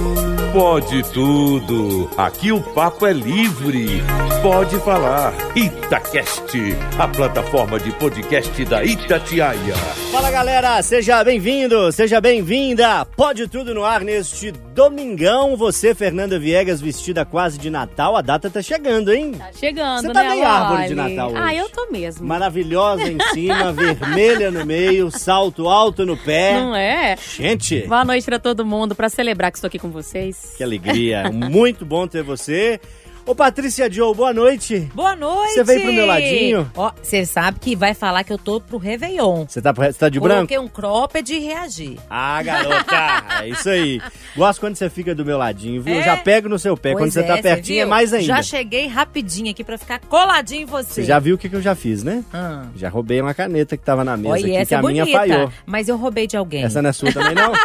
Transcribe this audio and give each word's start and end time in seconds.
you. 0.00 0.39
Pode 0.52 1.02
tudo. 1.12 2.10
Aqui 2.16 2.50
o 2.50 2.60
papo 2.60 3.06
é 3.06 3.12
livre. 3.12 4.02
Pode 4.42 4.78
falar. 4.80 5.32
Itacast, 5.54 6.56
a 6.98 7.06
plataforma 7.06 7.78
de 7.78 7.92
podcast 7.92 8.64
da 8.64 8.82
Itatiaia. 8.82 9.74
Fala 10.10 10.30
galera, 10.30 10.82
seja 10.82 11.22
bem-vindo, 11.22 11.92
seja 11.92 12.20
bem-vinda. 12.22 13.04
Pode 13.04 13.46
tudo 13.48 13.74
no 13.74 13.84
ar 13.84 14.00
neste 14.00 14.50
domingão. 14.50 15.56
Você, 15.56 15.94
Fernanda 15.94 16.38
Viegas, 16.38 16.80
vestida 16.80 17.24
quase 17.24 17.58
de 17.58 17.68
Natal. 17.68 18.16
A 18.16 18.22
data 18.22 18.48
tá 18.48 18.62
chegando, 18.62 19.12
hein? 19.12 19.32
Tá 19.32 19.50
chegando, 19.52 20.06
Você 20.06 20.12
tá 20.12 20.22
né, 20.22 20.30
bem 20.30 20.44
árvore 20.44 20.88
de? 20.88 20.94
Natal 20.94 21.30
hoje. 21.32 21.42
Ah, 21.42 21.54
eu 21.54 21.68
tô 21.68 21.86
mesmo. 21.92 22.26
Maravilhosa 22.26 23.02
em 23.12 23.18
cima, 23.34 23.72
vermelha 23.72 24.50
no 24.50 24.64
meio, 24.64 25.10
salto 25.10 25.68
alto 25.68 26.06
no 26.06 26.16
pé. 26.16 26.54
Não 26.54 26.74
é? 26.74 27.16
Gente, 27.36 27.86
Boa 27.86 28.04
noite 28.06 28.24
pra 28.24 28.38
todo 28.38 28.64
mundo, 28.64 28.94
pra 28.94 29.08
celebrar 29.10 29.52
que 29.52 29.58
estou 29.58 29.68
aqui 29.68 29.78
com 29.78 29.90
vocês. 29.90 30.39
Que 30.56 30.62
alegria. 30.64 31.30
Muito 31.30 31.84
bom 31.84 32.06
ter 32.06 32.22
você. 32.22 32.80
Ô 33.26 33.34
Patrícia 33.34 33.88
Joe, 33.92 34.12
boa 34.14 34.32
noite. 34.32 34.90
Boa 34.94 35.14
noite! 35.14 35.52
Você 35.52 35.62
veio 35.62 35.82
pro 35.82 35.92
meu 35.92 36.06
ladinho? 36.06 36.72
Ó, 36.74 36.90
você 37.00 37.24
sabe 37.26 37.60
que 37.60 37.76
vai 37.76 37.92
falar 37.94 38.24
que 38.24 38.32
eu 38.32 38.38
tô 38.38 38.60
pro 38.60 38.78
Réveillon. 38.78 39.44
Você 39.46 39.60
tá, 39.60 39.72
tá 39.74 40.08
de 40.08 40.18
branco? 40.18 40.36
Coloquei 40.48 40.58
um 40.58 40.66
cropped 40.66 41.32
e 41.32 41.38
reagi. 41.38 41.98
Ah, 42.08 42.42
garota, 42.42 43.42
é 43.42 43.48
isso 43.50 43.68
aí. 43.68 44.00
Gosto 44.34 44.58
quando 44.60 44.74
você 44.74 44.88
fica 44.90 45.14
do 45.14 45.24
meu 45.24 45.36
ladinho, 45.36 45.82
viu? 45.82 45.94
Eu 45.94 46.00
É? 46.00 46.04
já 46.04 46.16
pego 46.16 46.48
no 46.48 46.58
seu 46.58 46.76
pé. 46.76 46.92
quando 46.92 47.02
Pois 47.02 47.14
você 47.14 47.22
tá 47.22 47.36
é, 47.38 47.42
pertinho 47.42 47.82
é 47.82 47.84
mais 47.84 48.12
ainda. 48.12 48.26
Já 48.26 48.42
cheguei 48.42 48.86
rapidinho 48.88 49.50
aqui 49.50 49.62
pra 49.62 49.76
ficar 49.76 50.00
coladinho 50.00 50.62
em 50.62 50.66
você. 50.66 50.94
Você 50.94 51.04
já 51.04 51.18
viu 51.18 51.34
o 51.36 51.38
que, 51.38 51.48
que 51.48 51.54
eu 51.54 51.62
já 51.62 51.74
fiz, 51.74 52.02
né? 52.02 52.24
Ah. 52.32 52.64
Já 52.74 52.88
roubei 52.88 53.20
uma 53.20 53.34
caneta 53.34 53.76
que 53.76 53.84
tava 53.84 54.02
na 54.02 54.16
mesa 54.16 54.30
Olha, 54.32 54.40
aqui, 54.46 54.56
essa 54.56 54.66
que 54.68 54.74
é 54.74 54.78
a 54.78 54.82
minha 54.82 55.04
bonita, 55.04 55.18
falhou. 55.20 55.52
mas 55.66 55.88
eu 55.88 55.96
roubei 55.98 56.26
de 56.26 56.36
alguém. 56.38 56.64
Essa 56.64 56.80
não 56.82 56.88
é 56.90 56.92
sua 56.92 57.12
também, 57.12 57.34
não? 57.34 57.52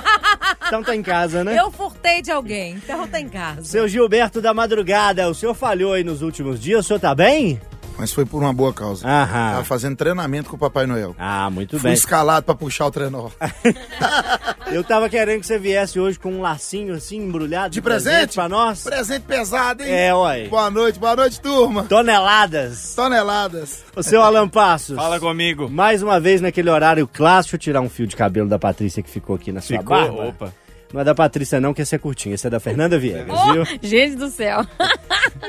então 0.65 0.83
tá 0.83 0.95
em 0.95 1.03
casa, 1.03 1.43
né? 1.43 1.57
Eu 1.59 1.71
furtei 1.71 2.21
de 2.21 2.31
alguém, 2.31 2.73
então 2.75 3.07
tá 3.07 3.19
em 3.19 3.29
casa. 3.29 3.63
Seu 3.63 3.87
Gilberto 3.87 4.41
da 4.41 4.53
Madrugada, 4.53 5.29
o 5.29 5.33
senhor 5.33 5.53
falhou 5.53 5.93
aí 5.93 6.03
nos 6.03 6.21
últimos 6.21 6.59
dias, 6.59 6.85
o 6.85 6.87
senhor 6.87 6.99
tá 6.99 7.13
bem? 7.13 7.59
Mas 7.97 8.11
foi 8.11 8.25
por 8.25 8.41
uma 8.43 8.51
boa 8.53 8.73
causa. 8.73 9.07
Aham. 9.07 9.51
Tava 9.53 9.63
fazendo 9.63 9.95
treinamento 9.95 10.49
com 10.49 10.55
o 10.57 10.59
Papai 10.59 10.85
Noel. 10.85 11.15
Ah, 11.17 11.49
muito 11.49 11.79
Fui 11.79 11.89
bem. 11.89 11.93
escalado 11.93 12.45
pra 12.45 12.53
puxar 12.53 12.87
o 12.87 12.91
trenó. 12.91 13.29
Eu 14.71 14.83
tava 14.83 15.07
querendo 15.09 15.39
que 15.41 15.47
você 15.47 15.57
viesse 15.59 15.99
hoje 15.99 16.17
com 16.19 16.31
um 16.33 16.41
lacinho 16.41 16.95
assim, 16.95 17.17
embrulhado 17.17 17.69
De 17.69 17.81
presente? 17.81 18.33
pra 18.35 18.49
nós. 18.49 18.83
Presente 18.83 19.21
pesado, 19.21 19.83
hein? 19.83 19.89
É, 19.91 20.13
ué. 20.13 20.47
Boa 20.47 20.69
noite, 20.69 20.99
boa 20.99 21.15
noite, 21.15 21.39
turma. 21.39 21.83
Toneladas. 21.83 22.93
Toneladas. 22.95 23.83
O 23.95 24.03
seu 24.03 24.21
Alan 24.21 24.49
Passos. 24.49 24.95
Fala 24.95 25.19
comigo. 25.19 25.69
Mais 25.69 26.01
uma 26.03 26.19
vez 26.19 26.41
naquele 26.41 26.69
horário 26.69 27.07
clássico, 27.07 27.57
tirar 27.57 27.79
um 27.81 27.89
fio 27.89 28.07
de 28.07 28.15
cabelo 28.15 28.49
da 28.49 28.59
Patrícia 28.59 29.01
que 29.03 29.09
ficou 29.09 29.35
aqui 29.35 29.51
na 29.51 29.61
sua 29.61 29.77
Ficou? 29.77 29.95
barba. 29.97 30.25
Opa. 30.29 30.53
Não 30.95 31.01
é 31.01 31.03
da 31.03 31.13
Patrícia 31.13 31.59
não, 31.59 31.73
que 31.73 31.81
esse 31.81 31.93
é 31.93 31.97
curtinho, 31.97 32.33
esse 32.35 32.47
é 32.47 32.49
da 32.49 32.57
Fernanda 32.57 32.97
Viegas, 32.97 33.37
Oh, 33.37 33.51
viu? 33.51 33.65
gente 33.83 34.15
do 34.15 34.29
céu. 34.29 34.65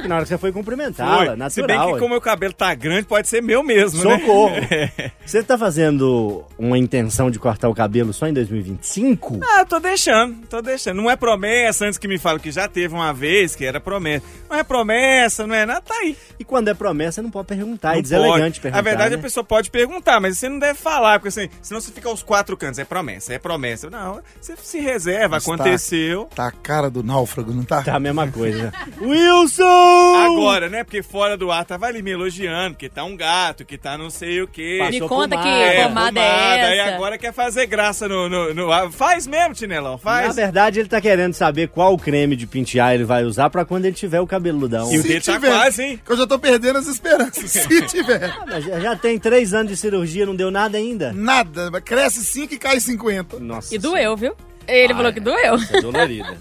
Na 0.08 0.16
hora 0.16 0.24
que 0.24 0.28
você 0.30 0.36
foi 0.38 0.50
cumprimentá-la, 0.50 1.36
natural. 1.36 1.50
Se 1.50 1.62
bem 1.62 1.78
que 1.78 1.98
como 2.00 2.08
meu 2.08 2.20
cabelo 2.20 2.52
tá 2.52 2.74
grande, 2.74 3.06
pode 3.06 3.28
ser 3.28 3.40
meu 3.40 3.62
mesmo, 3.62 4.02
Socorro. 4.02 4.50
né? 4.50 4.90
Você 5.24 5.42
tá 5.42 5.56
fazendo 5.58 6.44
uma 6.58 6.76
intenção 6.78 7.30
de 7.30 7.38
cortar 7.38 7.68
o 7.68 7.74
cabelo 7.74 8.12
só 8.12 8.26
em 8.28 8.32
2025? 8.32 9.40
Ah, 9.42 9.64
tô 9.64 9.78
deixando, 9.80 10.46
tô 10.48 10.60
deixando. 10.62 10.96
Não 10.98 11.10
é 11.10 11.16
promessa, 11.16 11.84
antes 11.86 11.98
que 11.98 12.06
me 12.08 12.18
falam 12.18 12.38
que 12.40 12.50
já 12.50 12.68
teve 12.68 12.94
uma 12.94 13.12
vez 13.12 13.54
que 13.56 13.64
era 13.64 13.80
promessa. 13.80 14.24
Não 14.48 14.56
é 14.56 14.62
promessa, 14.64 15.46
não 15.46 15.54
é 15.54 15.64
nada, 15.66 15.80
tá 15.80 15.94
aí. 15.94 16.16
E 16.38 16.44
quando 16.44 16.68
é 16.68 16.74
promessa, 16.74 17.22
não 17.22 17.30
pode 17.30 17.48
perguntar, 17.48 17.92
é 17.92 17.94
Não 17.96 18.02
deselegante 18.02 18.38
pode. 18.40 18.60
perguntar. 18.60 18.78
A 18.78 18.82
verdade, 18.82 19.10
né? 19.10 19.16
a 19.16 19.22
pessoa 19.22 19.42
pode 19.44 19.70
perguntar, 19.70 20.20
mas 20.20 20.38
você 20.38 20.48
não 20.48 20.58
deve 20.58 20.78
falar, 20.78 21.18
porque 21.18 21.28
assim, 21.28 21.48
senão 21.62 21.80
você 21.80 21.90
fica 21.92 22.08
aos 22.08 22.22
quatro 22.22 22.56
cantos. 22.56 22.78
É 22.78 22.84
promessa, 22.84 23.32
é 23.34 23.38
promessa. 23.38 23.90
Não, 23.90 24.20
você 24.40 24.54
se 24.62 24.78
reserva, 24.80 25.35
Mas 25.36 25.44
tá- 25.44 25.54
aconteceu. 25.54 26.28
Tá 26.34 26.46
a 26.48 26.50
cara 26.52 26.90
do 26.90 27.02
náufrago, 27.02 27.52
não 27.52 27.64
tá? 27.64 27.82
Tá 27.82 27.94
a 27.96 28.00
mesma 28.00 28.28
coisa. 28.28 28.72
Wilson! 29.00 29.64
Agora, 30.24 30.68
né? 30.68 30.84
Porque 30.84 31.02
fora 31.02 31.36
do 31.36 31.50
ar 31.50 31.64
tava 31.64 31.86
ali 31.86 32.02
me 32.02 32.10
elogiando, 32.10 32.76
que 32.76 32.88
tá 32.88 33.04
um 33.04 33.16
gato, 33.16 33.64
que 33.64 33.76
tá 33.78 33.96
não 33.96 34.10
sei 34.10 34.42
o 34.42 34.48
quê. 34.48 34.76
Passou 34.80 34.92
Me 34.92 35.00
conta 35.08 35.36
pomada. 35.36 35.42
que 35.42 35.48
É, 35.48 35.82
pomada 35.88 36.20
é 36.20 36.78
essa. 36.78 36.94
agora 36.94 37.18
quer 37.18 37.32
fazer 37.32 37.66
graça 37.66 38.08
no, 38.08 38.28
no, 38.28 38.54
no 38.54 38.72
ar. 38.72 38.90
Faz 38.90 39.26
mesmo, 39.26 39.54
Tinelão, 39.54 39.92
Na 39.92 39.98
faz. 39.98 40.36
verdade, 40.36 40.80
ele 40.80 40.88
tá 40.88 41.00
querendo 41.00 41.34
saber 41.34 41.68
qual 41.68 41.96
creme 41.98 42.36
de 42.36 42.46
pentear 42.46 42.94
ele 42.94 43.04
vai 43.04 43.24
usar 43.24 43.50
pra 43.50 43.64
quando 43.64 43.84
ele 43.86 43.94
tiver 43.94 44.20
o 44.20 44.26
cabeludão. 44.26 44.92
E 44.92 44.98
o 44.98 45.02
dele 45.02 45.20
tá 45.20 45.38
quase, 45.40 45.82
hein? 45.82 46.00
Que 46.04 46.12
eu 46.12 46.16
já 46.16 46.26
tô 46.26 46.38
perdendo 46.38 46.78
as 46.78 46.86
esperanças. 46.86 47.50
Se 47.50 47.82
tiver. 47.86 48.24
Ah, 48.46 48.60
já 48.60 48.80
já 48.80 48.96
tem 48.96 49.18
três 49.18 49.52
anos 49.54 49.70
de 49.72 49.76
cirurgia, 49.76 50.26
não 50.26 50.34
deu 50.36 50.50
nada 50.50 50.78
ainda? 50.78 51.12
Nada. 51.12 51.70
mas 51.70 51.82
Cresce 51.82 52.24
5 52.24 52.54
e 52.54 52.58
cai 52.58 52.80
50. 52.80 53.38
Nossa. 53.38 53.74
E 53.74 53.78
doeu, 53.78 54.16
viu? 54.16 54.34
Ele 54.66 54.94
falou 54.94 55.12
que 55.12 55.20
doeu. 55.20 55.56
É 55.72 55.80
dolorida. 55.80 56.38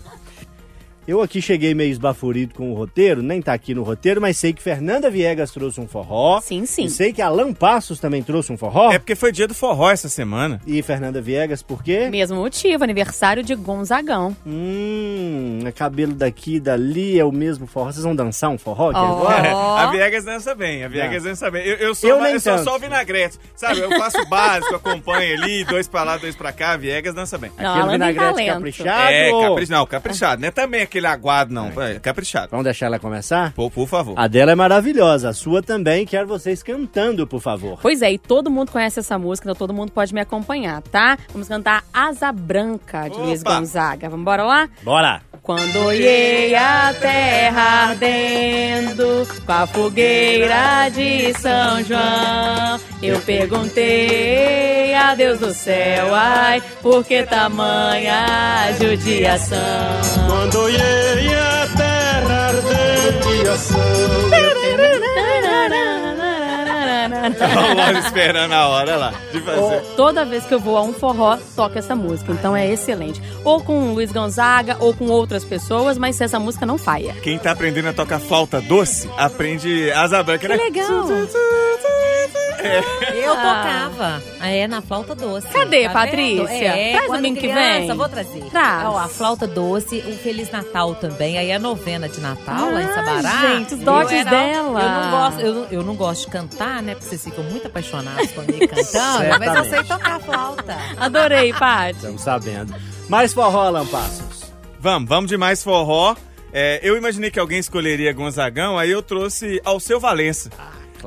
Eu 1.08 1.22
aqui 1.22 1.40
cheguei 1.42 1.76
meio 1.76 1.92
esbaforido 1.92 2.56
com 2.56 2.72
o 2.72 2.74
roteiro, 2.74 3.22
nem 3.22 3.40
tá 3.40 3.54
aqui 3.54 3.76
no 3.76 3.84
roteiro, 3.84 4.20
mas 4.20 4.38
sei 4.38 4.52
que 4.54 4.62
Fernanda 4.62 5.08
Viegas 5.10 5.52
trouxe 5.52 5.80
um 5.80 5.88
forró. 5.88 6.42
Sim, 6.42 6.66
sim. 6.66 6.86
E 6.86 6.90
sei 6.90 7.14
que 7.14 7.22
Alan 7.22 7.54
Passos 7.54 8.00
também 8.00 8.24
trouxe 8.24 8.52
um 8.52 8.58
forró. 8.58 8.92
É 8.92 8.98
porque 8.98 9.14
foi 9.14 9.32
dia 9.32 9.48
do 9.48 9.54
forró 9.54 9.92
essa 9.92 10.10
semana. 10.10 10.60
E 10.66 10.82
Fernanda 10.82 11.22
Viegas, 11.22 11.62
por 11.62 11.84
quê? 11.84 12.10
Mesmo 12.10 12.38
motivo, 12.38 12.84
aniversário 12.84 13.44
de 13.44 13.54
Gonzagão. 13.54 14.36
Hum, 14.46 15.60
é 15.64 15.72
cabelo 15.72 16.14
daqui 16.14 16.56
e 16.56 16.60
dali, 16.60 17.20
é 17.20 17.24
o 17.26 17.32
mesmo 17.32 17.68
forró. 17.68 17.92
Vocês 17.92 18.04
vão 18.04 18.16
dançar 18.16 18.50
um 18.50 18.58
forró 18.58 18.90
aqui 18.90 19.00
Ó. 19.00 19.18
agora? 19.20 19.56
A 19.86 19.92
Viegas 19.92 20.26
dança 20.26 20.56
bem, 20.56 20.84
a 20.84 20.88
Viegas 20.88 21.24
dança 21.24 21.52
bem. 21.52 21.64
Eu, 21.66 21.76
eu 21.76 21.94
sou, 21.96 22.10
Eu 22.10 22.18
ma- 22.18 22.24
nem 22.26 22.34
eu 22.34 22.40
sou 22.40 22.58
só 22.60 22.76
o 22.78 22.80
vinagrete, 22.80 23.38
sabe? 23.56 23.80
Eu 23.82 23.90
faço 23.92 24.20
o 24.22 24.26
básico, 24.26 24.74
acompanho 24.76 25.38
ali, 25.44 25.64
dois 25.66 25.88
pra 25.88 26.04
lá, 26.04 26.18
dois 26.18 26.36
pra 26.36 26.52
cá, 26.52 26.72
a 26.72 26.78
Viegas 26.78 27.14
dança 27.14 27.38
bem. 27.38 27.52
Não, 27.58 27.70
Aquele 27.70 27.84
Alan 27.84 27.92
vinagrete 27.92 28.46
caprichado. 28.50 29.12
É, 29.12 29.32
ou- 29.32 29.50
capri... 29.56 29.70
não, 29.70 29.86
caprichado, 29.86 30.42
não 30.42 30.48
é 30.48 30.52
também 30.52 30.82
aquele 30.96 31.08
aguado, 31.08 31.54
não. 31.54 31.72
É, 31.82 32.00
caprichado. 32.00 32.50
Vamos 32.52 32.64
deixar 32.64 32.86
ela 32.86 33.00
começar? 33.00 33.52
Por, 33.54 33.70
por 33.70 33.88
favor. 33.88 34.14
A 34.18 34.28
dela 34.28 34.52
é 34.52 34.56
maravilhosa, 34.56 35.30
a 35.30 35.34
sua 35.34 35.62
também. 35.62 36.06
Quero 36.06 36.28
vocês 36.28 36.64
cantando, 36.64 37.28
por 37.28 37.42
favor. 37.42 37.80
Pois 37.82 38.02
é, 38.02 38.14
e 38.14 38.18
todo 38.18 38.50
mundo 38.50 38.72
conhece 38.72 39.00
essa 39.00 39.20
música, 39.20 39.46
então 39.50 39.56
todo 39.56 39.74
mundo 39.74 39.92
pode 39.92 40.14
me 40.14 40.22
acompanhar, 40.22 40.82
tá? 40.84 41.18
Vamos 41.32 41.48
cantar 41.48 41.84
Asa 41.94 42.32
Branca, 42.32 43.10
de 43.10 43.18
Luiz! 43.18 43.44
Gonzaga. 43.44 44.08
Vamos 44.10 44.22
embora 44.22 44.44
lá? 44.44 44.70
Bora! 44.84 45.22
Quando 45.42 45.76
olhei 45.86 46.56
a 46.56 46.92
terra 47.00 47.90
ardendo 47.90 49.28
com 49.46 49.52
a 49.52 49.68
fogueira 49.68 50.90
de 50.90 51.32
São 51.36 51.84
João, 51.84 52.80
eu 53.00 53.22
perguntei 53.22 54.96
a 54.96 55.14
Deus 55.14 55.40
do 55.40 55.54
céu, 55.54 56.16
ai, 56.16 56.64
por 56.82 57.06
que 57.06 57.22
tamanha 57.22 58.74
judiação? 58.80 59.60
Quando 60.28 60.56
olhei 60.62 60.85
a 61.38 61.68
terra 61.78 62.16
Vamos 67.76 68.06
esperando 68.06 68.54
a 68.54 68.68
hora 68.68 68.96
lá 68.98 69.14
de 69.32 69.40
fazer. 69.42 69.82
Toda 69.96 70.26
vez 70.26 70.46
que 70.46 70.54
eu 70.54 70.60
vou 70.60 70.78
a 70.78 70.82
um 70.82 70.94
forró, 70.94 71.38
toca 71.56 71.80
essa 71.80 71.96
música. 71.96 72.32
Então 72.32 72.56
é 72.56 72.72
excelente. 72.72 73.22
Ou 73.44 73.62
com 73.62 73.90
o 73.90 73.94
Luiz 73.94 74.12
Gonzaga, 74.12 74.78
ou 74.80 74.94
com 74.94 75.06
outras 75.06 75.44
pessoas, 75.44 75.98
mas 75.98 76.20
essa 76.20 76.40
música 76.40 76.66
não 76.66 76.78
falha. 76.78 77.14
Quem 77.22 77.38
tá 77.38 77.52
aprendendo 77.52 77.90
a 77.90 77.94
tocar 77.94 78.20
flauta 78.20 78.62
doce, 78.62 79.10
aprende 79.18 79.92
asa 79.92 80.22
branca, 80.24 80.48
né? 80.48 80.58
Que 80.58 80.64
legal! 80.64 81.06
Eu 83.14 83.34
Ah. 83.34 83.36
tocava. 83.36 84.24
É, 84.42 84.68
na 84.68 84.82
flauta 84.82 85.16
doce. 85.16 85.48
Cadê, 85.48 85.84
Tá 85.86 85.90
Patrícia? 85.94 86.54
É, 86.68 86.92
Traz 86.94 87.06
quando 87.08 87.18
domingo 87.22 87.40
que 87.40 87.48
vem. 87.48 87.88
Vou 87.96 88.10
trazer. 88.10 88.44
Traz. 88.52 88.86
Ó, 88.88 88.98
a 88.98 89.08
flauta 89.08 89.48
doce, 89.48 89.98
o 90.08 90.18
Feliz 90.18 90.52
Natal 90.52 90.96
também. 90.96 91.38
Aí 91.38 91.52
a 91.52 91.60
novena 91.60 92.08
de 92.10 92.20
Natal 92.20 92.72
lá 92.72 92.82
em 92.82 92.86
Ah, 92.86 92.94
Sabará. 92.94 93.42
gente, 93.42 93.74
os 93.76 93.80
dotes 93.82 94.12
Eu 94.12 94.18
era- 94.20 94.30
dela. 94.30 94.82
Eu 94.82 94.90
não, 94.90 95.12
gosto, 95.12 95.42
eu, 95.42 95.68
eu 95.80 95.84
não 95.84 95.96
gosto 95.96 96.26
de 96.26 96.32
cantar, 96.32 96.82
né? 96.82 96.94
Porque 96.96 97.10
vocês 97.10 97.24
ficam 97.24 97.44
muito 97.46 97.68
apaixonados 97.68 98.32
comigo 98.32 98.68
cantando. 98.68 99.40
mas 99.40 99.56
eu 99.56 99.66
sei 99.70 99.84
tocar 99.84 100.20
flauta. 100.20 100.78
Adorei, 100.98 101.54
Paty. 101.54 101.96
Estamos 101.98 102.22
sabendo. 102.22 102.76
Mais 103.10 103.34
forró, 103.34 103.68
Alan 103.68 103.86
Passos. 103.86 104.52
Vamos, 104.80 105.08
vamos 105.10 105.30
de 105.30 105.38
mais 105.38 105.64
forró. 105.64 106.16
É, 106.58 106.80
eu 106.84 106.96
imaginei 106.96 107.30
que 107.30 107.40
alguém 107.40 107.60
escolheria 107.60 108.14
Gonzagão, 108.14 108.78
aí 108.78 108.90
eu 108.90 109.02
trouxe 109.02 109.60
ao 109.66 109.80
seu 109.80 110.00
Valença. 110.00 110.50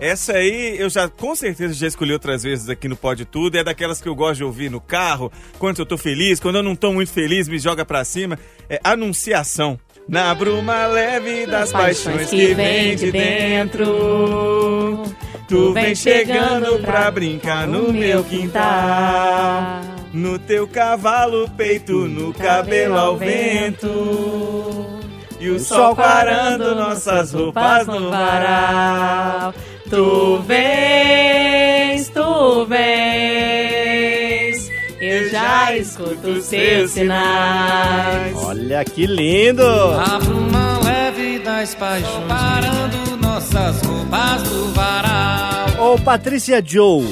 Essa 0.01 0.35
aí 0.35 0.77
eu 0.79 0.89
já 0.89 1.09
com 1.09 1.35
certeza 1.35 1.75
já 1.75 1.87
escolhi 1.87 2.13
outras 2.13 2.43
vezes 2.43 2.69
aqui 2.69 2.89
no 2.89 2.97
Pode 2.97 3.25
Tudo. 3.25 3.57
É 3.57 3.65
daquelas 3.65 4.01
que 4.01 4.09
eu 4.09 4.15
gosto 4.15 4.39
de 4.39 4.45
ouvir 4.45 4.71
no 4.71 4.81
carro, 4.81 5.33
quando 5.59 5.79
eu 5.79 5.87
tô 5.87 5.99
feliz, 5.99 6.41
quando 6.41 6.57
eu 6.57 6.63
não 6.63 6.77
tô 6.77 6.93
muito 6.93 7.13
feliz, 7.13 7.49
me 7.49 7.59
joga 7.59 7.85
pra 7.85 8.05
cima. 8.05 8.39
É 8.69 8.81
Anunciação. 8.83 9.79
Na 10.09 10.35
bruma 10.35 10.87
leve 10.87 11.47
das 11.47 11.71
paixões 11.71 12.31
que 12.31 12.55
vem 12.55 12.97
de 12.97 13.13
dentro. 13.13 15.05
Tu 15.47 15.73
vem 15.73 15.95
chegando 15.95 16.79
pra 16.81 17.11
brincar 17.11 17.67
no 17.67 17.93
meu 17.93 18.25
quintal. 18.25 19.83
No 20.13 20.39
teu 20.39 20.67
cavalo, 20.67 21.49
peito, 21.57 21.93
no 22.09 22.33
cabelo 22.33 22.97
ao 22.97 23.17
vento. 23.19 24.99
E 25.39 25.51
o 25.51 25.61
sol 25.61 25.95
parando 25.95 26.75
nossas 26.75 27.33
roupas 27.33 27.87
no 27.87 28.11
varal. 28.11 29.55
Tu 29.91 30.39
vens, 30.47 32.09
tu 32.11 32.67
vens. 32.67 34.71
Eu 35.01 35.31
já 35.31 35.75
escuto 35.77 36.29
os 36.29 36.45
seus 36.45 36.91
sinais. 36.91 38.35
Olha 38.37 38.85
que 38.85 39.07
lindo! 39.07 39.63
A 39.63 40.19
bruma 40.19 40.79
leve 40.85 41.39
das 41.39 41.75
paixões 41.75 42.25
Parando 42.29 43.17
nossas 43.17 43.81
roupas 43.83 44.43
do 44.43 44.67
varal 44.75 45.95
Ô, 45.95 45.99
Patrícia 45.99 46.63
Joe, 46.65 47.07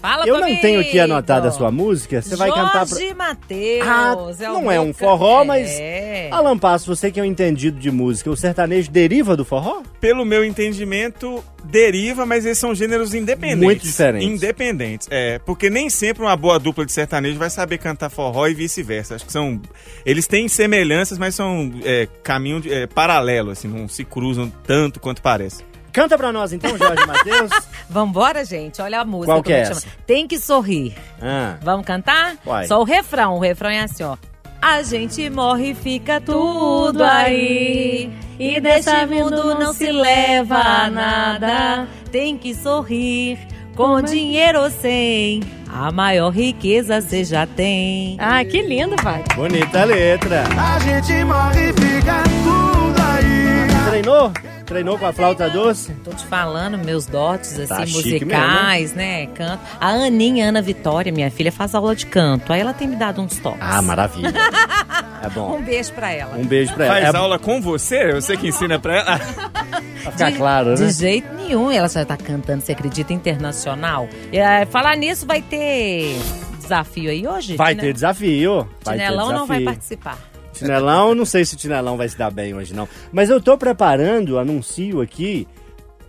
Fala 0.00 0.26
eu 0.26 0.34
não 0.34 0.42
comigo. 0.42 0.60
tenho 0.62 0.80
aqui 0.80 0.98
anotada 0.98 1.48
a 1.48 1.50
sua 1.52 1.70
música. 1.70 2.22
Você 2.22 2.34
vai 2.36 2.48
cantar 2.50 2.86
pra... 2.86 2.98
Jorge 2.98 3.14
Mateus. 3.14 3.86
Ah, 3.86 4.16
o 4.16 4.52
não 4.54 4.72
é 4.72 4.80
um 4.80 4.92
forró, 4.94 5.38
ca- 5.40 5.44
mas... 5.44 5.68
É. 5.70 6.28
Alan 6.32 6.56
Passo, 6.56 6.86
você 6.94 7.10
que 7.10 7.20
é 7.20 7.22
um 7.22 7.26
entendido 7.26 7.78
de 7.78 7.90
música, 7.90 8.30
o 8.30 8.36
sertanejo 8.36 8.90
deriva 8.90 9.36
do 9.36 9.44
forró? 9.44 9.82
Pelo 10.00 10.24
meu 10.24 10.44
entendimento, 10.44 11.44
deriva, 11.64 12.24
mas 12.24 12.46
eles 12.46 12.56
são 12.58 12.74
gêneros 12.74 13.12
independentes. 13.14 13.62
Muito 13.64 13.82
diferentes. 13.82 14.28
Independentes, 14.28 15.08
é. 15.10 15.38
Porque 15.40 15.68
nem 15.68 15.90
sempre 15.90 16.22
uma 16.22 16.36
boa 16.36 16.58
dupla 16.58 16.86
de 16.86 16.92
sertanejo 16.92 17.38
vai 17.38 17.50
saber 17.50 17.78
cantar 17.78 18.08
forró 18.10 18.46
e 18.48 18.54
vice-versa. 18.54 19.16
Acho 19.16 19.26
que 19.26 19.32
são... 19.32 19.60
Eles 20.06 20.26
têm 20.26 20.48
semelhanças, 20.48 21.18
mas 21.18 21.34
são 21.34 21.70
é, 21.84 22.08
caminho 22.22 22.60
de- 22.60 22.72
é, 22.72 22.86
paralelo, 22.86 23.50
assim, 23.50 23.68
não 23.68 23.86
se 23.86 24.04
cruzam 24.04 24.50
tanto 24.66 24.98
quanto 24.98 25.20
parece. 25.20 25.62
Canta 25.92 26.16
pra 26.16 26.32
nós 26.32 26.52
então, 26.52 26.76
Jorge 26.76 27.06
Matheus. 27.06 27.50
Vambora, 27.88 28.44
gente. 28.44 28.80
Olha 28.80 29.00
a 29.00 29.04
música. 29.04 29.32
Qual 29.32 29.42
que 29.42 29.52
é 29.52 29.60
essa? 29.60 29.86
Tem 30.06 30.26
que 30.26 30.38
sorrir. 30.38 30.94
Ah, 31.20 31.56
Vamos 31.62 31.84
cantar? 31.86 32.36
Vai. 32.44 32.66
Só 32.66 32.80
o 32.80 32.84
refrão. 32.84 33.34
O 33.34 33.38
refrão 33.40 33.70
é 33.70 33.80
assim, 33.80 34.02
ó. 34.04 34.16
A 34.62 34.82
gente 34.82 35.28
morre 35.30 35.70
e 35.70 35.74
fica 35.74 36.20
tudo 36.20 37.02
aí. 37.02 38.10
E 38.38 38.60
deste 38.60 39.06
mundo 39.06 39.54
não 39.58 39.72
se 39.72 39.90
leva 39.90 40.56
a 40.56 40.90
nada. 40.90 41.88
Tem 42.12 42.36
que 42.36 42.54
sorrir, 42.54 43.38
com 43.74 44.02
dinheiro 44.02 44.60
ou 44.62 44.70
sem. 44.70 45.40
A 45.72 45.90
maior 45.90 46.30
riqueza 46.30 47.00
você 47.00 47.24
já 47.24 47.46
tem. 47.46 48.16
Ah, 48.20 48.44
que 48.44 48.60
lindo, 48.60 48.96
vai. 49.02 49.22
bonita 49.34 49.84
letra. 49.84 50.44
A 50.58 50.78
gente 50.80 51.24
morre 51.24 51.70
e 51.70 51.72
fica 51.72 52.22
tudo 52.44 53.00
aí. 53.00 53.88
Treinou? 53.88 54.32
Treinou 54.70 54.96
com 54.96 55.04
a 55.04 55.12
flauta 55.12 55.50
doce? 55.50 55.92
Tô 56.04 56.12
te 56.12 56.24
falando, 56.26 56.78
meus 56.78 57.04
dotes, 57.04 57.58
assim, 57.58 57.66
Tá 57.66 57.80
musicais, 57.80 58.92
né? 58.94 59.26
Canto. 59.26 59.60
A 59.80 59.88
Aninha, 59.88 60.48
Ana 60.48 60.62
Vitória, 60.62 61.10
minha 61.12 61.28
filha, 61.28 61.50
faz 61.50 61.74
aula 61.74 61.96
de 61.96 62.06
canto. 62.06 62.52
Aí 62.52 62.60
ela 62.60 62.72
tem 62.72 62.86
me 62.86 62.94
dado 62.94 63.20
uns 63.20 63.36
toques. 63.38 63.58
Ah, 63.60 63.82
maravilha. 63.82 64.32
É 65.22 65.28
bom. 65.28 65.56
Um 65.58 65.62
beijo 65.62 65.92
pra 65.92 66.10
ela. 66.10 66.34
Um 66.34 66.46
beijo 66.46 66.72
pra 66.72 66.86
ela. 66.86 66.94
Faz 66.94 67.14
É 67.14 67.18
aula 67.18 67.38
com 67.38 67.60
você? 67.60 68.10
Você 68.14 68.38
que 68.38 68.48
ensina 68.48 68.78
pra 68.78 68.96
ela? 69.00 69.18
pra 70.02 70.12
ficar 70.12 70.32
claro, 70.32 70.74
De 70.76 70.84
né? 70.84 70.90
jeito 70.90 71.34
nenhum. 71.34 71.70
Ela 71.70 71.88
já 71.90 72.06
tá 72.06 72.16
cantando, 72.16 72.62
você 72.62 72.72
acredita, 72.72 73.12
internacional. 73.12 74.08
E, 74.32 74.38
é, 74.38 74.64
falar 74.64 74.96
nisso, 74.96 75.26
vai 75.26 75.42
ter 75.42 76.16
desafio 76.58 77.10
aí 77.10 77.28
hoje? 77.28 77.54
Vai 77.54 77.74
Tine- 77.74 77.88
ter 77.88 77.92
desafio. 77.92 78.66
Vai 78.82 78.96
ter 78.96 79.10
não 79.10 79.46
vai 79.46 79.60
participar. 79.60 80.16
Tinelão, 80.64 81.14
não 81.14 81.24
sei 81.24 81.44
se 81.44 81.54
o 81.54 81.58
Tinelão 81.58 81.96
vai 81.96 82.08
se 82.08 82.16
dar 82.16 82.30
bem 82.30 82.54
hoje, 82.54 82.74
não. 82.74 82.88
Mas 83.12 83.30
eu 83.30 83.40
tô 83.40 83.56
preparando, 83.56 84.38
anuncio 84.38 85.00
aqui, 85.00 85.46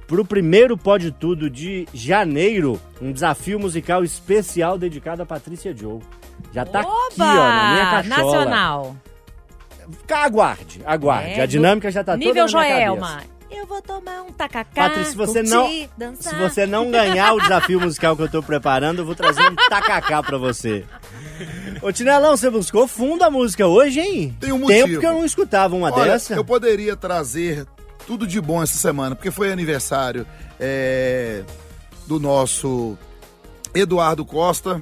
pro 0.07 0.25
primeiro 0.25 0.77
Pode 0.77 1.11
Tudo 1.11 1.49
de 1.49 1.87
janeiro, 1.93 2.79
um 3.01 3.11
desafio 3.11 3.59
musical 3.59 4.03
especial 4.03 4.77
dedicado 4.77 5.21
a 5.21 5.25
Patrícia 5.25 5.75
Joe. 5.75 5.99
Já 6.53 6.65
tá 6.65 6.81
aqui, 6.81 6.89
ó, 7.19 7.23
na 7.23 7.71
minha 7.73 7.91
cachola. 7.91 8.35
Nacional. 8.35 8.95
Aguarde, 10.09 10.81
aguarde. 10.85 11.31
É, 11.31 11.41
a 11.41 11.45
dinâmica 11.45 11.91
já 11.91 12.03
tá 12.03 12.15
Nível 12.15 12.45
toda 12.45 12.57
na 12.57 12.65
minha 12.65 12.79
Joelma. 12.79 13.07
cabeça. 13.07 13.40
Eu 13.51 13.65
vou 13.67 13.81
tomar 13.81 14.21
um 14.23 14.31
tacacá. 14.31 14.83
Patrícia, 14.89 15.11
se 15.11 15.17
você 15.17 15.39
curtir, 15.43 15.49
não- 15.49 15.89
dançar. 15.97 16.33
Se 16.33 16.39
você 16.39 16.65
não 16.65 16.89
ganhar 16.89 17.33
o 17.33 17.41
desafio 17.41 17.79
musical 17.81 18.15
que 18.15 18.23
eu 18.23 18.29
tô 18.29 18.41
preparando, 18.41 18.99
eu 18.99 19.05
vou 19.05 19.13
trazer 19.15 19.41
um 19.49 19.55
tacacá 19.69 20.23
pra 20.23 20.37
você. 20.37 20.85
Ô, 21.81 21.91
Tinelão, 21.91 22.37
você 22.37 22.49
buscou 22.49 22.87
fundo 22.87 23.23
a 23.23 23.29
música 23.29 23.67
hoje, 23.67 23.99
hein? 23.99 24.37
Tem 24.39 24.51
um 24.51 24.65
Tempo 24.65 24.81
motivo. 24.81 24.99
que 25.01 25.05
eu 25.05 25.13
não 25.13 25.25
escutava 25.25 25.75
uma 25.75 25.91
Olha, 25.91 26.13
dessa. 26.13 26.33
eu 26.33 26.45
poderia 26.45 26.95
trazer 26.95 27.65
tudo 28.07 28.25
de 28.25 28.39
bom 28.39 28.61
essa 28.63 28.77
semana, 28.77 29.15
porque 29.15 29.31
foi 29.31 29.51
aniversário 29.51 30.25
é, 30.59 31.43
do 32.07 32.19
nosso 32.19 32.97
Eduardo 33.73 34.23
Costa. 34.25 34.81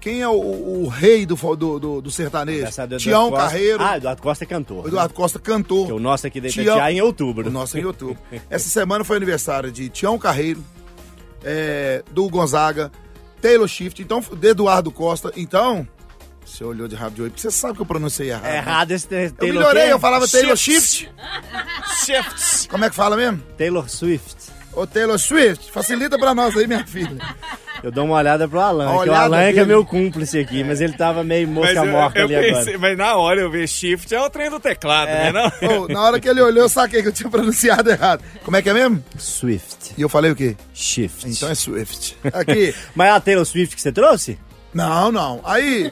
Quem 0.00 0.22
é 0.22 0.28
o, 0.28 0.32
o- 0.32 0.88
rei 0.88 1.26
do, 1.26 1.34
do, 1.36 1.78
do, 1.78 2.00
do 2.00 2.10
sertanejo? 2.10 2.66
Tião 2.98 3.28
Costa. 3.30 3.44
Carreiro. 3.44 3.82
Ah, 3.84 3.96
Eduardo 3.98 4.22
Costa 4.22 4.44
é 4.44 4.46
cantor. 4.46 4.84
O 4.84 4.88
Eduardo 4.88 5.12
Costa 5.14 5.38
cantor. 5.38 5.86
Que 5.86 5.92
o 5.92 5.98
nosso 6.00 6.26
aqui 6.26 6.40
da 6.40 6.48
Tião- 6.48 6.88
em 6.88 7.00
outubro. 7.02 7.48
O 7.48 7.50
nosso 7.52 7.76
em 7.78 7.84
outubro. 7.84 8.16
Essa 8.48 8.68
semana 8.70 9.04
foi 9.04 9.18
aniversário 9.18 9.70
de 9.70 9.88
Tião 9.90 10.18
Carreiro, 10.18 10.64
é, 11.44 12.02
do 12.10 12.28
Gonzaga, 12.30 12.90
Taylor 13.42 13.68
Swift, 13.68 14.00
então, 14.02 14.20
de 14.20 14.48
Eduardo 14.48 14.90
Costa. 14.90 15.30
Então, 15.36 15.86
você 16.44 16.64
olhou 16.64 16.88
de 16.88 16.94
rabo 16.96 17.14
de 17.16 17.22
olho, 17.22 17.30
porque 17.30 17.42
você 17.42 17.50
sabe 17.50 17.74
que 17.76 17.82
eu 17.82 17.86
pronunciei 17.86 18.30
errado. 18.30 18.44
É 18.46 18.50
né? 18.52 18.56
errado 18.56 18.90
esse 18.92 19.06
te- 19.06 19.14
Eu 19.14 19.32
Taylor 19.32 19.58
melhorei, 19.58 19.92
eu 19.92 19.98
falava 20.00 20.26
Taylor 20.26 20.56
Swift. 20.56 21.10
Shifts. 22.04 22.66
Como 22.70 22.84
é 22.84 22.90
que 22.90 22.96
fala 22.96 23.16
mesmo? 23.16 23.40
Taylor 23.58 23.88
Swift. 23.88 24.36
Ô 24.72 24.86
Taylor 24.86 25.18
Swift, 25.18 25.70
facilita 25.70 26.18
pra 26.18 26.34
nós 26.34 26.56
aí, 26.56 26.66
minha 26.66 26.86
filha. 26.86 27.16
Eu 27.82 27.90
dou 27.90 28.04
uma 28.04 28.16
olhada 28.16 28.46
pro 28.46 28.60
Alan, 28.60 29.02
que 29.02 29.08
o 29.08 29.14
Alan 29.14 29.38
é 29.40 29.44
que 29.52 29.58
é 29.58 29.62
dele. 29.62 29.66
meu 29.66 29.84
cúmplice 29.84 30.38
aqui, 30.38 30.62
mas 30.62 30.80
ele 30.80 30.92
tava 30.92 31.24
meio 31.24 31.46
Mas 31.48 31.56
mosca 31.74 31.78
eu, 31.78 31.86
morta 31.86 32.18
eu 32.18 32.24
ali 32.26 32.34
pensei, 32.34 32.74
agora. 32.74 32.78
mas 32.78 32.98
na 32.98 33.16
hora 33.16 33.40
eu 33.40 33.50
ver 33.50 33.66
shift 33.68 34.14
é 34.14 34.20
o 34.20 34.28
trem 34.28 34.50
do 34.50 34.60
teclado, 34.60 35.08
né? 35.08 35.32
Não? 35.32 35.82
Ô, 35.84 35.88
na 35.88 36.02
hora 36.02 36.20
que 36.20 36.28
ele 36.28 36.40
olhou, 36.40 36.64
eu 36.64 36.68
saquei 36.68 37.00
que 37.02 37.08
eu 37.08 37.12
tinha 37.12 37.30
pronunciado 37.30 37.90
errado. 37.90 38.22
Como 38.44 38.56
é 38.56 38.62
que 38.62 38.68
é 38.68 38.74
mesmo? 38.74 39.02
Swift. 39.18 39.94
E 39.96 40.02
eu 40.02 40.08
falei 40.08 40.30
o 40.30 40.36
quê? 40.36 40.56
Shift. 40.74 41.28
Então 41.28 41.48
é 41.48 41.54
Swift. 41.54 42.16
Aqui. 42.32 42.74
Mas 42.94 43.08
é 43.08 43.10
a 43.12 43.20
Taylor 43.20 43.44
Swift 43.46 43.74
que 43.74 43.80
você 43.82 43.92
trouxe? 43.92 44.38
Não, 44.74 45.10
não. 45.10 45.40
Aí, 45.42 45.90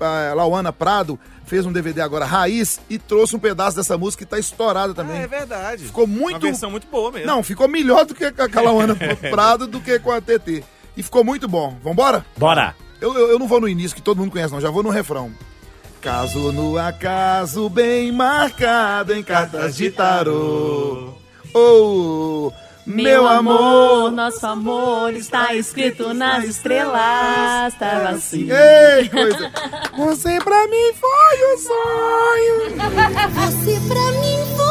a 0.00 0.32
Lauana 0.34 0.72
Prado 0.72 1.18
fez 1.46 1.64
um 1.64 1.72
DVD 1.72 2.00
agora, 2.00 2.24
Raiz, 2.24 2.80
e 2.90 2.98
trouxe 2.98 3.36
um 3.36 3.38
pedaço 3.38 3.76
dessa 3.76 3.96
música 3.96 4.24
que 4.24 4.30
tá 4.30 4.38
estourada 4.38 4.92
Ah, 4.92 4.94
também. 4.94 5.20
é 5.22 5.26
verdade. 5.26 5.84
Ficou 5.84 6.06
muito- 6.06 6.34
Uma 6.44 6.50
versão 6.50 6.70
muito 6.70 6.86
boa 6.88 7.12
mesmo. 7.12 7.26
Não, 7.26 7.42
ficou 7.42 7.68
melhor 7.68 8.04
do 8.04 8.14
que 8.14 8.30
com 8.30 8.58
a 8.58 8.62
Lauana 8.62 8.96
Prado 9.30 9.66
do 9.66 9.80
que 9.80 9.98
com 9.98 10.10
a 10.10 10.20
TT. 10.20 10.64
E 10.98 11.02
ficou 11.02 11.22
muito 11.22 11.46
bom. 11.46 11.76
Vambora? 11.80 12.26
Bora! 12.36 12.74
Eu, 13.00 13.14
eu, 13.14 13.28
eu 13.28 13.38
não 13.38 13.46
vou 13.46 13.60
no 13.60 13.68
início, 13.68 13.94
que 13.94 14.02
todo 14.02 14.18
mundo 14.18 14.32
conhece, 14.32 14.52
não. 14.52 14.60
Já 14.60 14.68
vou 14.68 14.82
no 14.82 14.90
refrão. 14.90 15.30
Caso 16.00 16.50
no 16.50 16.76
acaso 16.76 17.70
bem 17.70 18.10
marcado 18.10 19.14
em 19.14 19.22
cartas 19.22 19.76
de 19.76 19.92
tarô. 19.92 21.14
Oh, 21.54 22.50
meu, 22.84 23.28
amor. 23.28 24.10
nosso 24.10 24.44
amor 24.44 25.14
está 25.14 25.54
escrito 25.54 26.12
nas 26.12 26.44
estrelas. 26.44 27.74
Tava 27.78 28.08
assim. 28.08 28.48
Ei, 28.50 29.08
coisa. 29.08 29.52
Você 29.96 30.38
pra 30.40 30.66
mim 30.66 30.92
foi 30.94 31.54
um 31.54 31.58
sonho. 31.58 32.76
Você 33.34 33.80
pra 33.86 34.10
mim 34.20 34.56
foi 34.56 34.67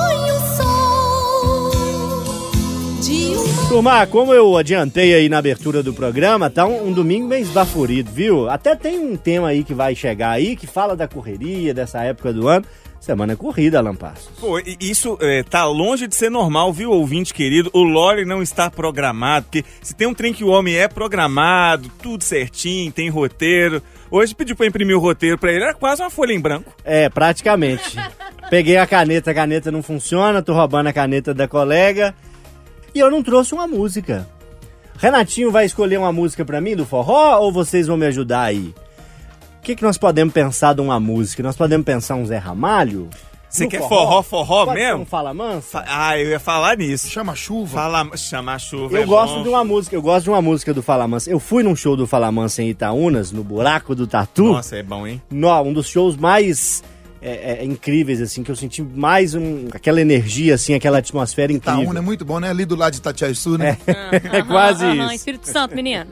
Turma, 3.69 4.05
como 4.05 4.33
eu 4.33 4.57
adiantei 4.57 5.13
aí 5.13 5.29
na 5.29 5.37
abertura 5.37 5.81
do 5.81 5.93
programa, 5.93 6.49
tá 6.49 6.65
um, 6.65 6.89
um 6.89 6.91
domingo 6.91 7.27
bem 7.27 7.41
esbaforido, 7.41 8.11
viu? 8.11 8.49
Até 8.49 8.75
tem 8.75 8.99
um 8.99 9.15
tema 9.15 9.47
aí 9.47 9.63
que 9.63 9.73
vai 9.73 9.95
chegar 9.95 10.31
aí, 10.31 10.57
que 10.57 10.67
fala 10.67 10.93
da 10.93 11.07
correria, 11.07 11.73
dessa 11.73 12.03
época 12.03 12.33
do 12.33 12.49
ano. 12.49 12.65
Semana 12.99 13.37
corrida, 13.37 13.77
Alan 13.77 13.95
Passos. 13.95 14.29
Pô, 14.39 14.59
e 14.59 14.75
isso 14.81 15.17
é, 15.21 15.41
tá 15.41 15.65
longe 15.65 16.07
de 16.07 16.15
ser 16.15 16.29
normal, 16.29 16.73
viu, 16.73 16.91
ouvinte 16.91 17.33
querido? 17.33 17.69
O 17.71 17.83
lore 17.83 18.25
não 18.25 18.41
está 18.41 18.69
programado, 18.69 19.45
porque 19.45 19.63
se 19.81 19.95
tem 19.95 20.07
um 20.07 20.13
trem 20.13 20.33
que 20.33 20.43
o 20.43 20.49
homem 20.49 20.75
é 20.75 20.89
programado, 20.89 21.89
tudo 22.01 22.25
certinho, 22.25 22.91
tem 22.91 23.09
roteiro. 23.09 23.81
Hoje 24.11 24.35
pediu 24.35 24.55
pra 24.55 24.67
imprimir 24.67 24.97
o 24.97 24.99
roteiro 24.99 25.37
pra 25.37 25.53
ele, 25.53 25.63
era 25.63 25.73
quase 25.73 26.01
uma 26.01 26.09
folha 26.09 26.33
em 26.33 26.39
branco. 26.39 26.73
É, 26.83 27.07
praticamente. 27.07 27.97
Peguei 28.49 28.77
a 28.77 28.87
caneta, 28.87 29.31
a 29.31 29.33
caneta 29.33 29.71
não 29.71 29.83
funciona, 29.83 30.41
tô 30.41 30.53
roubando 30.53 30.87
a 30.87 30.93
caneta 30.93 31.33
da 31.33 31.47
colega. 31.47 32.13
E 32.97 32.99
eu 32.99 33.11
não 33.11 33.21
trouxe 33.21 33.53
uma 33.53 33.67
música. 33.67 34.27
Renatinho 34.97 35.51
vai 35.51 35.67
escolher 35.67 35.99
uma 35.99 36.11
música 36.11 36.43
pra 36.43 36.59
mim 36.59 36.75
do 36.75 36.83
forró 36.83 37.37
ou 37.41 37.51
vocês 37.51 37.85
vão 37.85 37.95
me 37.95 38.07
ajudar 38.07 38.41
aí? 38.41 38.73
O 39.59 39.61
que, 39.61 39.75
que 39.75 39.83
nós 39.83 39.99
podemos 39.99 40.33
pensar 40.33 40.73
de 40.73 40.81
uma 40.81 40.99
música? 40.99 41.43
Nós 41.43 41.55
podemos 41.55 41.85
pensar 41.85 42.15
um 42.15 42.25
Zé 42.25 42.37
Ramalho? 42.37 43.07
Você 43.47 43.67
quer 43.67 43.87
forró, 43.87 44.23
forró 44.23 44.65
Pode 44.65 44.79
ser 44.79 44.85
mesmo? 44.87 45.03
Um 45.03 45.05
Fala 45.05 45.31
Mansa? 45.31 45.83
Ah, 45.87 46.17
eu 46.17 46.29
ia 46.31 46.39
falar 46.39 46.75
nisso. 46.75 47.07
Chama 47.07 47.35
chuva. 47.35 47.81
Fala, 47.81 48.17
chama 48.17 48.53
a 48.53 48.57
chuva. 48.57 48.97
Eu 48.97 49.03
é 49.03 49.05
gosto 49.05 49.35
bom. 49.35 49.43
de 49.43 49.49
uma 49.49 49.63
música, 49.63 49.95
eu 49.95 50.01
gosto 50.01 50.23
de 50.23 50.29
uma 50.31 50.41
música 50.41 50.73
do 50.73 50.81
Fala 50.81 51.07
Mansa. 51.07 51.29
Eu 51.29 51.39
fui 51.39 51.61
num 51.61 51.75
show 51.75 51.95
do 51.95 52.07
Fala 52.07 52.31
Mansa 52.31 52.63
em 52.63 52.69
Itaúnas, 52.69 53.31
no 53.31 53.43
Buraco 53.43 53.93
do 53.93 54.07
Tatu. 54.07 54.53
Nossa, 54.53 54.75
é 54.75 54.81
bom, 54.81 55.05
hein? 55.05 55.21
No, 55.29 55.53
um 55.61 55.71
dos 55.71 55.87
shows 55.87 56.17
mais 56.17 56.83
é, 57.27 57.57
é, 57.59 57.65
incríveis, 57.65 58.21
assim, 58.21 58.41
que 58.41 58.49
eu 58.49 58.55
senti 58.55 58.81
mais 58.81 59.35
um, 59.35 59.67
aquela 59.73 59.99
energia, 59.99 60.55
assim, 60.55 60.73
aquela 60.73 60.99
atmosfera 60.99 61.51
incrível. 61.51 61.81
Itaúna 61.81 61.99
é 61.99 62.01
muito 62.01 62.23
bom, 62.23 62.39
né? 62.39 62.49
Ali 62.49 62.65
do 62.65 62.75
lado 62.75 62.93
de 62.93 62.99
Itatiaia-Sul, 62.99 63.57
né? 63.57 63.77
É 64.31 64.41
quase 64.47 64.85
Aham, 64.85 65.05
isso. 65.05 65.13
Espírito 65.15 65.49
Santo, 65.49 65.75
menino. 65.75 66.05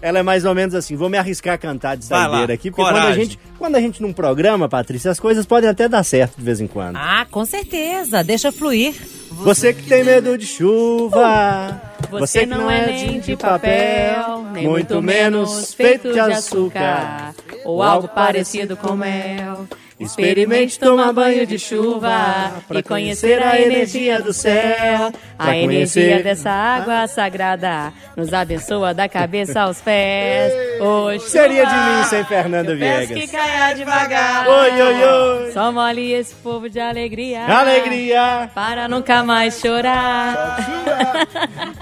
Ela 0.00 0.20
é 0.20 0.22
mais 0.22 0.44
ou 0.46 0.54
menos 0.54 0.74
assim. 0.74 0.96
Vou 0.96 1.10
me 1.10 1.18
arriscar 1.18 1.54
a 1.54 1.58
cantar 1.58 1.96
de 1.96 2.06
saideira 2.06 2.54
aqui, 2.54 2.70
porque 2.70 2.90
quando 2.90 3.04
a, 3.04 3.12
gente, 3.12 3.38
quando 3.58 3.76
a 3.76 3.80
gente 3.80 4.00
não 4.02 4.12
programa, 4.12 4.68
Patrícia, 4.68 5.10
as 5.10 5.20
coisas 5.20 5.44
podem 5.44 5.68
até 5.68 5.88
dar 5.88 6.02
certo 6.02 6.36
de 6.38 6.42
vez 6.42 6.60
em 6.60 6.66
quando. 6.66 6.96
Ah, 6.96 7.26
com 7.30 7.44
certeza. 7.44 8.24
Deixa 8.24 8.50
fluir. 8.50 8.94
Você 9.30 9.74
que 9.74 9.82
tem 9.82 10.02
medo 10.02 10.38
de 10.38 10.46
chuva. 10.46 11.80
Você 12.10 12.46
não 12.46 12.70
é 12.70 12.86
nem 12.86 13.20
de 13.20 13.36
papel, 13.36 14.46
nem 14.52 14.66
muito 14.66 15.02
menos 15.02 15.74
feito 15.74 16.12
de 16.12 16.20
açúcar. 16.20 17.34
ou 17.64 17.82
algo 17.82 18.08
parecido 18.08 18.76
com 18.76 18.96
mel. 18.96 19.66
Experimente 19.98 20.78
tomar 20.78 21.10
banho 21.12 21.46
de 21.46 21.58
chuva 21.58 22.52
e 22.70 22.82
conhecer 22.82 23.42
a 23.42 23.58
energia 23.58 24.20
do 24.20 24.32
céu. 24.32 25.10
A 25.38 25.56
energia 25.56 26.22
dessa 26.22 26.50
água 26.50 27.06
sagrada 27.06 27.92
nos 28.14 28.32
abençoa 28.32 28.92
da 28.92 29.08
cabeça 29.08 29.62
aos 29.62 29.80
pés. 29.80 30.52
Ô, 30.80 31.18
Seria 31.18 31.64
de 31.64 31.74
mim 31.74 32.04
sem 32.10 32.24
Fernanda 32.24 32.72
eu 32.72 32.78
peço 32.78 33.08
Viegas. 33.08 33.30
que 33.30 33.36
caia 33.36 33.74
devagar. 33.74 34.46
Oi, 34.46 34.82
oi, 34.82 35.02
oi. 35.44 35.52
Só 35.52 35.72
mole 35.72 36.12
esse 36.12 36.34
povo 36.36 36.68
de 36.68 36.78
alegria. 36.78 37.46
Alegria. 37.46 38.50
Para 38.54 38.88
nunca 38.88 39.24
mais 39.24 39.58
chorar. 39.60 40.58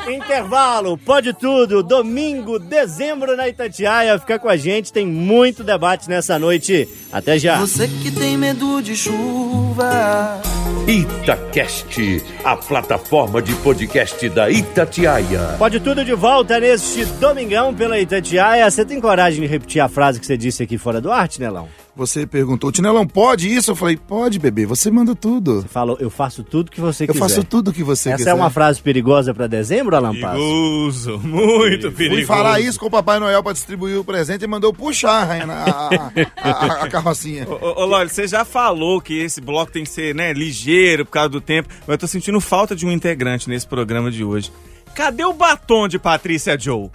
Intervalo, 0.08 0.96
pode 0.98 1.32
tudo. 1.32 1.82
Domingo, 1.82 2.58
dezembro 2.58 3.36
na 3.36 3.48
Itatiaia. 3.48 4.18
Fica 4.18 4.38
com 4.38 4.48
a 4.48 4.56
gente, 4.56 4.92
tem 4.92 5.06
muito 5.06 5.64
debate 5.64 6.08
nessa 6.08 6.38
noite. 6.38 6.88
Até 7.12 7.38
já. 7.38 7.56
Você 7.58 7.88
que 8.04 8.10
tem 8.10 8.36
medo 8.36 8.82
de 8.82 8.94
chuva. 8.94 10.42
Itacast, 10.86 12.22
a 12.44 12.54
plataforma 12.54 13.40
de 13.40 13.54
podcast 13.54 14.28
da 14.28 14.50
Itatiaia. 14.50 15.56
Pode 15.58 15.80
tudo 15.80 16.04
de 16.04 16.12
volta 16.12 16.60
neste 16.60 17.06
domingão 17.06 17.74
pela 17.74 17.98
Itatiaia. 17.98 18.70
Você 18.70 18.84
tem 18.84 19.00
coragem 19.00 19.40
de 19.40 19.46
repetir 19.46 19.80
a 19.80 19.88
frase 19.88 20.20
que 20.20 20.26
você 20.26 20.36
disse 20.36 20.62
aqui 20.62 20.76
fora 20.76 21.00
do 21.00 21.10
arte, 21.10 21.40
Nelão? 21.40 21.66
Você 21.96 22.26
perguntou, 22.26 22.72
Tinelão, 22.72 23.06
pode 23.06 23.48
isso? 23.54 23.70
Eu 23.70 23.76
falei, 23.76 23.96
pode, 23.96 24.40
bebê, 24.40 24.66
você 24.66 24.90
manda 24.90 25.14
tudo. 25.14 25.62
Você 25.62 25.68
falou, 25.68 25.96
eu 26.00 26.10
faço 26.10 26.42
tudo 26.42 26.68
que 26.68 26.80
você 26.80 27.04
Eu 27.04 27.08
quiser. 27.08 27.18
faço 27.20 27.44
tudo 27.44 27.72
que 27.72 27.84
você 27.84 28.08
Essa 28.08 28.16
quiser. 28.18 28.30
é 28.30 28.34
uma 28.34 28.50
frase 28.50 28.82
perigosa 28.82 29.32
pra 29.32 29.46
dezembro, 29.46 29.94
Alan 29.94 30.12
Passo? 30.20 30.34
Perigoso, 30.36 31.18
muito 31.20 31.92
perigoso. 31.92 32.26
Fui 32.26 32.26
falar 32.26 32.58
isso 32.58 32.80
com 32.80 32.86
o 32.86 32.90
Papai 32.90 33.20
Noel 33.20 33.42
pra 33.44 33.52
distribuir 33.52 33.96
o 33.96 34.02
presente 34.04 34.42
e 34.42 34.46
mandou 34.48 34.72
puxar 34.74 35.30
a, 35.30 35.44
a, 35.44 36.10
a, 36.42 36.84
a- 36.84 36.88
carrocinha. 36.88 37.46
Ô, 37.48 37.52
ô, 37.64 37.82
ô, 37.82 37.84
Loli, 37.86 38.10
você 38.10 38.26
já 38.26 38.44
falou 38.44 39.00
que 39.00 39.14
esse 39.16 39.40
bloco 39.40 39.70
tem 39.70 39.84
que 39.84 39.90
ser 39.90 40.16
né, 40.16 40.32
ligeiro 40.32 41.04
por 41.04 41.12
causa 41.12 41.28
do 41.28 41.40
tempo, 41.40 41.68
mas 41.86 41.90
eu 41.90 41.98
tô 41.98 42.06
sentindo 42.08 42.40
falta 42.40 42.74
de 42.74 42.84
um 42.84 42.90
integrante 42.90 43.48
nesse 43.48 43.68
programa 43.68 44.10
de 44.10 44.24
hoje. 44.24 44.50
Cadê 44.96 45.24
o 45.24 45.32
batom 45.32 45.86
de 45.86 46.00
Patrícia 46.00 46.58
Joe? 46.58 46.90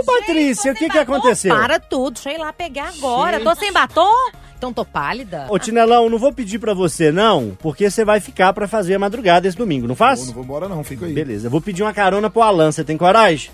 Ô, 0.00 0.04
Patrícia, 0.04 0.72
o 0.72 0.74
que 0.74 0.88
que 0.88 0.98
aconteceu? 0.98 1.54
Para 1.54 1.78
tudo, 1.78 2.14
deixa 2.14 2.30
eu 2.30 2.34
ir 2.34 2.38
lá 2.38 2.52
pegar 2.52 2.88
agora. 2.96 3.40
Tô 3.40 3.54
sem 3.54 3.72
batom? 3.72 4.12
Então 4.56 4.72
tô 4.72 4.84
pálida. 4.84 5.46
Ô, 5.50 5.58
Tinelão, 5.58 6.08
não 6.08 6.18
vou 6.18 6.32
pedir 6.32 6.58
pra 6.58 6.72
você, 6.72 7.12
não, 7.12 7.56
porque 7.60 7.90
você 7.90 8.04
vai 8.04 8.18
ficar 8.20 8.52
pra 8.52 8.66
fazer 8.66 8.94
a 8.94 8.98
madrugada 8.98 9.46
esse 9.46 9.56
domingo, 9.56 9.86
não 9.86 9.92
Eu 9.92 9.96
faz? 9.96 10.26
não 10.26 10.32
vou 10.34 10.42
embora 10.44 10.68
não, 10.68 10.82
fica 10.82 11.04
aí. 11.06 11.12
Beleza, 11.12 11.46
eu 11.46 11.50
vou 11.50 11.60
pedir 11.60 11.82
uma 11.82 11.92
carona 11.92 12.30
pro 12.30 12.40
Alan. 12.42 12.72
Você 12.72 12.82
tem 12.82 12.96
coragem 12.96 13.50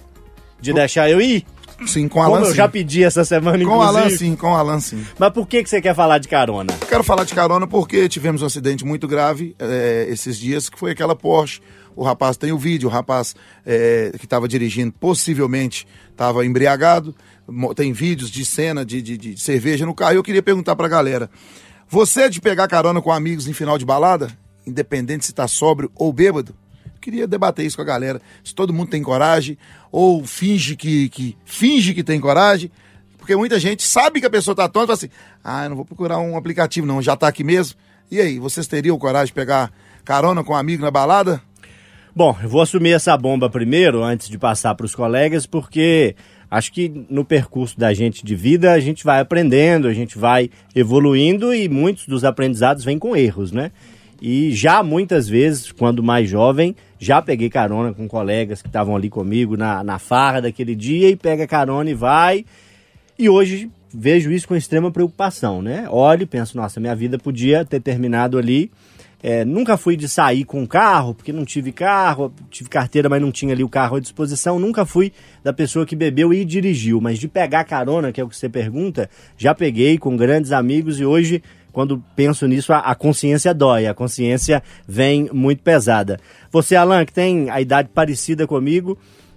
de 0.61 0.73
deixar 0.73 1.11
eu 1.11 1.21
ir? 1.21 1.45
Sim, 1.87 2.09
com 2.09 2.21
o 2.21 2.23
Como 2.23 2.35
Alan 2.37 2.45
eu 2.47 2.51
sim. 2.51 2.57
já 2.57 2.69
pedi 2.69 3.03
essa 3.03 3.25
semana, 3.25 3.57
Com 3.65 3.71
o 3.71 3.75
inclusive. 3.83 3.99
Alan 3.99 4.11
sim, 4.11 4.37
com 4.37 4.53
o 4.53 4.55
Alan 4.55 4.81
sim. 4.81 5.05
Mas 5.19 5.33
por 5.33 5.49
que, 5.49 5.63
que 5.65 5.71
você 5.71 5.81
quer 5.81 5.95
falar 5.95 6.19
de 6.19 6.29
carona? 6.29 6.73
Quero 6.87 7.03
falar 7.03 7.25
de 7.25 7.35
carona 7.35 7.67
porque 7.67 8.07
tivemos 8.09 8.43
um 8.43 8.47
acidente 8.47 8.85
muito 8.85 9.09
grave 9.09 9.57
eh, 9.59 10.07
esses 10.11 10.39
dias, 10.39 10.69
que 10.69 10.79
foi 10.79 10.91
aquela 10.93 11.17
Porsche. 11.17 11.61
O 12.01 12.03
rapaz 12.03 12.35
tem 12.39 12.51
o 12.51 12.57
vídeo, 12.57 12.89
o 12.89 12.91
rapaz 12.91 13.37
eh, 13.67 14.11
que 14.19 14.25
estava 14.25 14.49
dirigindo 14.49 14.91
possivelmente 14.91 15.87
estava 16.11 16.47
embriagado. 16.47 17.15
Tem 17.77 17.93
vídeos 17.93 18.31
de 18.31 18.43
cena 18.43 18.87
de, 18.87 19.03
de- 19.03 19.19
de 19.19 19.39
cerveja 19.39 19.85
no 19.85 19.95
carro. 19.95 20.15
Eu 20.15 20.23
queria 20.23 20.43
perguntar 20.43 20.75
pra 20.77 20.89
galera: 20.89 21.29
você 21.91 22.23
é 22.23 22.29
de 22.31 22.41
pegar 22.41 22.67
carona 22.69 23.03
com 23.03 23.13
amigos 23.13 23.47
em 23.47 23.53
final 23.53 23.77
de 23.77 23.85
balada? 23.85 24.31
Independente 24.67 25.27
se 25.27 25.35
tá 25.35 25.47
sóbrio 25.47 25.91
ou 25.95 26.11
bêbado? 26.11 26.55
Queria 27.03 27.27
debater 27.27 27.67
isso 27.67 27.77
com 27.77 27.83
a 27.83 27.85
galera. 27.85 28.23
Se 28.43 28.55
todo 28.55 28.73
mundo 28.73 28.89
tem 28.89 29.03
coragem, 29.03 29.59
ou 29.93 30.25
finge 30.25 30.77
que, 30.77 31.11
que 31.11 31.37
finge 31.45 31.93
que 31.93 32.03
tem 32.03 32.19
coragem. 32.19 32.73
Porque 33.19 33.37
muita 33.37 33.61
gente 33.61 33.83
sabe 33.83 34.21
que 34.21 34.27
a 34.27 34.31
pessoa 34.31 34.55
tá 34.55 34.67
tonta 34.71 34.87
fala 34.87 34.95
assim: 34.97 35.11
ah, 35.45 35.65
eu 35.65 35.69
não 35.69 35.77
vou 35.77 35.85
procurar 35.85 36.19
um 36.19 36.35
aplicativo, 36.35 36.87
não, 36.87 37.03
já 37.03 37.15
tá 37.15 37.29
aqui 37.29 37.45
mesmo. 37.45 37.79
E 38.11 38.19
aí, 38.23 38.39
vocês 38.39 38.67
teriam 38.67 38.99
coragem 38.99 39.27
de 39.27 39.33
pegar 39.35 39.71
carona 40.03 40.43
com 40.43 40.55
um 40.55 40.57
amigo 40.57 40.83
na 40.83 40.91
balada? 40.91 41.43
Bom, 42.15 42.37
eu 42.43 42.49
vou 42.49 42.61
assumir 42.61 42.91
essa 42.91 43.17
bomba 43.17 43.49
primeiro, 43.49 44.03
antes 44.03 44.29
de 44.29 44.37
passar 44.37 44.75
para 44.75 44.85
os 44.85 44.97
colegas, 44.97 45.47
porque 45.47 46.17
acho 46.51 46.73
que 46.73 47.07
no 47.09 47.25
percurso 47.25 47.79
da 47.79 47.95
gente 47.95 48.25
de 48.25 48.35
vida 48.35 48.73
a 48.73 48.81
gente 48.81 49.05
vai 49.05 49.21
aprendendo, 49.21 49.87
a 49.87 49.93
gente 49.93 50.19
vai 50.19 50.51
evoluindo 50.75 51.55
e 51.55 51.69
muitos 51.69 52.07
dos 52.07 52.25
aprendizados 52.25 52.83
vêm 52.85 52.99
com 52.99 53.17
erros, 53.17 53.53
né? 53.53 53.71
E 54.21 54.51
já 54.51 54.83
muitas 54.83 55.29
vezes, 55.29 55.71
quando 55.71 56.03
mais 56.03 56.29
jovem, 56.29 56.75
já 56.99 57.23
peguei 57.23 57.49
carona 57.49 57.95
com 57.95 58.09
colegas 58.09 58.61
que 58.61 58.69
estavam 58.69 58.97
ali 58.97 59.09
comigo 59.09 59.57
na, 59.57 59.85
na 59.85 59.99
farra 60.01 60.43
daquele 60.43 60.75
dia 60.75 61.09
e 61.09 61.17
pega 61.17 61.47
carona 61.47 61.89
e 61.91 61.95
vai. 61.95 62.45
E 63.17 63.29
hoje 63.29 63.71
vejo 63.95 64.33
isso 64.33 64.49
com 64.49 64.57
extrema 64.57 64.91
preocupação, 64.91 65.63
né? 65.63 65.87
Olho 65.89 66.25
e 66.25 66.27
penso, 66.27 66.57
nossa, 66.57 66.81
minha 66.81 66.95
vida 66.95 67.19
podia 67.19 67.65
ter 67.65 67.81
terminado 67.81 68.37
ali. 68.37 68.71
É, 69.23 69.45
nunca 69.45 69.77
fui 69.77 69.97
de 69.97 70.09
sair 70.09 70.45
com 70.45 70.67
carro, 70.67 71.15
porque 71.15 71.33
não 71.33 71.45
tive 71.45 71.73
carro, 71.73 72.33
tive 72.51 72.71
carteira, 72.71 73.09
mas 73.09 73.21
não 73.21 73.31
tinha 73.31 73.53
ali 73.53 73.63
o 73.63 73.69
carro 73.69 73.97
à 73.97 74.01
disposição. 74.01 74.59
Nunca 74.59 74.87
fui 74.87 75.13
da 75.45 75.53
pessoa 75.53 75.85
que 75.85 75.95
bebeu 75.95 76.33
e 76.33 76.45
dirigiu, 76.45 77.01
mas 77.01 77.19
de 77.19 77.29
pegar 77.29 77.65
carona, 77.65 78.13
que 78.13 78.21
é 78.21 78.25
o 78.25 78.29
que 78.29 78.37
você 78.37 78.49
pergunta, 78.49 79.11
já 79.37 79.55
peguei 79.55 79.99
com 79.99 80.17
grandes 80.17 80.53
amigos 80.53 80.99
e 80.99 81.05
hoje, 81.05 81.43
quando 81.71 82.03
penso 82.17 82.47
nisso, 82.47 82.73
a, 82.73 82.95
consciência 82.95 83.53
dói, 83.53 83.87
a 83.87 83.93
consciência 83.95 84.63
vem 84.89 85.29
muito 85.33 85.63
pesada. 85.63 86.19
Você, 86.51 86.75
Alan, 86.75 87.05
que 87.05 87.13
tem 87.13 87.51
a 87.51 87.61
idade 87.61 87.91
parecida 87.93 88.47
comigo, 88.47 88.97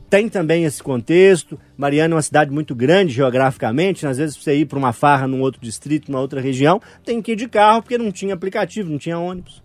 tem 0.09 0.29
também 0.29 0.63
esse 0.63 0.81
contexto. 0.81 1.59
Mariana 1.75 2.13
é 2.13 2.15
uma 2.15 2.21
cidade 2.21 2.51
muito 2.51 2.73
grande 2.73 3.11
geograficamente, 3.11 4.07
às 4.07 4.17
vezes 4.17 4.37
você 4.37 4.55
ir 4.55 4.65
para 4.65 4.79
uma 4.79 4.93
farra 4.93 5.27
num 5.27 5.41
outro 5.41 5.59
distrito, 5.59 6.09
numa 6.09 6.21
outra 6.21 6.39
região, 6.39 6.79
tem 7.03 7.21
que 7.21 7.33
ir 7.33 7.35
de 7.35 7.49
carro 7.49 7.81
porque 7.81 7.97
não 7.97 8.13
tinha 8.13 8.33
aplicativo, 8.33 8.89
não 8.89 8.97
tinha 8.97 9.19
ônibus. 9.19 9.61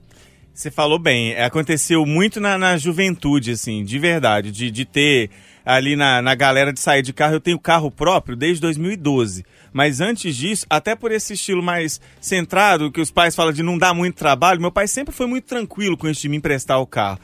Você 0.58 0.72
falou 0.72 0.98
bem, 0.98 1.34
é, 1.34 1.44
aconteceu 1.44 2.04
muito 2.04 2.40
na, 2.40 2.58
na 2.58 2.76
juventude, 2.76 3.52
assim, 3.52 3.84
de 3.84 3.96
verdade, 3.96 4.50
de, 4.50 4.72
de 4.72 4.84
ter 4.84 5.30
ali 5.64 5.94
na, 5.94 6.20
na 6.20 6.34
galera 6.34 6.72
de 6.72 6.80
sair 6.80 7.00
de 7.00 7.12
carro. 7.12 7.34
Eu 7.34 7.40
tenho 7.40 7.60
carro 7.60 7.92
próprio 7.92 8.34
desde 8.34 8.62
2012. 8.62 9.44
Mas 9.72 10.00
antes 10.00 10.34
disso, 10.34 10.66
até 10.68 10.96
por 10.96 11.12
esse 11.12 11.34
estilo 11.34 11.62
mais 11.62 12.00
centrado, 12.20 12.90
que 12.90 13.00
os 13.00 13.08
pais 13.08 13.36
falam 13.36 13.52
de 13.52 13.62
não 13.62 13.78
dar 13.78 13.94
muito 13.94 14.16
trabalho, 14.16 14.60
meu 14.60 14.72
pai 14.72 14.88
sempre 14.88 15.14
foi 15.14 15.28
muito 15.28 15.44
tranquilo 15.44 15.96
com 15.96 16.08
isso 16.08 16.22
de 16.22 16.28
me 16.28 16.38
emprestar 16.38 16.80
o 16.80 16.86
carro. 16.88 17.20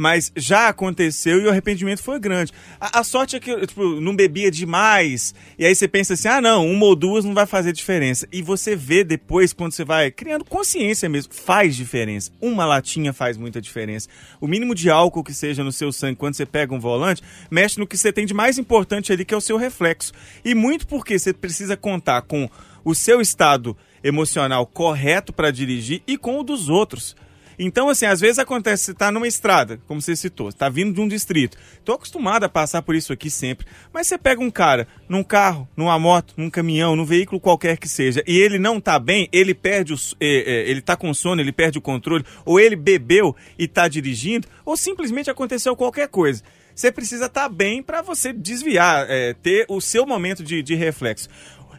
Mas 0.00 0.30
já 0.36 0.68
aconteceu 0.68 1.40
e 1.40 1.46
o 1.46 1.50
arrependimento 1.50 2.00
foi 2.04 2.20
grande. 2.20 2.52
A, 2.80 3.00
a 3.00 3.02
sorte 3.02 3.34
é 3.34 3.40
que 3.40 3.50
eu 3.50 3.66
tipo, 3.66 4.00
não 4.00 4.14
bebia 4.14 4.48
demais. 4.48 5.34
E 5.58 5.66
aí 5.66 5.74
você 5.74 5.88
pensa 5.88 6.14
assim: 6.14 6.28
ah, 6.28 6.40
não, 6.40 6.64
uma 6.70 6.86
ou 6.86 6.94
duas 6.94 7.24
não 7.24 7.34
vai 7.34 7.46
fazer 7.46 7.72
diferença. 7.72 8.28
E 8.30 8.40
você 8.40 8.76
vê 8.76 9.02
depois, 9.02 9.52
quando 9.52 9.72
você 9.72 9.84
vai 9.84 10.12
criando 10.12 10.44
consciência 10.44 11.08
mesmo, 11.08 11.34
faz 11.34 11.74
diferença. 11.74 12.30
Uma 12.40 12.64
latinha 12.64 13.12
faz 13.12 13.36
muita 13.36 13.60
diferença. 13.60 14.08
O 14.40 14.46
mínimo 14.46 14.72
de 14.72 14.88
álcool 14.88 15.24
que 15.24 15.34
seja 15.34 15.64
no 15.64 15.72
seu 15.72 15.90
sangue 15.90 16.14
quando 16.14 16.34
você 16.34 16.46
pega 16.46 16.72
um 16.72 16.78
volante, 16.78 17.20
mexe 17.50 17.80
no 17.80 17.86
que 17.86 17.98
você 17.98 18.12
tem 18.12 18.24
de 18.24 18.32
mais 18.32 18.56
importante 18.56 19.12
ali, 19.12 19.24
que 19.24 19.34
é 19.34 19.36
o 19.36 19.40
seu 19.40 19.56
reflexo. 19.56 20.12
E 20.44 20.54
muito 20.54 20.86
porque 20.86 21.18
você 21.18 21.32
precisa 21.32 21.76
contar 21.76 22.22
com 22.22 22.48
o 22.84 22.94
seu 22.94 23.20
estado 23.20 23.76
emocional 24.04 24.64
correto 24.64 25.32
para 25.32 25.50
dirigir 25.50 26.02
e 26.06 26.16
com 26.16 26.38
o 26.38 26.44
dos 26.44 26.68
outros. 26.68 27.16
Então, 27.58 27.88
assim, 27.88 28.06
às 28.06 28.20
vezes 28.20 28.38
acontece, 28.38 28.84
você 28.84 28.94
tá 28.94 29.10
numa 29.10 29.26
estrada, 29.26 29.80
como 29.88 30.00
você 30.00 30.14
citou, 30.14 30.52
tá 30.52 30.68
vindo 30.68 30.94
de 30.94 31.00
um 31.00 31.08
distrito. 31.08 31.58
Tô 31.84 31.92
acostumado 31.92 32.44
a 32.44 32.48
passar 32.48 32.82
por 32.82 32.94
isso 32.94 33.12
aqui 33.12 33.28
sempre. 33.28 33.66
Mas 33.92 34.06
você 34.06 34.16
pega 34.16 34.40
um 34.40 34.50
cara 34.50 34.86
num 35.08 35.24
carro, 35.24 35.68
numa 35.76 35.98
moto, 35.98 36.34
num 36.36 36.48
caminhão, 36.48 36.94
num 36.94 37.04
veículo 37.04 37.40
qualquer 37.40 37.76
que 37.76 37.88
seja, 37.88 38.22
e 38.26 38.38
ele 38.38 38.58
não 38.58 38.80
tá 38.80 38.98
bem, 38.98 39.28
ele 39.32 39.54
perde 39.54 39.92
o, 39.92 39.96
é, 40.20 40.26
é, 40.26 40.70
ele 40.70 40.80
tá 40.80 40.96
com 40.96 41.12
sono, 41.12 41.40
ele 41.40 41.52
perde 41.52 41.78
o 41.78 41.82
controle, 41.82 42.24
ou 42.44 42.60
ele 42.60 42.76
bebeu 42.76 43.34
e 43.58 43.66
tá 43.66 43.88
dirigindo, 43.88 44.46
ou 44.64 44.76
simplesmente 44.76 45.30
aconteceu 45.30 45.74
qualquer 45.74 46.08
coisa. 46.08 46.42
Você 46.74 46.92
precisa 46.92 47.26
estar 47.26 47.48
bem 47.48 47.82
para 47.82 48.02
você 48.02 48.32
desviar, 48.32 49.04
é, 49.08 49.34
ter 49.34 49.66
o 49.68 49.80
seu 49.80 50.06
momento 50.06 50.44
de, 50.44 50.62
de 50.62 50.76
reflexo. 50.76 51.28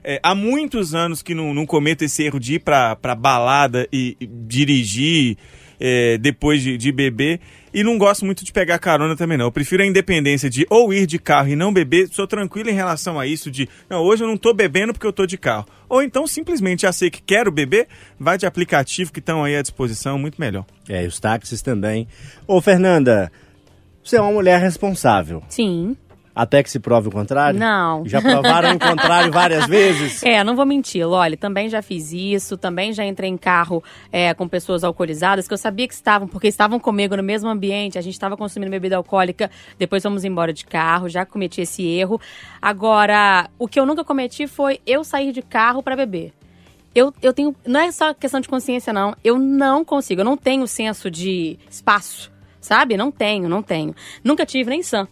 É, 0.04 0.20
há 0.24 0.34
muitos 0.36 0.94
anos 0.94 1.22
que 1.22 1.34
não, 1.34 1.54
não 1.54 1.66
cometo 1.66 2.04
esse 2.04 2.24
erro 2.24 2.40
de 2.40 2.56
ir 2.56 2.60
pra 2.60 2.96
balada 3.18 3.88
e, 3.94 4.18
e 4.20 4.28
dirigir 4.28 5.38
é, 5.80 6.18
depois 6.18 6.62
de, 6.62 6.78
de 6.78 6.92
beber. 6.92 7.40
E 7.74 7.84
não 7.84 7.98
gosto 7.98 8.26
muito 8.26 8.44
de 8.44 8.52
pegar 8.52 8.80
carona 8.80 9.16
também, 9.16 9.38
não. 9.38 9.46
Eu 9.46 9.52
prefiro 9.52 9.84
a 9.84 9.86
independência 9.86 10.50
de 10.50 10.66
ou 10.70 10.92
ir 10.92 11.06
de 11.06 11.20
carro 11.20 11.50
e 11.50 11.56
não 11.56 11.72
beber. 11.72 12.10
Sou 12.10 12.26
tranquilo 12.26 12.70
em 12.70 12.74
relação 12.74 13.20
a 13.20 13.28
isso 13.28 13.52
de, 13.52 13.70
não, 13.90 14.02
hoje 14.02 14.24
eu 14.24 14.28
não 14.28 14.38
tô 14.38 14.54
bebendo 14.54 14.92
porque 14.92 15.06
eu 15.06 15.14
tô 15.14 15.26
de 15.26 15.38
carro. 15.38 15.68
Ou 15.88 16.02
então 16.02 16.26
simplesmente 16.26 16.82
já 16.82 16.92
sei 16.92 17.10
que 17.10 17.22
quero 17.22 17.52
beber, 17.52 17.88
vai 18.20 18.38
de 18.38 18.46
aplicativo 18.46 19.12
que 19.12 19.20
estão 19.20 19.44
aí 19.44 19.56
à 19.56 19.62
disposição, 19.62 20.18
muito 20.18 20.40
melhor. 20.40 20.66
É, 20.88 21.04
e 21.04 21.08
os 21.08 21.20
táxis 21.20 21.62
também. 21.62 22.08
Ô, 22.48 22.60
Fernanda, 22.60 23.32
você 24.04 24.18
é 24.18 24.22
uma 24.22 24.32
mulher 24.32 24.60
responsável. 24.60 25.44
Sim. 25.50 25.96
Até 26.40 26.64
que 26.64 26.72
se 26.72 26.80
prove 26.80 27.10
o 27.10 27.12
contrário? 27.12 27.60
Não. 27.60 28.06
Já 28.06 28.22
provaram 28.22 28.74
o 28.74 28.80
contrário 28.80 29.30
várias 29.30 29.68
vezes? 29.68 30.24
É, 30.30 30.44
não 30.44 30.56
vou 30.56 30.66
mentir, 30.66 31.06
olha, 31.06 31.36
também 31.36 31.70
já 31.70 31.82
fiz 31.82 32.14
isso, 32.14 32.56
também 32.56 32.94
já 32.94 33.04
entrei 33.04 33.30
em 33.30 33.38
carro 33.38 33.84
é, 34.12 34.34
com 34.34 34.48
pessoas 34.48 34.84
alcoolizadas, 34.84 35.48
que 35.48 35.54
eu 35.54 35.58
sabia 35.58 35.88
que 35.88 35.94
estavam, 35.94 36.28
porque 36.28 36.48
estavam 36.48 36.80
comigo 36.80 37.18
no 37.18 37.24
mesmo 37.24 37.50
ambiente, 37.50 37.98
a 37.98 38.02
gente 38.02 38.14
estava 38.14 38.38
consumindo 38.38 38.70
bebida 38.70 38.96
alcoólica, 38.96 39.50
depois 39.78 40.04
fomos 40.04 40.24
embora 40.24 40.54
de 40.54 40.66
carro, 40.66 41.10
já 41.10 41.26
cometi 41.26 41.62
esse 41.62 41.84
erro. 41.86 42.22
Agora, 42.62 43.50
o 43.58 43.68
que 43.68 43.80
eu 43.80 43.86
nunca 43.86 44.04
cometi 44.04 44.46
foi 44.48 44.80
eu 44.86 45.04
sair 45.04 45.32
de 45.32 45.42
carro 45.42 45.82
para 45.82 45.96
beber. 45.96 46.32
Eu, 46.94 47.14
eu 47.22 47.34
tenho. 47.34 47.56
Não 47.66 47.80
é 47.80 47.92
só 47.92 48.14
questão 48.14 48.40
de 48.40 48.48
consciência, 48.48 48.94
não. 48.94 49.16
Eu 49.24 49.38
não 49.40 49.84
consigo, 49.84 50.22
eu 50.22 50.26
não 50.26 50.38
tenho 50.38 50.68
senso 50.68 51.10
de 51.10 51.58
espaço, 51.70 52.32
sabe? 52.62 52.96
Não 52.96 53.12
tenho, 53.12 53.50
não 53.50 53.64
tenho. 53.64 53.96
Nunca 54.24 54.46
tive 54.46 54.70
nem 54.70 54.84
sã. 54.84 55.08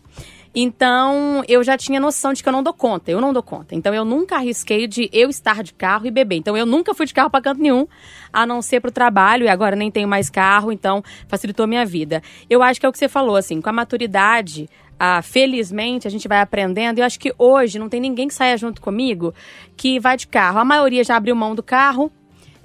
Então, 0.54 1.44
eu 1.48 1.64
já 1.64 1.78
tinha 1.78 2.00
noção 2.00 2.34
de 2.34 2.42
que 2.42 2.50
eu 2.50 2.54
não 2.54 2.64
dou 2.64 2.74
conta, 2.74 3.12
eu 3.12 3.22
não 3.22 3.32
dou 3.32 3.44
conta. 3.44 3.76
Então, 3.76 3.94
eu 3.94 4.04
nunca 4.04 4.36
arrisquei 4.36 4.88
de 4.88 5.10
eu 5.14 5.30
estar 5.30 5.64
de 5.64 5.74
carro 5.74 6.08
e 6.08 6.12
beber. 6.12 6.38
Então, 6.38 6.58
eu 6.58 6.66
nunca 6.66 6.94
fui 6.94 7.06
de 7.06 7.14
carro 7.14 7.30
para 7.30 7.42
canto 7.42 7.62
nenhum, 7.62 7.88
a 8.32 8.46
não 8.46 8.62
ser 8.62 8.80
para 8.80 8.90
o 8.90 8.92
trabalho, 8.92 9.46
e 9.46 9.50
agora 9.50 9.76
nem 9.76 9.92
tenho 9.92 10.08
mais 10.08 10.30
carro, 10.30 10.72
então 10.72 11.04
facilitou 11.28 11.64
a 11.64 11.68
minha 11.68 11.86
vida. 11.86 12.22
Eu 12.50 12.64
acho 12.64 12.80
que 12.80 12.86
é 12.86 12.90
o 12.90 12.92
que 12.92 12.98
você 12.98 13.08
falou, 13.08 13.36
assim, 13.36 13.62
com 13.62 13.70
a 13.70 13.74
maturidade, 13.74 14.70
ah, 15.00 15.22
felizmente, 15.22 16.08
a 16.08 16.12
gente 16.12 16.28
vai 16.28 16.42
aprendendo. 16.42 17.00
Eu 17.00 17.06
acho 17.06 17.20
que 17.20 17.34
hoje 17.38 17.78
não 17.78 17.90
tem 17.90 18.00
ninguém 18.00 18.28
que 18.28 18.34
saia 18.34 18.58
junto 18.58 18.82
comigo 18.82 19.34
que 19.76 20.00
vai 20.00 20.18
de 20.18 20.28
carro. 20.28 20.60
A 20.60 20.66
maioria 20.66 21.04
já 21.04 21.16
abriu 21.16 21.36
mão 21.36 21.54
do 21.54 21.62
carro, 21.62 22.12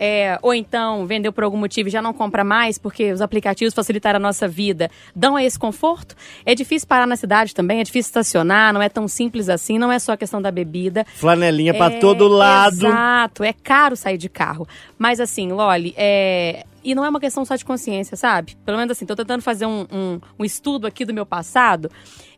é, 0.05 0.37
ou 0.43 0.53
então 0.53 1.07
vendeu 1.07 1.33
por 1.33 1.45
algum 1.45 1.57
motivo 1.57 1.89
e 1.89 1.93
já 1.93 2.03
não 2.03 2.13
compra 2.13 2.43
mais, 2.43 2.77
porque 2.77 3.13
os 3.13 3.21
aplicativos 3.21 3.73
facilitaram 3.73 4.17
a 4.17 4.21
nossa 4.21 4.49
vida, 4.49 4.91
dão 5.15 5.39
esse 5.39 5.57
conforto. 5.57 6.17
É 6.45 6.57
difícil 6.57 6.89
parar 6.89 7.07
na 7.07 7.15
cidade 7.15 7.55
também, 7.55 7.79
é 7.79 7.85
difícil 7.85 8.09
estacionar, 8.09 8.73
não 8.73 8.83
é 8.83 8.89
tão 8.89 9.07
simples 9.07 9.49
assim, 9.49 9.79
não 9.79 9.93
é 9.93 10.01
só 10.01 10.11
a 10.11 10.17
questão 10.17 10.43
da 10.43 10.51
bebida. 10.51 11.07
Flanelinha 11.15 11.73
É, 11.73 12.01
todo 12.01 12.27
lado. 12.27 12.75
Exato, 12.75 13.45
é 13.45 13.53
caro 13.53 13.95
sair 13.95 14.19
de 14.19 14.29
carro. 14.29 14.67
Mas 14.99 15.21
assim, 15.21 15.53
Loli, 15.53 15.95
é. 15.97 16.65
E 16.83 16.97
não 16.97 17.05
é 17.05 17.09
uma 17.09 17.21
questão 17.21 17.45
só 17.45 17.55
de 17.55 17.65
consciência, 17.65 18.17
sabe? 18.17 18.57
Pelo 18.67 18.79
menos 18.79 18.91
assim, 18.91 19.07
tô 19.07 19.15
tentando 19.15 19.41
fazer 19.41 19.67
um, 19.67 19.87
um, 19.93 20.21
um 20.37 20.45
estudo 20.45 20.85
aqui 20.85 21.05
do 21.05 21.15
meu 21.15 21.25
passado. 21.25 21.89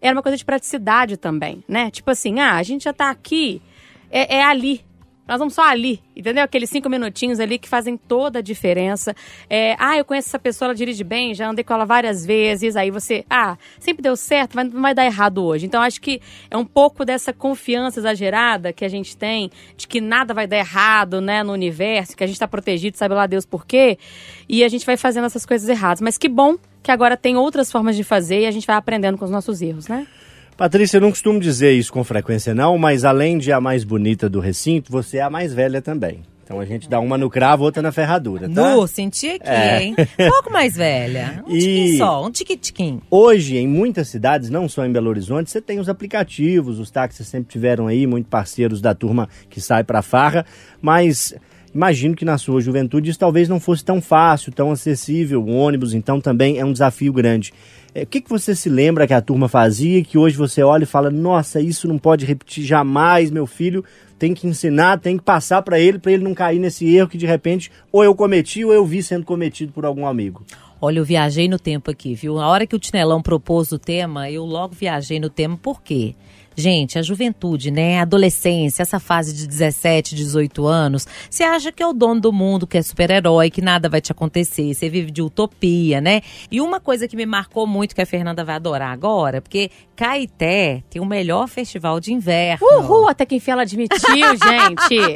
Era 0.02 0.14
uma 0.14 0.22
coisa 0.22 0.36
de 0.36 0.44
praticidade 0.44 1.16
também, 1.16 1.64
né? 1.66 1.90
Tipo 1.90 2.10
assim, 2.10 2.40
ah, 2.40 2.56
a 2.56 2.62
gente 2.62 2.84
já 2.84 2.92
tá 2.92 3.08
aqui, 3.08 3.62
é, 4.10 4.36
é 4.36 4.44
ali. 4.44 4.84
Nós 5.26 5.38
vamos 5.38 5.54
só 5.54 5.62
ali, 5.62 6.02
entendeu? 6.14 6.44
Aqueles 6.44 6.68
cinco 6.68 6.90
minutinhos 6.90 7.40
ali 7.40 7.58
que 7.58 7.66
fazem 7.66 7.96
toda 7.96 8.40
a 8.40 8.42
diferença. 8.42 9.16
É, 9.48 9.74
ah, 9.78 9.96
eu 9.96 10.04
conheço 10.04 10.28
essa 10.28 10.38
pessoa, 10.38 10.66
ela 10.66 10.74
dirige 10.74 11.02
bem, 11.02 11.34
já 11.34 11.48
andei 11.48 11.64
com 11.64 11.72
ela 11.72 11.86
várias 11.86 12.26
vezes. 12.26 12.76
Aí 12.76 12.90
você, 12.90 13.24
ah, 13.30 13.56
sempre 13.78 14.02
deu 14.02 14.16
certo, 14.16 14.54
mas 14.54 14.70
não 14.70 14.82
vai 14.82 14.94
dar 14.94 15.06
errado 15.06 15.42
hoje. 15.42 15.64
Então 15.64 15.80
acho 15.80 15.98
que 15.98 16.20
é 16.50 16.56
um 16.56 16.64
pouco 16.64 17.06
dessa 17.06 17.32
confiança 17.32 18.00
exagerada 18.00 18.70
que 18.70 18.84
a 18.84 18.88
gente 18.88 19.16
tem 19.16 19.50
de 19.78 19.88
que 19.88 19.98
nada 19.98 20.34
vai 20.34 20.46
dar 20.46 20.58
errado, 20.58 21.22
né, 21.22 21.42
no 21.42 21.52
universo, 21.52 22.14
que 22.14 22.22
a 22.22 22.26
gente 22.26 22.36
está 22.36 22.46
protegido, 22.46 22.98
sabe 22.98 23.14
lá 23.14 23.26
Deus 23.26 23.46
por 23.46 23.64
quê. 23.66 23.98
E 24.46 24.62
a 24.62 24.68
gente 24.68 24.84
vai 24.84 24.98
fazendo 24.98 25.24
essas 25.24 25.46
coisas 25.46 25.66
erradas. 25.70 26.02
Mas 26.02 26.18
que 26.18 26.28
bom 26.28 26.56
que 26.82 26.90
agora 26.90 27.16
tem 27.16 27.34
outras 27.34 27.72
formas 27.72 27.96
de 27.96 28.04
fazer 28.04 28.40
e 28.40 28.46
a 28.46 28.50
gente 28.50 28.66
vai 28.66 28.76
aprendendo 28.76 29.16
com 29.16 29.24
os 29.24 29.30
nossos 29.30 29.62
erros, 29.62 29.88
né? 29.88 30.06
Patrícia, 30.56 30.98
eu 30.98 31.00
não 31.00 31.10
costumo 31.10 31.40
dizer 31.40 31.72
isso 31.72 31.92
com 31.92 32.04
frequência 32.04 32.54
não, 32.54 32.78
mas 32.78 33.04
além 33.04 33.38
de 33.38 33.50
a 33.52 33.60
mais 33.60 33.82
bonita 33.82 34.28
do 34.28 34.38
recinto, 34.38 34.90
você 34.90 35.18
é 35.18 35.22
a 35.22 35.30
mais 35.30 35.52
velha 35.52 35.82
também. 35.82 36.22
Então 36.44 36.60
a 36.60 36.64
gente 36.66 36.88
dá 36.88 37.00
uma 37.00 37.16
no 37.18 37.28
cravo, 37.30 37.64
outra 37.64 37.82
na 37.82 37.90
ferradura, 37.90 38.48
tá? 38.48 38.74
Nu, 38.76 38.86
senti 38.86 39.30
aqui, 39.30 39.48
É. 39.48 39.82
hein? 39.82 39.96
Um 40.20 40.28
pouco 40.30 40.52
mais 40.52 40.76
velha. 40.76 41.42
Um 41.48 41.52
E- 41.56 41.58
tiquinho 41.58 41.98
só, 41.98 42.24
um 42.26 42.30
tiquitiquinho. 42.30 43.02
Hoje, 43.10 43.56
em 43.56 43.66
muitas 43.66 44.08
cidades, 44.08 44.50
não 44.50 44.68
só 44.68 44.84
em 44.84 44.92
Belo 44.92 45.08
Horizonte, 45.08 45.50
você 45.50 45.60
tem 45.60 45.80
os 45.80 45.88
aplicativos, 45.88 46.78
os 46.78 46.90
táxis 46.90 47.26
sempre 47.26 47.50
tiveram 47.50 47.86
aí, 47.86 48.06
muito 48.06 48.26
parceiros 48.28 48.80
da 48.82 48.94
turma 48.94 49.28
que 49.48 49.58
sai 49.60 49.82
pra 49.82 50.02
farra, 50.02 50.44
mas 50.82 51.34
imagino 51.74 52.14
que 52.14 52.24
na 52.24 52.38
sua 52.38 52.60
juventude 52.60 53.10
isso 53.10 53.18
talvez 53.18 53.48
não 53.48 53.58
fosse 53.58 53.84
tão 53.84 54.00
fácil, 54.00 54.52
tão 54.52 54.70
acessível, 54.70 55.42
o 55.42 55.50
ônibus, 55.50 55.92
então 55.92 56.20
também 56.20 56.58
é 56.58 56.64
um 56.64 56.72
desafio 56.72 57.12
grande. 57.12 57.52
É, 57.94 58.02
O 58.02 58.06
que, 58.06 58.20
que 58.20 58.30
você 58.30 58.54
se 58.54 58.68
lembra 58.68 59.06
que 59.06 59.14
a 59.14 59.20
turma 59.20 59.48
fazia 59.48 60.02
que 60.04 60.16
hoje 60.18 60.36
você 60.36 60.62
olha 60.62 60.84
e 60.84 60.86
fala, 60.86 61.10
nossa, 61.10 61.60
isso 61.60 61.88
não 61.88 61.98
pode 61.98 62.24
repetir 62.24 62.64
jamais, 62.64 63.30
meu 63.30 63.46
filho 63.46 63.84
tem 64.18 64.32
que 64.32 64.46
ensinar, 64.46 64.98
tem 65.00 65.18
que 65.18 65.24
passar 65.24 65.60
pra 65.62 65.78
ele, 65.78 65.98
pra 65.98 66.12
ele 66.12 66.24
não 66.24 66.34
cair 66.34 66.58
nesse 66.58 66.86
erro 66.94 67.08
que 67.08 67.18
de 67.18 67.26
repente 67.26 67.70
ou 67.92 68.02
eu 68.04 68.14
cometi 68.14 68.64
ou 68.64 68.72
eu 68.72 68.86
vi 68.86 69.02
sendo 69.02 69.24
cometido 69.24 69.72
por 69.72 69.84
algum 69.84 70.06
amigo. 70.06 70.44
Olha, 70.80 70.98
eu 70.98 71.04
viajei 71.04 71.48
no 71.48 71.58
tempo 71.58 71.90
aqui, 71.90 72.14
viu? 72.14 72.38
A 72.38 72.46
hora 72.48 72.66
que 72.66 72.76
o 72.76 72.78
Tinelão 72.78 73.22
propôs 73.22 73.72
o 73.72 73.78
tema, 73.78 74.30
eu 74.30 74.44
logo 74.44 74.74
viajei 74.74 75.18
no 75.18 75.30
tema, 75.30 75.56
por 75.56 75.82
quê? 75.82 76.14
Gente, 76.56 76.98
a 76.98 77.02
juventude, 77.02 77.70
né? 77.70 77.98
A 77.98 78.02
adolescência, 78.02 78.82
essa 78.82 79.00
fase 79.00 79.32
de 79.34 79.46
17, 79.46 80.14
18 80.14 80.66
anos, 80.66 81.06
você 81.28 81.42
acha 81.42 81.72
que 81.72 81.82
é 81.82 81.86
o 81.86 81.92
dono 81.92 82.20
do 82.20 82.32
mundo, 82.32 82.66
que 82.66 82.78
é 82.78 82.82
super-herói, 82.82 83.50
que 83.50 83.60
nada 83.62 83.88
vai 83.88 84.00
te 84.00 84.12
acontecer, 84.12 84.72
você 84.74 84.88
vive 84.88 85.10
de 85.10 85.22
utopia, 85.22 86.00
né? 86.00 86.20
E 86.50 86.60
uma 86.60 86.80
coisa 86.80 87.08
que 87.08 87.16
me 87.16 87.26
marcou 87.26 87.66
muito, 87.66 87.94
que 87.94 88.02
a 88.02 88.06
Fernanda 88.06 88.44
vai 88.44 88.54
adorar 88.56 88.92
agora, 88.92 89.40
porque 89.40 89.70
Caeté 89.96 90.82
tem 90.90 91.00
o 91.00 91.06
melhor 91.06 91.48
festival 91.48 91.98
de 92.00 92.12
inverno. 92.12 92.66
Uhul, 92.66 93.08
até 93.08 93.24
que 93.24 93.36
enfim 93.36 93.52
ela 93.52 93.62
admitiu, 93.62 93.98
gente. 94.14 95.14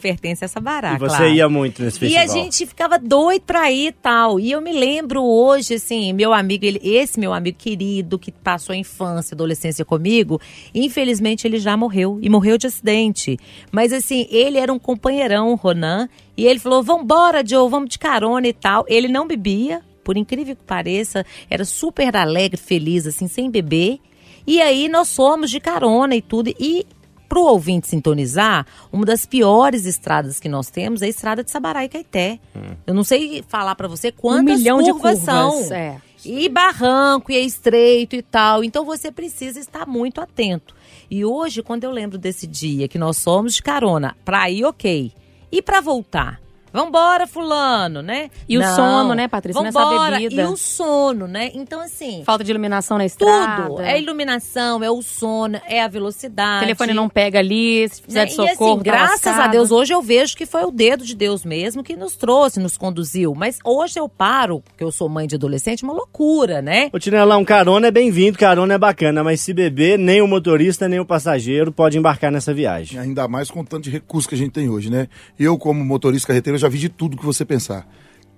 Pertence 0.00 0.44
a 0.44 0.46
essa 0.46 0.60
barata. 0.60 0.96
e 0.96 0.98
você 1.08 1.28
ia 1.30 1.48
muito 1.48 1.82
nesse 1.82 1.96
E 1.98 2.00
festival. 2.10 2.24
a 2.24 2.26
gente 2.26 2.66
ficava 2.66 2.98
doido 2.98 3.42
pra 3.42 3.70
ir 3.70 3.88
e 3.88 3.92
tal. 3.92 4.38
E 4.40 4.50
eu 4.52 4.60
me 4.60 4.72
lembro 4.72 5.22
hoje, 5.22 5.74
assim, 5.74 6.12
meu 6.12 6.32
amigo, 6.32 6.64
ele, 6.64 6.80
esse 6.82 7.18
meu 7.20 7.32
amigo 7.32 7.56
querido 7.58 8.18
que 8.18 8.32
passou 8.32 8.72
a 8.72 8.76
infância, 8.76 9.34
adolescência 9.34 9.84
comigo, 9.84 10.40
infelizmente 10.74 11.46
ele 11.46 11.58
já 11.58 11.76
morreu. 11.76 12.18
E 12.20 12.28
morreu 12.28 12.58
de 12.58 12.66
acidente. 12.66 13.38
Mas 13.70 13.92
assim, 13.92 14.26
ele 14.30 14.58
era 14.58 14.72
um 14.72 14.78
companheirão, 14.78 15.54
Ronan. 15.54 16.08
E 16.36 16.46
ele 16.46 16.58
falou: 16.58 16.82
Vambora, 16.82 17.46
Joe, 17.46 17.68
vamos 17.68 17.90
de 17.90 17.98
carona 17.98 18.48
e 18.48 18.52
tal. 18.52 18.84
Ele 18.88 19.08
não 19.08 19.26
bebia, 19.26 19.82
por 20.04 20.16
incrível 20.16 20.56
que 20.56 20.64
pareça, 20.64 21.24
era 21.48 21.64
super 21.64 22.16
alegre, 22.16 22.56
feliz, 22.56 23.06
assim, 23.06 23.28
sem 23.28 23.50
beber. 23.50 23.98
E 24.46 24.60
aí 24.60 24.88
nós 24.88 25.14
fomos 25.14 25.50
de 25.50 25.60
carona 25.60 26.16
e 26.16 26.22
tudo. 26.22 26.52
E 26.58 26.86
pro 27.28 27.42
ouvinte 27.42 27.86
sintonizar, 27.86 28.66
uma 28.92 29.06
das 29.06 29.24
piores 29.24 29.86
estradas 29.86 30.40
que 30.40 30.48
nós 30.48 30.68
temos 30.68 31.00
é 31.00 31.06
a 31.06 31.08
estrada 31.08 31.44
de 31.44 31.50
Sabará 31.50 31.84
e 31.84 31.88
Caeté. 31.88 32.40
Eu 32.84 32.92
não 32.92 33.04
sei 33.04 33.44
falar 33.46 33.76
pra 33.76 33.86
você 33.86 34.10
quantas 34.10 34.56
um 34.56 34.58
milhão 34.58 34.82
de 34.82 34.90
curvas, 34.90 35.20
curvas. 35.20 35.66
são. 35.68 35.72
É. 35.72 36.00
E 36.24 36.48
barranco, 36.48 37.32
e 37.32 37.36
é 37.36 37.40
estreito 37.40 38.14
e 38.14 38.22
tal. 38.22 38.62
Então 38.62 38.84
você 38.84 39.10
precisa 39.10 39.58
estar 39.58 39.86
muito 39.86 40.20
atento. 40.20 40.74
E 41.10 41.24
hoje, 41.24 41.62
quando 41.62 41.84
eu 41.84 41.90
lembro 41.90 42.18
desse 42.18 42.46
dia 42.46 42.88
que 42.88 42.98
nós 42.98 43.16
somos 43.16 43.54
de 43.54 43.62
carona, 43.62 44.16
pra 44.24 44.50
ir, 44.50 44.64
ok. 44.64 45.12
E 45.50 45.62
pra 45.62 45.80
voltar? 45.80 46.40
Vambora, 46.72 47.26
fulano, 47.26 48.00
né? 48.02 48.30
E 48.48 48.56
o 48.58 48.62
sono, 48.64 49.14
né, 49.14 49.26
Patrícia? 49.28 49.60
Nessa 49.62 49.78
Vambora. 49.82 50.18
bebida. 50.18 50.42
E 50.42 50.44
o 50.46 50.56
sono, 50.56 51.26
né? 51.26 51.50
Então, 51.54 51.80
assim, 51.80 52.22
Falta 52.24 52.44
de 52.44 52.50
iluminação 52.50 52.96
na 52.98 53.04
estrada. 53.04 53.64
tudo. 53.68 53.80
É 53.82 53.92
a 53.92 53.98
iluminação, 53.98 54.82
é 54.84 54.90
o 54.90 55.02
sono, 55.02 55.60
é 55.66 55.82
a 55.82 55.88
velocidade. 55.88 56.58
O 56.58 56.66
telefone 56.66 56.94
não 56.94 57.08
pega 57.08 57.38
ali, 57.38 57.88
se 57.88 58.00
precisar 58.02 58.20
Né? 58.20 58.26
de 58.26 58.32
E 58.32 58.36
socorro. 58.36 58.70
assim, 58.74 58.76
tá 58.78 58.82
graças 58.84 59.26
a 59.26 59.30
lascado. 59.30 59.50
Deus, 59.52 59.70
hoje 59.70 59.92
eu 59.92 60.02
vejo 60.02 60.36
que 60.36 60.46
foi 60.46 60.62
o 60.64 60.70
dedo 60.70 61.04
de 61.04 61.14
Deus 61.14 61.44
mesmo 61.44 61.82
que 61.82 61.96
nos 61.96 62.14
trouxe, 62.16 62.60
nos 62.60 62.76
conduziu. 62.76 63.34
Mas 63.34 63.58
hoje 63.64 63.98
eu 63.98 64.08
paro, 64.08 64.60
porque 64.60 64.84
eu 64.84 64.92
sou 64.92 65.08
mãe 65.08 65.26
de 65.26 65.34
adolescente, 65.34 65.82
uma 65.82 65.92
loucura, 65.92 66.62
né? 66.62 66.88
Ô 66.92 66.98
Tinelão, 66.98 67.44
carona 67.44 67.88
é 67.88 67.90
bem-vindo, 67.90 68.38
carona 68.38 68.74
é 68.74 68.78
bacana, 68.78 69.24
mas 69.24 69.40
se 69.40 69.52
beber, 69.52 69.98
nem 69.98 70.22
o 70.22 70.28
motorista, 70.28 70.88
nem 70.88 71.00
o 71.00 71.04
passageiro 71.04 71.72
pode 71.72 71.98
embarcar 71.98 72.30
nessa 72.30 72.54
viagem. 72.54 72.98
Ainda 73.00 73.26
mais 73.26 73.50
com 73.50 73.60
o 73.60 73.64
tanto 73.64 73.84
de 73.84 73.90
recurso 73.90 74.28
que 74.28 74.34
a 74.34 74.38
gente 74.38 74.52
tem 74.52 74.68
hoje, 74.68 74.90
né? 74.90 75.08
Eu, 75.38 75.58
como 75.58 75.84
motorista 75.84 76.28
carreteiro, 76.28 76.59
já 76.60 76.68
vi 76.68 76.78
de 76.78 76.88
tudo 76.88 77.16
que 77.16 77.24
você 77.24 77.44
pensar. 77.44 77.88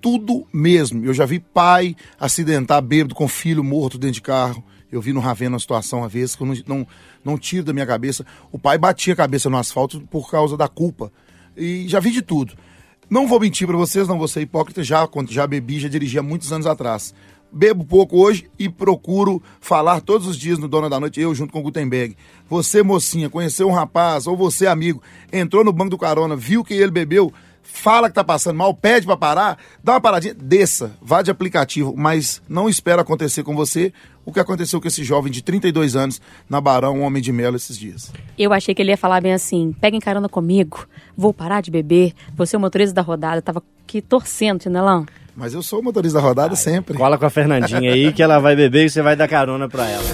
Tudo 0.01 0.45
mesmo. 0.51 1.05
Eu 1.05 1.13
já 1.13 1.25
vi 1.25 1.39
pai 1.39 1.95
acidentar 2.19 2.81
bêbado 2.81 3.15
com 3.15 3.27
filho 3.27 3.63
morto 3.63 3.97
dentro 3.97 4.15
de 4.15 4.21
carro. 4.21 4.63
Eu 4.91 5.01
vi 5.01 5.13
no 5.13 5.19
Ravena 5.19 5.53
uma 5.53 5.59
situação 5.59 5.99
uma 5.99 6.09
vez 6.09 6.35
que 6.35 6.43
eu 6.43 6.47
não, 6.47 6.55
não, 6.67 6.87
não 7.23 7.37
tiro 7.37 7.65
da 7.65 7.73
minha 7.73 7.85
cabeça. 7.85 8.25
O 8.51 8.59
pai 8.59 8.77
batia 8.77 9.13
a 9.13 9.17
cabeça 9.17 9.49
no 9.49 9.57
asfalto 9.57 10.01
por 10.01 10.29
causa 10.29 10.57
da 10.57 10.67
culpa. 10.67 11.11
E 11.55 11.87
já 11.87 11.99
vi 11.99 12.11
de 12.11 12.21
tudo. 12.21 12.53
Não 13.09 13.27
vou 13.27 13.39
mentir 13.39 13.67
pra 13.67 13.77
vocês, 13.77 14.07
não 14.07 14.17
vou 14.17 14.27
ser 14.27 14.41
hipócrita. 14.41 14.83
Já, 14.83 15.07
já 15.29 15.47
bebi, 15.47 15.79
já 15.79 15.87
dirigi 15.87 16.17
há 16.17 16.23
muitos 16.23 16.51
anos 16.51 16.65
atrás. 16.65 17.13
Bebo 17.51 17.85
pouco 17.85 18.17
hoje 18.17 18.49
e 18.57 18.67
procuro 18.67 19.41
falar 19.61 20.01
todos 20.01 20.25
os 20.25 20.35
dias 20.35 20.57
no 20.57 20.67
Dona 20.67 20.89
da 20.89 20.99
Noite, 20.99 21.21
eu 21.21 21.35
junto 21.35 21.53
com 21.53 21.59
o 21.59 21.61
Gutenberg. 21.61 22.17
Você, 22.49 22.81
mocinha, 22.81 23.29
conheceu 23.29 23.69
um 23.69 23.71
rapaz, 23.71 24.25
ou 24.25 24.35
você, 24.35 24.65
amigo, 24.65 25.03
entrou 25.31 25.63
no 25.63 25.71
banco 25.71 25.91
do 25.91 25.97
carona, 25.97 26.35
viu 26.35 26.63
que 26.63 26.73
ele 26.73 26.89
bebeu, 26.89 27.31
fala 27.63 28.09
que 28.09 28.15
tá 28.15 28.23
passando 28.23 28.57
mal, 28.57 28.73
pede 28.73 29.05
pra 29.05 29.17
parar, 29.17 29.57
dá 29.83 29.93
uma 29.93 30.01
paradinha, 30.01 30.33
desça, 30.33 30.91
vá 31.01 31.21
de 31.21 31.31
aplicativo, 31.31 31.93
mas 31.97 32.41
não 32.47 32.69
espera 32.69 33.01
acontecer 33.01 33.41
com 33.43 33.55
você 33.55 33.91
o 34.25 34.31
que 34.31 34.39
aconteceu 34.39 34.79
com 34.79 34.87
esse 34.87 35.03
jovem 35.03 35.31
de 35.31 35.41
32 35.41 35.95
anos 35.95 36.21
na 36.49 36.61
Barão, 36.61 36.99
um 36.99 37.01
homem 37.01 37.21
de 37.21 37.31
melo 37.31 37.55
esses 37.55 37.77
dias. 37.77 38.11
Eu 38.37 38.53
achei 38.53 38.75
que 38.75 38.81
ele 38.81 38.91
ia 38.91 38.97
falar 38.97 39.21
bem 39.21 39.33
assim: 39.33 39.75
peguem 39.81 39.99
carona 39.99 40.29
comigo, 40.29 40.87
vou 41.17 41.33
parar 41.33 41.61
de 41.61 41.71
beber, 41.71 42.13
você 42.35 42.55
é 42.55 42.57
o 42.57 42.61
motorista 42.61 42.93
da 42.93 43.01
rodada. 43.01 43.37
Eu 43.37 43.41
tava 43.41 43.63
aqui 43.83 44.01
torcendo, 44.01 44.59
Tinelão. 44.59 45.05
Mas 45.35 45.53
eu 45.53 45.63
sou 45.63 45.79
o 45.79 45.83
motorista 45.83 46.19
da 46.19 46.25
rodada 46.25 46.55
sempre. 46.55 46.95
Cola 46.95 47.17
com 47.17 47.25
a 47.25 47.29
Fernandinha 47.29 47.91
aí 47.91 48.13
que 48.13 48.21
ela 48.21 48.39
vai 48.39 48.55
beber 48.55 48.85
e 48.85 48.89
você 48.89 49.01
vai 49.01 49.15
dar 49.15 49.27
carona 49.27 49.67
pra 49.67 49.89
ela. 49.89 50.05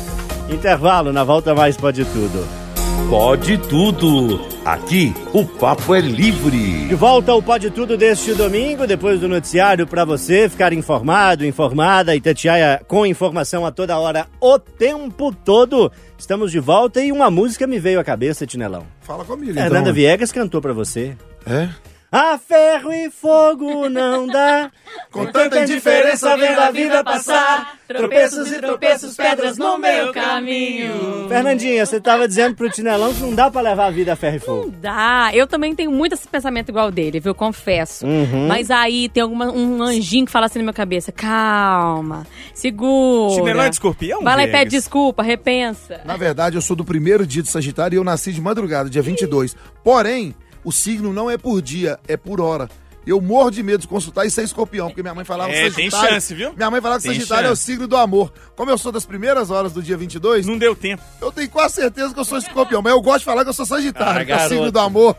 Intervalo, 0.49 1.11
na 1.11 1.23
volta 1.23 1.53
mais 1.53 1.75
pode 1.75 2.05
tudo. 2.05 2.68
Pode 3.09 3.57
tudo. 3.57 4.39
Aqui 4.63 5.13
o 5.33 5.43
papo 5.43 5.95
é 5.95 5.99
livre. 5.99 6.87
De 6.87 6.95
volta 6.95 7.31
ao 7.31 7.41
Pode 7.41 7.71
Tudo 7.71 7.97
deste 7.97 8.33
domingo, 8.33 8.85
depois 8.85 9.19
do 9.19 9.27
noticiário 9.27 9.87
para 9.87 10.05
você 10.05 10.47
ficar 10.47 10.73
informado, 10.73 11.45
informada, 11.45 12.15
Itatiaia 12.15 12.81
com 12.87 13.05
informação 13.05 13.65
a 13.65 13.71
toda 13.71 13.97
hora, 13.97 14.27
o 14.39 14.59
tempo 14.59 15.33
todo. 15.33 15.91
Estamos 16.17 16.51
de 16.51 16.59
volta 16.59 17.01
e 17.01 17.11
uma 17.11 17.31
música 17.31 17.65
me 17.65 17.79
veio 17.79 17.99
à 17.99 18.03
cabeça, 18.03 18.45
Tinelão. 18.45 18.85
Fala 19.01 19.25
comigo, 19.25 19.53
Fernanda 19.53 19.79
então. 19.79 19.93
Viegas 19.93 20.31
cantou 20.31 20.61
para 20.61 20.73
você. 20.73 21.17
É? 21.47 21.69
A 22.11 22.39
ferro 22.39 22.91
e 22.91 23.11
fogo 23.11 23.87
não 23.87 24.25
dá. 24.25 24.71
Com 25.11 25.27
tanta 25.27 25.61
indiferença 25.61 26.35
vendo 26.35 26.59
a 26.59 26.71
vida 26.71 27.03
passar. 27.03 27.77
Tropeços 27.87 28.51
e 28.51 28.59
tropeços, 28.59 29.15
pedras 29.15 29.59
no 29.59 29.77
meu 29.77 30.11
caminho. 30.11 31.27
Fernandinha, 31.27 31.85
você 31.85 31.99
tava 31.99 32.27
dizendo 32.27 32.55
pro 32.55 32.69
Tinelão 32.69 33.13
que 33.13 33.21
não 33.21 33.35
dá 33.35 33.51
pra 33.51 33.61
levar 33.61 33.87
a 33.87 33.91
vida 33.91 34.13
a 34.13 34.15
ferro 34.15 34.35
e 34.35 34.39
fogo. 34.39 34.73
Dá, 34.81 35.29
eu 35.33 35.45
também 35.45 35.75
tenho 35.75 35.91
muito 35.91 36.13
esse 36.13 36.27
pensamento 36.27 36.69
igual 36.69 36.89
dele, 36.89 37.19
viu? 37.19 37.35
Confesso. 37.35 38.07
Uhum. 38.07 38.47
Mas 38.47 38.71
aí 38.71 39.07
tem 39.09 39.21
alguma, 39.21 39.51
um 39.51 39.81
anjinho 39.83 40.25
que 40.25 40.31
fala 40.31 40.47
assim 40.47 40.59
na 40.59 40.63
minha 40.63 40.73
cabeça: 40.73 41.11
calma, 41.11 42.25
segura. 42.55 43.35
Chinelão 43.35 43.63
é 43.65 43.69
de 43.69 43.75
escorpião, 43.75 44.23
Vai 44.23 44.35
lá 44.35 44.43
e 44.45 44.51
pede 44.51 44.71
desculpa, 44.71 45.21
repensa. 45.21 46.01
Na 46.05 46.17
verdade, 46.17 46.57
eu 46.57 46.61
sou 46.61 46.75
do 46.75 46.85
primeiro 46.85 47.25
dia 47.25 47.43
de 47.43 47.49
Sagitário 47.49 47.95
e 47.95 47.97
eu 47.97 48.03
nasci 48.03 48.31
de 48.31 48.41
madrugada, 48.41 48.89
dia 48.89 49.01
22. 49.01 49.55
Porém, 49.83 50.35
o 50.63 50.71
signo 50.71 51.11
não 51.13 51.29
é 51.29 51.37
por 51.37 51.61
dia, 51.61 51.99
é 52.07 52.15
por 52.17 52.39
hora. 52.41 52.69
Eu 53.07 53.19
morro 53.19 53.49
de 53.49 53.63
medo 53.63 53.81
de 53.81 53.87
consultar 53.87 54.25
e 54.25 54.29
ser 54.29 54.43
escorpião, 54.43 54.87
porque 54.87 55.01
minha 55.01 55.15
mãe 55.15 55.25
falava 55.25 55.51
É, 55.51 55.69
que 55.69 55.75
tem 55.75 55.89
Sagitário... 55.89 56.13
chance, 56.15 56.33
viu? 56.35 56.53
Minha 56.53 56.69
mãe 56.69 56.79
falava 56.81 57.01
que 57.01 57.07
Tem 57.07 57.15
Sagitário 57.17 57.47
é 57.47 57.49
o 57.49 57.51
chance. 57.55 57.63
signo 57.63 57.87
do 57.87 57.97
amor. 57.97 58.31
Como 58.55 58.69
eu 58.69 58.77
sou 58.77 58.91
das 58.91 59.05
primeiras 59.05 59.49
horas 59.49 59.71
do 59.73 59.81
dia 59.81 59.97
22, 59.97 60.45
Não 60.45 60.57
deu 60.57 60.75
tempo. 60.75 61.01
eu 61.21 61.31
tenho 61.31 61.49
quase 61.49 61.75
certeza 61.75 62.13
que 62.13 62.19
eu 62.19 62.25
sou 62.25 62.37
escorpião. 62.37 62.81
Mas 62.83 62.91
eu 62.93 63.01
gosto 63.01 63.19
de 63.19 63.25
falar 63.25 63.43
que 63.43 63.49
eu 63.49 63.53
sou 63.53 63.65
Sagitário, 63.65 64.21
Ah, 64.21 64.25
que 64.25 64.31
é 64.31 64.45
o 64.45 64.49
signo 64.49 64.71
do 64.71 64.79
amor. 64.79 65.15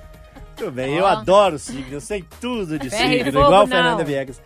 Muito 0.57 0.71
bem, 0.73 0.95
eu 0.95 1.07
adoro 1.07 1.59
signo, 1.59 1.87
eu 1.93 2.01
sei 2.03 2.23
tudo 2.41 2.79
de 2.79 2.91
signo, 2.91 3.29
igual 3.29 3.51
não. 3.51 3.67
Fernanda 3.67 4.05
Viegas. 4.05 4.41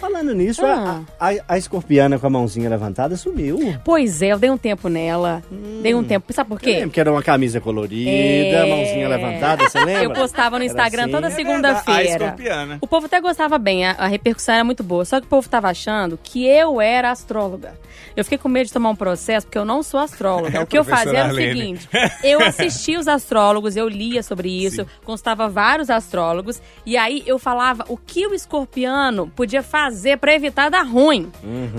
Falando 0.00 0.34
nisso, 0.34 0.64
Ah. 0.64 1.02
a, 1.18 1.30
a, 1.30 1.34
a 1.48 1.58
escorpiana 1.58 2.18
com 2.18 2.26
a 2.26 2.30
mãozinha 2.30 2.68
levantada 2.68 3.16
sumiu. 3.16 3.58
Pois 3.84 4.20
é, 4.22 4.28
eu 4.32 4.38
dei 4.38 4.50
um 4.50 4.58
tempo 4.58 4.88
nela. 4.88 5.42
Dei 5.82 5.94
um 5.94 6.04
tempo. 6.04 6.32
Sabe 6.32 6.48
por 6.48 6.56
Eu 6.56 6.60
quê? 6.60 6.70
lembro 6.72 6.90
que 6.90 7.00
era 7.00 7.10
uma 7.10 7.22
camisa 7.22 7.60
colorida, 7.60 8.10
É. 8.10 8.66
mãozinha 8.68 9.08
levantada, 9.08 9.68
você 9.68 9.78
lembra? 9.84 10.04
Eu 10.04 10.12
postava 10.12 10.58
no 10.58 10.64
Instagram 10.64 11.04
assim. 11.04 11.12
toda 11.12 11.26
A 11.28 11.30
segunda-feira. 11.30 12.02
escorpiana. 12.24 12.78
O 12.80 12.86
povo 12.86 13.06
até 13.06 13.20
gostava 13.20 13.58
bem, 13.58 13.86
a, 13.86 13.92
a 13.92 14.06
repercussão 14.06 14.54
era 14.54 14.64
muito 14.64 14.82
boa. 14.82 15.04
Só 15.04 15.20
que 15.20 15.26
o 15.26 15.30
povo 15.30 15.48
tava 15.48 15.68
achando 15.68 16.18
que 16.22 16.46
eu 16.46 16.80
era 16.80 17.10
astróloga. 17.10 17.74
Eu 18.14 18.24
fiquei 18.24 18.38
com 18.38 18.48
medo 18.48 18.66
de 18.66 18.72
tomar 18.72 18.90
um 18.90 18.96
processo, 18.96 19.46
porque 19.46 19.58
eu 19.58 19.64
não 19.64 19.82
sou 19.82 19.98
astróloga. 20.00 20.60
O 20.66 20.66
que 20.66 20.76
eu 20.78 20.84
fazia 20.84 21.18
era 21.20 21.32
o 21.32 21.36
seguinte: 21.36 21.88
eu 22.24 22.40
assistia 22.42 22.98
os 22.98 23.06
astrólogos, 23.08 23.76
eu 23.76 23.88
lia 23.88 24.22
sobre 24.22 24.48
isso, 24.64 24.86
constava 25.04 25.48
vários 25.48 25.88
astrólogos, 25.90 26.60
e 26.84 26.96
aí 26.96 27.22
eu 27.26 27.38
falava 27.38 27.84
o 27.88 27.96
que 27.96 28.26
o 28.26 28.34
escorpiano 28.34 29.30
podia 29.34 29.62
fazer 29.62 29.85
pra 30.20 30.34
evitar 30.34 30.70
dar 30.70 30.82
ruim. 30.82 31.30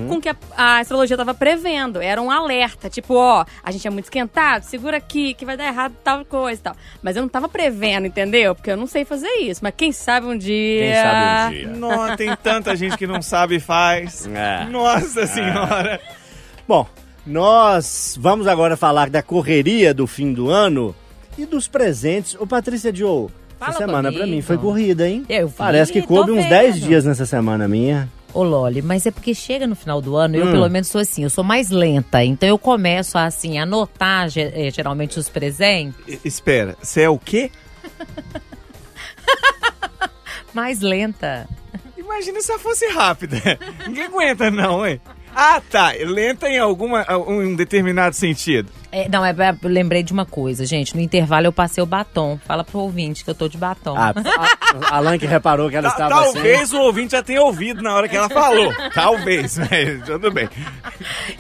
Com 0.08 0.15
o 0.15 0.22
que 0.22 0.30
a, 0.30 0.36
a 0.56 0.80
astrologia 0.80 1.17
tava 1.17 1.34
prevendo. 1.34 2.02
Era 2.02 2.22
um 2.22 2.30
alerta, 2.32 2.89
tipo, 2.89 3.15
ó, 3.15 3.46
a 3.63 3.72
gente 3.72 3.88
é 3.88 3.89
muito 3.89 4.06
esquentado, 4.06 4.63
segura 4.63 4.98
aqui, 4.98 5.34
que 5.34 5.46
vai 5.46 5.58
dar 5.58 5.67
errado 5.67 5.93
tal 6.04 6.24
coisa 6.26 6.60
e 6.60 6.63
tal. 6.63 6.76
Mas 7.02 7.15
eu 7.15 7.22
não 7.22 7.30
tava 7.30 7.50
prevendo, 7.50 8.08
entendeu? 8.08 8.56
Porque 8.56 8.72
eu 8.72 8.78
não 8.78 8.88
sei 8.88 9.06
fazer 9.06 9.30
isso. 9.41 9.62
Mas 9.63 9.74
quem 9.76 9.91
sabe 9.91 10.28
um 10.28 10.38
dia. 10.38 10.82
Quem 10.82 10.93
sabe 10.93 11.48
um 11.48 11.50
dia. 11.52 11.78
Nossa, 11.78 12.17
tem 12.17 12.36
tanta 12.36 12.76
gente 12.76 12.98
que 12.98 13.08
não 13.08 13.22
sabe 13.22 13.56
e 13.56 13.60
faz. 13.60 14.28
É. 14.28 14.65
Nossa 14.65 15.26
senhora. 15.28 16.00
Bom, 16.67 16.88
nós 17.26 18.17
vamos 18.20 18.48
agora 18.48 18.78
falar 18.78 19.10
da 19.10 19.22
correria 19.22 19.93
do 19.93 20.08
fim 20.08 20.34
do 20.34 20.50
ano 20.50 20.96
e 21.38 21.46
dos 21.46 21.67
presentes. 21.67 22.36
Ô, 22.39 22.48
Patrícia 22.48 22.93
Joe, 22.93 23.28
Fala 23.60 23.72
essa 23.72 23.78
semana 23.80 24.12
pra 24.12 24.20
comigo. 24.22 24.36
mim 24.36 24.41
foi 24.41 24.58
corrida, 24.58 25.10
hein? 25.10 25.26
Eu 25.28 25.48
vi, 25.48 25.56
Parece 25.56 25.91
que 25.91 26.02
coube 26.02 26.32
uns 26.32 26.43
vendo. 26.43 26.50
10 26.50 26.80
dias 26.82 27.06
nessa 27.06 27.26
semana 27.26 27.67
minha. 27.67 28.10
Ô, 28.34 28.43
Loli, 28.43 28.82
mas 28.82 29.06
é 29.06 29.12
porque 29.12 29.34
chega 29.34 29.65
no 29.65 29.76
final 29.76 30.02
do 30.02 30.15
ano, 30.15 30.38
Hum. 30.38 30.41
eu 30.41 30.52
pelo 30.52 30.70
menos 30.70 30.89
sou 30.89 31.02
assim, 31.02 31.24
eu 31.24 31.30
sou 31.30 31.43
mais 31.43 31.70
lenta. 31.72 32.24
Então 32.24 32.48
eu 32.48 32.58
começo 32.60 33.17
a, 33.17 33.26
assim, 33.26 33.58
anotar 33.58 34.28
eh, 34.38 34.70
geralmente 34.72 35.17
os 35.17 35.28
presentes. 35.30 35.96
E- 36.08 36.20
Espera, 36.24 36.76
você 36.82 37.02
é 37.02 37.10
o 37.10 37.17
quê? 37.17 37.50
Mais 40.54 40.82
lenta. 40.82 41.48
Imagina 41.98 42.41
se 42.41 42.52
ela 42.52 42.60
fosse 42.60 42.88
rápida. 42.88 43.38
Ninguém 43.88 44.06
aguenta, 44.06 44.50
não, 44.50 44.86
hein? 44.88 45.00
Ah, 45.36 45.62
tá. 45.70 45.91
Lenta 46.00 46.50
em 46.50 46.58
alguma, 46.58 47.06
um 47.28 47.56
determinado 47.56 48.15
sentido. 48.15 48.72
É, 48.97 49.10
não, 49.10 49.23
é, 49.23 49.29
é, 49.31 49.55
eu 49.62 49.69
lembrei 49.69 50.01
de 50.03 50.12
uma 50.12 50.25
coisa, 50.25 50.65
gente. 50.65 50.95
No 50.95 51.01
intervalo 51.01 51.45
eu 51.45 51.53
passei 51.53 51.83
o 51.83 51.86
batom. 51.86 52.39
Fala 52.45 52.63
pro 52.63 52.79
ouvinte 52.79 53.23
que 53.23 53.29
eu 53.29 53.36
tô 53.36 53.47
de 53.47 53.57
batom. 53.57 53.95
Ah, 53.97 54.13
a, 54.15 54.88
a 54.93 54.97
Alan 54.97 55.17
que 55.17 55.25
reparou 55.25 55.69
que 55.69 55.75
ela 55.75 55.89
Ta- 55.89 56.05
estava 56.05 56.23
Talvez 56.23 56.73
o 56.73 56.79
ouvinte 56.81 57.12
já 57.12 57.21
tenha 57.23 57.41
ouvido 57.41 57.81
na 57.81 57.93
hora 57.93 58.07
que 58.07 58.15
ela 58.15 58.29
falou. 58.29 58.73
Talvez, 58.93 59.57
mas 59.57 60.03
tudo 60.05 60.31
bem. 60.31 60.49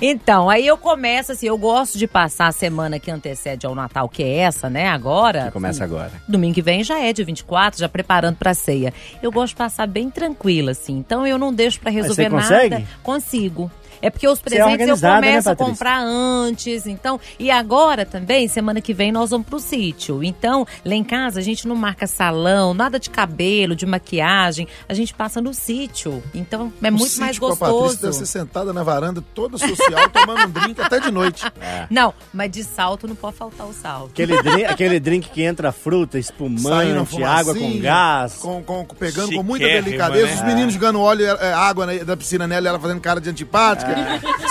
Então, 0.01 0.49
aí 0.49 0.67
eu 0.67 0.77
começo 0.77 1.31
assim, 1.31 1.47
eu 1.47 1.57
gosto 1.57 1.97
de 1.97 2.07
passar 2.07 2.47
a 2.47 2.51
semana 2.51 2.99
que 2.99 3.09
antecede 3.09 3.65
ao 3.65 3.73
Natal, 3.73 4.07
que 4.07 4.23
é 4.23 4.37
essa, 4.39 4.69
né, 4.69 4.87
agora. 4.87 5.43
sem. 5.43 5.51
Começa 5.51 5.83
agora. 5.83 6.11
Domingo 6.27 6.53
que 6.55 6.61
vem 6.61 6.83
já 6.83 6.99
é 6.99 7.11
dia 7.11 7.25
24, 7.25 7.79
já 7.79 7.89
preparando 7.89 8.35
pra 8.35 8.53
ceia. 8.53 8.93
Eu 9.21 9.31
gosto 9.31 9.49
de 9.53 9.57
passar 9.57 9.87
bem 9.87 10.09
tranquila, 10.09 10.71
assim. 10.71 10.97
Então 10.97 11.25
eu 11.25 11.37
não 11.37 11.53
deixo 11.53 11.79
pra 11.79 11.89
resolver 11.91 12.23
você 12.23 12.29
consegue? 12.29 12.75
nada. 12.75 12.87
Consigo. 13.03 13.71
É 14.01 14.09
porque 14.09 14.27
os 14.27 14.39
é 14.39 14.41
presentes 14.43 14.65
eu 14.67 14.71
organizada, 14.71 15.21
né, 15.21 15.27
começo 15.29 15.49
a 15.49 15.55
Patrícia? 15.55 15.71
comprar 15.73 15.99
antes, 16.01 16.85
então. 16.87 17.19
E 17.39 17.49
agora 17.51 18.05
também, 18.05 18.47
semana 18.47 18.81
que 18.81 18.93
vem, 18.93 19.11
nós 19.11 19.29
vamos 19.31 19.47
pro 19.47 19.59
sítio. 19.59 20.23
Então, 20.23 20.65
lá 20.85 20.93
em 20.95 21.03
casa 21.03 21.39
a 21.39 21.43
gente 21.43 21.67
não 21.67 21.75
marca 21.75 22.05
salão, 22.07 22.73
nada 22.73 22.99
de 22.99 23.09
cabelo, 23.09 23.75
de 23.75 23.85
maquiagem. 23.85 24.67
A 24.87 24.93
gente 24.93 25.13
passa 25.13 25.41
no 25.41 25.53
sítio. 25.53 26.21
Então 26.33 26.71
é 26.81 26.89
O 26.89 26.93
muito 26.93 27.07
sítio 27.09 27.21
mais 27.21 27.39
com 27.39 27.45
a 27.47 27.49
Patrícia 27.55 27.71
gostoso. 27.79 28.01
deve 28.01 28.13
ser 28.13 28.25
sentada 28.25 28.73
na 28.73 28.83
varanda, 28.83 29.23
toda 29.33 29.57
social, 29.57 30.09
tomando 30.09 30.47
um 30.47 30.51
drink 30.51 30.79
até 30.81 30.99
de 30.99 31.11
noite. 31.11 31.43
Não, 31.89 32.13
mas 32.33 32.51
de 32.51 32.63
salto 32.63 33.07
não 33.07 33.15
pode 33.15 33.35
faltar 33.37 33.67
o 33.67 33.73
salto. 33.73 34.11
Aquele 34.11 34.41
drink, 34.41 34.65
aquele 34.65 34.99
drink 34.99 35.29
que 35.29 35.41
entra 35.43 35.71
fruta, 35.71 36.17
espumante, 36.19 37.23
água 37.23 37.53
com 37.55 37.79
gás. 37.79 38.33
Com, 38.35 38.63
com- 38.63 38.85
pegando 38.97 39.33
com 39.35 39.43
muita 39.43 39.65
delicadeza. 39.67 40.27
né? 40.27 40.33
Os 40.35 40.41
meninos 40.43 40.73
jogando 40.73 40.99
óleo, 41.01 41.25
é, 41.25 41.53
água 41.53 41.85
na- 41.85 42.03
da 42.03 42.15
piscina 42.17 42.47
nela 42.47 42.67
e 42.67 42.69
ela 42.69 42.79
fazendo 42.79 42.99
cara 43.01 43.19
de 43.21 43.29
antipática. 43.29 43.86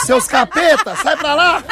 Seus 0.04 0.26
capeta, 0.26 0.94
sai 0.96 1.16
pra 1.16 1.34
lá! 1.34 1.62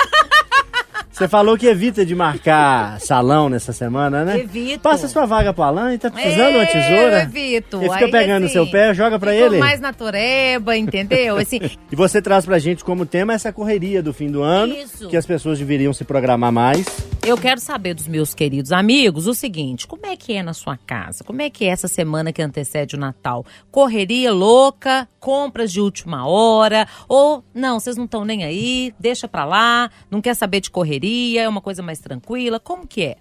Você 1.11 1.29
falou 1.29 1.57
que 1.57 1.67
evita 1.69 2.05
de 2.05 2.13
marcar 2.13 2.99
salão 3.01 3.49
nessa 3.49 3.73
semana, 3.73 4.25
né? 4.25 4.41
Evito. 4.41 4.81
Passa 4.81 5.07
sua 5.07 5.25
vaga 5.27 5.53
pro 5.53 5.63
Alan 5.63 5.95
e 5.95 5.99
tá 5.99 6.11
precisando 6.11 6.51
de 6.51 6.57
uma 6.57 6.67
tesoura. 6.67 7.23
Evito. 7.23 7.77
Ele 7.77 7.93
fica 7.93 8.05
Aí, 8.07 8.11
pegando 8.11 8.41
no 8.41 8.45
assim, 8.47 8.53
seu 8.55 8.67
pé, 8.69 8.93
joga 8.93 9.17
pra 9.17 9.33
ele. 9.33 9.59
mais 9.59 9.81
natureba, 9.81 10.77
entendeu? 10.77 11.37
Assim, 11.37 11.61
E 11.93 11.95
você 11.95 12.21
traz 12.21 12.45
pra 12.45 12.59
gente 12.59 12.83
como 12.83 13.07
tema 13.07 13.33
essa 13.33 13.53
correria 13.53 14.03
do 14.03 14.13
fim 14.13 14.29
do 14.29 14.43
ano, 14.43 14.75
Isso. 14.75 15.07
que 15.09 15.17
as 15.17 15.25
pessoas 15.25 15.57
deveriam 15.61 15.93
se 15.93 16.03
programar 16.03 16.51
mais. 16.51 16.85
Eu 17.27 17.39
quero 17.39 17.59
saber 17.59 17.95
dos 17.95 18.07
meus 18.07 18.35
queridos 18.35 18.71
amigos 18.71 19.27
o 19.27 19.35
seguinte: 19.35 19.87
como 19.87 20.05
é 20.07 20.17
que 20.17 20.35
é 20.35 20.43
na 20.43 20.53
sua 20.53 20.77
casa? 20.77 21.25
Como 21.25 21.41
é 21.41 21.49
que 21.49 21.65
é 21.65 21.69
essa 21.69 21.89
semana 21.89 22.33
que 22.33 22.43
antecede 22.43 22.97
o 22.97 22.99
Natal? 22.99 23.47
Correria 23.71 24.33
louca, 24.33 25.09
compras 25.19 25.73
de 25.73 25.81
última 25.81 26.27
hora, 26.27 26.87
ou 27.09 27.43
não, 27.55 27.81
vocês 27.81 27.97
não 27.97 28.05
estão 28.05 28.25
nem 28.25 28.45
aí, 28.45 28.95
deixa 29.01 29.27
pra 29.27 29.45
lá, 29.45 29.91
não 30.11 30.21
quer 30.21 30.35
saber 30.35 30.61
de 30.61 30.71
correria, 30.71 31.43
é 31.43 31.49
uma 31.49 31.61
coisa 31.61 31.83
mais 31.83 31.99
tranquila. 31.99 32.61
Como 32.61 32.87
que 32.87 33.03
é? 33.03 33.17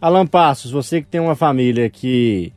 Alan 0.00 0.26
Passos, 0.26 0.70
você 0.70 1.00
que 1.00 1.08
tem 1.08 1.20
uma 1.20 1.34
família 1.34 1.90
que 1.90 2.52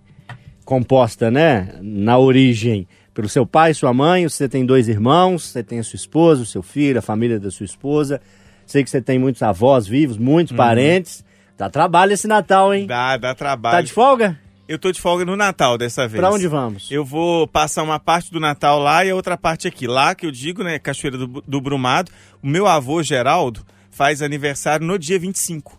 composta, 0.65 1.31
né, 1.31 1.79
na 1.81 2.19
origem 2.19 2.87
pelo 3.11 3.27
seu 3.27 3.45
pai, 3.45 3.73
sua 3.73 3.91
mãe, 3.91 4.29
você 4.29 4.47
tem 4.47 4.65
dois 4.65 4.87
irmãos, 4.87 5.45
você 5.45 5.63
tem 5.63 5.79
a 5.79 5.83
sua 5.83 5.97
esposa, 5.97 6.43
o 6.43 6.45
seu 6.45 6.61
filho, 6.61 6.99
a 6.99 7.01
família 7.01 7.39
da 7.39 7.49
sua 7.49 7.65
esposa. 7.65 8.21
Sei 8.69 8.83
que 8.83 8.89
você 8.91 9.01
tem 9.01 9.17
muitos 9.17 9.41
avós 9.41 9.87
vivos, 9.87 10.15
muitos 10.15 10.55
parentes. 10.55 11.25
Dá 11.57 11.71
trabalho 11.71 12.13
esse 12.13 12.27
Natal, 12.27 12.71
hein? 12.71 12.85
Dá, 12.85 13.17
dá 13.17 13.33
trabalho. 13.33 13.77
Tá 13.77 13.81
de 13.81 13.91
folga? 13.91 14.39
Eu 14.67 14.77
tô 14.77 14.91
de 14.91 15.01
folga 15.01 15.25
no 15.25 15.35
Natal 15.35 15.75
dessa 15.75 16.07
vez. 16.07 16.19
Pra 16.19 16.29
onde 16.29 16.47
vamos? 16.47 16.91
Eu 16.91 17.03
vou 17.03 17.47
passar 17.47 17.81
uma 17.81 17.99
parte 17.99 18.31
do 18.31 18.39
Natal 18.39 18.77
lá 18.77 19.03
e 19.03 19.09
a 19.09 19.15
outra 19.15 19.35
parte 19.35 19.67
aqui. 19.67 19.87
Lá 19.87 20.13
que 20.13 20.23
eu 20.23 20.31
digo, 20.31 20.63
né, 20.63 20.77
Cachoeira 20.77 21.17
do, 21.17 21.43
do 21.47 21.59
Brumado. 21.59 22.11
O 22.43 22.47
meu 22.47 22.67
avô, 22.67 23.01
Geraldo, 23.01 23.65
faz 23.89 24.21
aniversário 24.21 24.85
no 24.85 24.99
dia 24.99 25.17
25. 25.17 25.78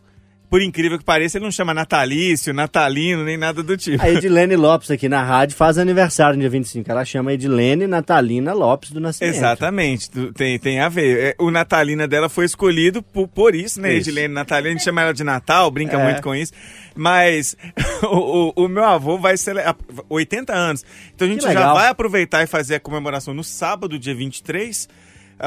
Por 0.50 0.60
incrível 0.60 0.98
que 0.98 1.04
pareça, 1.04 1.38
ele 1.38 1.44
não 1.44 1.52
chama 1.52 1.72
natalício, 1.72 2.52
natalino, 2.52 3.24
nem 3.24 3.36
nada 3.36 3.62
do 3.62 3.76
tipo. 3.76 4.02
A 4.02 4.10
Edilene 4.10 4.56
Lopes 4.56 4.90
aqui 4.90 5.08
na 5.08 5.22
rádio 5.22 5.56
faz 5.56 5.78
aniversário 5.78 6.34
no 6.34 6.40
dia 6.40 6.50
25. 6.50 6.90
Ela 6.90 7.04
chama 7.04 7.32
Edilene 7.32 7.86
Natalina 7.86 8.52
Lopes 8.52 8.90
do 8.90 8.98
Nascimento. 8.98 9.36
Exatamente, 9.36 10.10
tem, 10.34 10.58
tem 10.58 10.80
a 10.80 10.88
ver. 10.88 11.18
É, 11.20 11.34
O 11.38 11.52
Natalina 11.52 12.08
dela 12.08 12.28
foi 12.28 12.44
escolhido 12.46 13.00
por, 13.00 13.28
por 13.28 13.54
isso, 13.54 13.80
né? 13.80 13.92
Isso. 13.94 14.10
Edilene 14.10 14.34
Natalina, 14.34 14.70
a 14.70 14.72
gente 14.72 14.82
chama 14.84 15.02
ela 15.02 15.14
de 15.14 15.22
Natal, 15.22 15.70
brinca 15.70 15.96
É. 15.96 16.02
muito 16.04 16.20
com 16.20 16.34
isso. 16.34 16.52
Mas 16.96 17.56
o, 18.02 18.48
o- 18.58 18.64
o 18.64 18.68
meu 18.68 18.84
avô 18.84 19.16
vai 19.18 19.36
celebrar 19.36 19.76
80 20.08 20.52
anos. 20.52 20.84
Então 21.14 21.28
a 21.28 21.30
gente 21.30 21.42
já 21.44 21.72
vai 21.72 21.86
aproveitar 21.88 22.42
e 22.42 22.48
fazer 22.48 22.74
a 22.74 22.80
comemoração 22.80 23.32
no 23.32 23.44
sábado, 23.44 23.96
dia 24.00 24.14
23. 24.16 24.88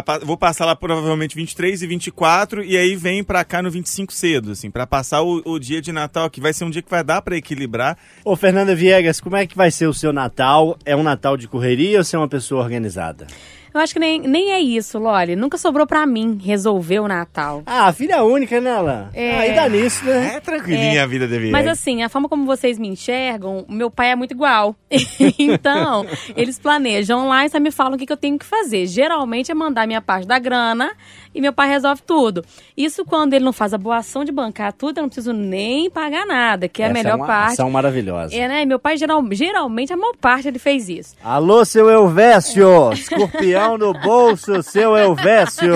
Pa- 0.01 0.17
Vou 0.19 0.37
passar 0.37 0.65
lá 0.65 0.75
provavelmente 0.75 1.35
23 1.35 1.81
e 1.83 1.87
24 1.87 2.63
e 2.63 2.75
aí 2.77 2.95
vem 2.95 3.23
pra 3.23 3.43
cá 3.43 3.61
no 3.61 3.69
25 3.69 4.11
cedo, 4.13 4.51
assim, 4.51 4.71
pra 4.71 4.87
passar 4.87 5.21
o, 5.21 5.41
o 5.45 5.59
dia 5.59 5.81
de 5.81 5.91
Natal, 5.91 6.29
que 6.29 6.41
vai 6.41 6.53
ser 6.53 6.63
um 6.63 6.69
dia 6.69 6.81
que 6.81 6.89
vai 6.89 7.03
dar 7.03 7.21
pra 7.21 7.35
equilibrar. 7.37 7.97
Ô, 8.25 8.35
Fernanda 8.35 8.73
Viegas, 8.75 9.19
como 9.19 9.35
é 9.35 9.45
que 9.45 9.55
vai 9.55 9.69
ser 9.69 9.87
o 9.87 9.93
seu 9.93 10.11
Natal? 10.13 10.77
É 10.85 10.95
um 10.95 11.03
Natal 11.03 11.37
de 11.37 11.47
correria 11.47 11.97
ou 11.99 12.03
você 12.03 12.15
é 12.15 12.19
uma 12.19 12.27
pessoa 12.29 12.63
organizada? 12.63 13.27
Eu 13.73 13.81
acho 13.81 13.93
que 13.93 13.99
nem, 13.99 14.19
nem 14.19 14.51
é 14.51 14.59
isso, 14.59 14.99
Loli. 14.99 15.35
Nunca 15.35 15.57
sobrou 15.57 15.87
pra 15.87 16.05
mim 16.05 16.39
resolver 16.43 16.99
o 16.99 17.07
Natal. 17.07 17.63
Ah, 17.65 17.91
filha 17.91 18.23
única, 18.23 18.61
né, 18.61 18.71
Alain? 18.71 19.07
É. 19.13 19.39
Aí 19.39 19.55
dá 19.55 19.67
nisso, 19.67 20.05
né? 20.05 20.35
É 20.35 20.39
tranquilinha 20.39 21.03
a 21.03 21.07
vida 21.07 21.27
deve 21.27 21.49
Mas 21.49 21.65
assim, 21.65 22.03
a 22.03 22.09
forma 22.09 22.29
como 22.29 22.45
vocês 22.45 22.77
me 22.77 22.87
enxergam, 22.87 23.65
meu 23.67 23.89
pai 23.89 24.11
é 24.11 24.15
muito 24.15 24.31
igual. 24.31 24.75
então, 25.39 26.05
eles 26.35 26.59
planejam 26.59 27.27
lá 27.27 27.45
e 27.45 27.49
só 27.49 27.59
me 27.59 27.71
falam 27.71 27.95
o 27.95 27.97
que, 27.97 28.05
que 28.05 28.13
eu 28.13 28.17
tenho 28.17 28.37
que 28.37 28.45
fazer. 28.45 28.85
Geralmente 28.85 29.51
é 29.51 29.55
mandar 29.55 29.87
minha 29.87 30.01
parte 30.01 30.27
da 30.27 30.37
grana 30.37 30.91
e 31.33 31.41
meu 31.41 31.51
pai 31.51 31.67
resolve 31.67 32.03
tudo. 32.05 32.45
Isso 32.77 33.03
quando 33.03 33.33
ele 33.33 33.43
não 33.43 33.53
faz 33.53 33.73
a 33.73 33.77
boa 33.77 33.97
ação 33.97 34.23
de 34.23 34.31
bancar 34.31 34.71
tudo, 34.71 34.99
eu 34.99 35.01
não 35.01 35.09
preciso 35.09 35.33
nem 35.33 35.89
pagar 35.89 36.27
nada, 36.27 36.67
que 36.67 36.83
é 36.83 36.85
a 36.85 36.89
Essa 36.89 36.93
melhor 36.93 37.15
uma 37.15 37.25
parte. 37.25 37.53
ação 37.53 37.71
maravilhosa. 37.71 38.35
É, 38.35 38.47
né? 38.47 38.65
Meu 38.65 38.77
pai 38.77 38.97
geral, 38.97 39.23
geralmente 39.31 39.91
a 39.91 39.97
maior 39.97 40.15
parte 40.15 40.47
ele 40.47 40.59
fez 40.59 40.87
isso. 40.87 41.15
Alô, 41.23 41.65
seu 41.65 41.89
Elvésio! 41.89 42.93
Escorpião 42.93 43.62
no 43.77 43.93
bolso, 43.93 44.61
seu 44.63 44.95
Elvésio! 44.95 45.73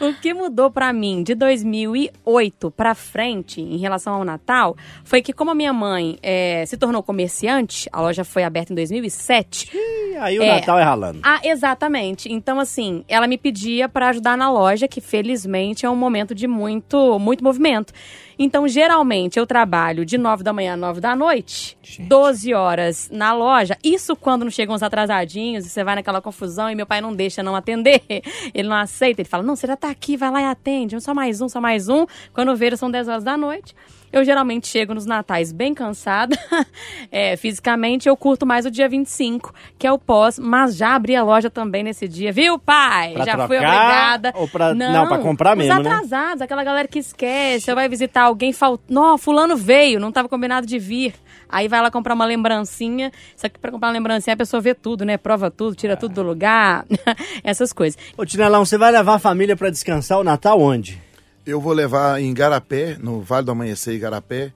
O 0.00 0.12
que 0.14 0.32
mudou 0.34 0.70
pra 0.70 0.92
mim 0.92 1.22
de 1.22 1.34
2008 1.34 2.70
pra 2.70 2.94
frente 2.94 3.60
em 3.60 3.76
relação 3.78 4.14
ao 4.14 4.24
Natal 4.24 4.76
foi 5.04 5.22
que 5.22 5.32
como 5.32 5.50
a 5.50 5.54
minha 5.54 5.72
mãe 5.72 6.18
eh, 6.22 6.64
se 6.66 6.76
tornou 6.76 7.02
comerciante, 7.02 7.88
a 7.92 8.00
loja 8.00 8.24
foi 8.24 8.42
aberta 8.44 8.72
em 8.72 8.76
2007. 8.76 9.70
E 9.74 10.16
aí 10.16 10.38
o 10.38 10.42
É. 10.42 10.54
Natal 10.60 10.78
é 10.78 10.82
ralando. 10.82 11.20
Ah, 11.22 11.40
exatamente. 11.42 12.32
Então 12.32 12.58
assim, 12.60 13.04
ela 13.08 13.26
me 13.26 13.36
pedia 13.38 13.88
pra 13.88 14.08
ajudar 14.08 14.36
na 14.36 14.50
loja, 14.50 14.86
que 14.88 15.00
felizmente 15.00 15.84
é 15.86 15.90
um 15.90 15.96
momento 15.96 16.34
de 16.34 16.46
muito 16.46 17.18
muito 17.18 17.42
movimento. 17.44 17.92
Então, 18.38 18.66
geralmente, 18.66 19.38
eu 19.38 19.46
trabalho 19.46 20.04
de 20.04 20.18
9 20.18 20.42
da 20.42 20.52
manhã 20.52 20.74
a 20.74 20.76
9 20.76 21.00
da 21.00 21.14
noite, 21.14 21.76
12 22.00 22.52
horas 22.54 23.08
na 23.12 23.32
loja. 23.32 23.76
Isso 23.82 24.16
quando 24.16 24.44
não 24.44 24.50
chegam 24.50 24.74
os 24.74 24.82
atrasadinhos 24.82 25.66
e 25.66 25.68
você 25.68 25.84
vai 25.84 25.94
naquela 25.94 26.20
confusão 26.20 26.70
e 26.70 26.74
meu 26.74 26.86
pai 26.86 27.00
não 27.00 27.14
deixa 27.14 27.42
não 27.42 27.54
atender. 27.54 28.02
Ele 28.54 28.68
não 28.68 28.76
aceita, 28.76 29.20
ele 29.20 29.28
fala: 29.28 29.42
Não, 29.42 29.56
você 29.56 29.66
já 29.66 29.76
tá 29.76 29.90
aqui, 29.90 30.16
vai 30.16 30.30
lá 30.30 30.42
e 30.42 30.44
atende. 30.44 31.00
Só 31.00 31.14
mais 31.14 31.40
um, 31.40 31.48
só 31.48 31.60
mais 31.60 31.88
um. 31.88 32.06
Quando 32.32 32.54
vejo, 32.56 32.76
são 32.76 32.90
10 32.90 33.08
horas 33.08 33.24
da 33.24 33.36
noite. 33.36 33.74
Eu 34.14 34.24
geralmente 34.24 34.68
chego 34.68 34.94
nos 34.94 35.06
natais 35.06 35.52
bem 35.52 35.74
cansada. 35.74 36.36
É, 37.10 37.36
fisicamente, 37.36 38.08
eu 38.08 38.16
curto 38.16 38.44
mais 38.44 38.66
o 38.66 38.70
dia 38.70 38.88
25, 38.88 39.54
que 39.78 39.86
é 39.86 39.92
o 39.92 39.98
pós, 39.98 40.36
mas 40.38 40.76
já 40.76 40.94
abri 40.96 41.14
a 41.14 41.22
loja 41.22 41.48
também 41.48 41.82
nesse 41.84 42.08
dia, 42.08 42.32
viu, 42.32 42.58
pai? 42.58 43.12
Pra 43.12 43.24
já 43.24 43.46
fui 43.46 43.56
trocar 43.58 43.74
obrigada. 43.76 44.32
ou 44.34 44.48
pra- 44.48 44.74
não, 44.74 45.06
pra 45.06 45.18
comprar 45.18 45.54
mesmo, 45.54 45.72
Os 45.78 45.84
né? 45.84 45.90
atrasados, 45.90 46.42
aquela 46.42 46.64
galera 46.64 46.88
que 46.88 46.98
esquece, 46.98 47.66
você 47.66 47.74
vai 47.74 47.88
visitar 47.88 48.22
alguém, 48.22 48.52
falt... 48.52 48.80
Não, 48.88 49.16
fulano 49.16 49.56
veio, 49.56 50.00
não 50.00 50.08
estava 50.08 50.28
combinado 50.28 50.66
de 50.66 50.78
vir. 50.78 51.14
Aí 51.48 51.68
vai 51.68 51.80
lá 51.80 51.90
comprar 51.90 52.14
uma 52.14 52.24
lembrancinha, 52.24 53.12
só 53.36 53.48
que 53.48 53.58
pra 53.58 53.70
comprar 53.70 53.88
uma 53.88 53.94
lembrancinha 53.94 54.34
a 54.34 54.38
pessoa 54.38 54.60
vê 54.60 54.74
tudo, 54.74 55.04
né? 55.04 55.16
Prova 55.16 55.50
tudo, 55.50 55.76
tira 55.76 55.96
tudo 55.96 56.14
do 56.14 56.22
lugar, 56.22 56.84
essas 57.44 57.72
coisas. 57.72 57.98
Ô, 58.16 58.24
Tinelão, 58.26 58.64
você 58.64 58.76
vai 58.78 58.90
levar 58.90 59.14
a 59.14 59.18
família 59.20 59.56
pra 59.56 59.70
descansar 59.70 60.18
o 60.18 60.24
Natal 60.24 60.60
onde? 60.60 61.00
Eu 61.46 61.60
vou 61.60 61.72
levar 61.72 62.20
em 62.20 62.32
Garapé, 62.32 62.96
no 63.00 63.20
Vale 63.20 63.44
do 63.44 63.52
Amanhecer, 63.52 63.98
Garapé. 63.98 64.52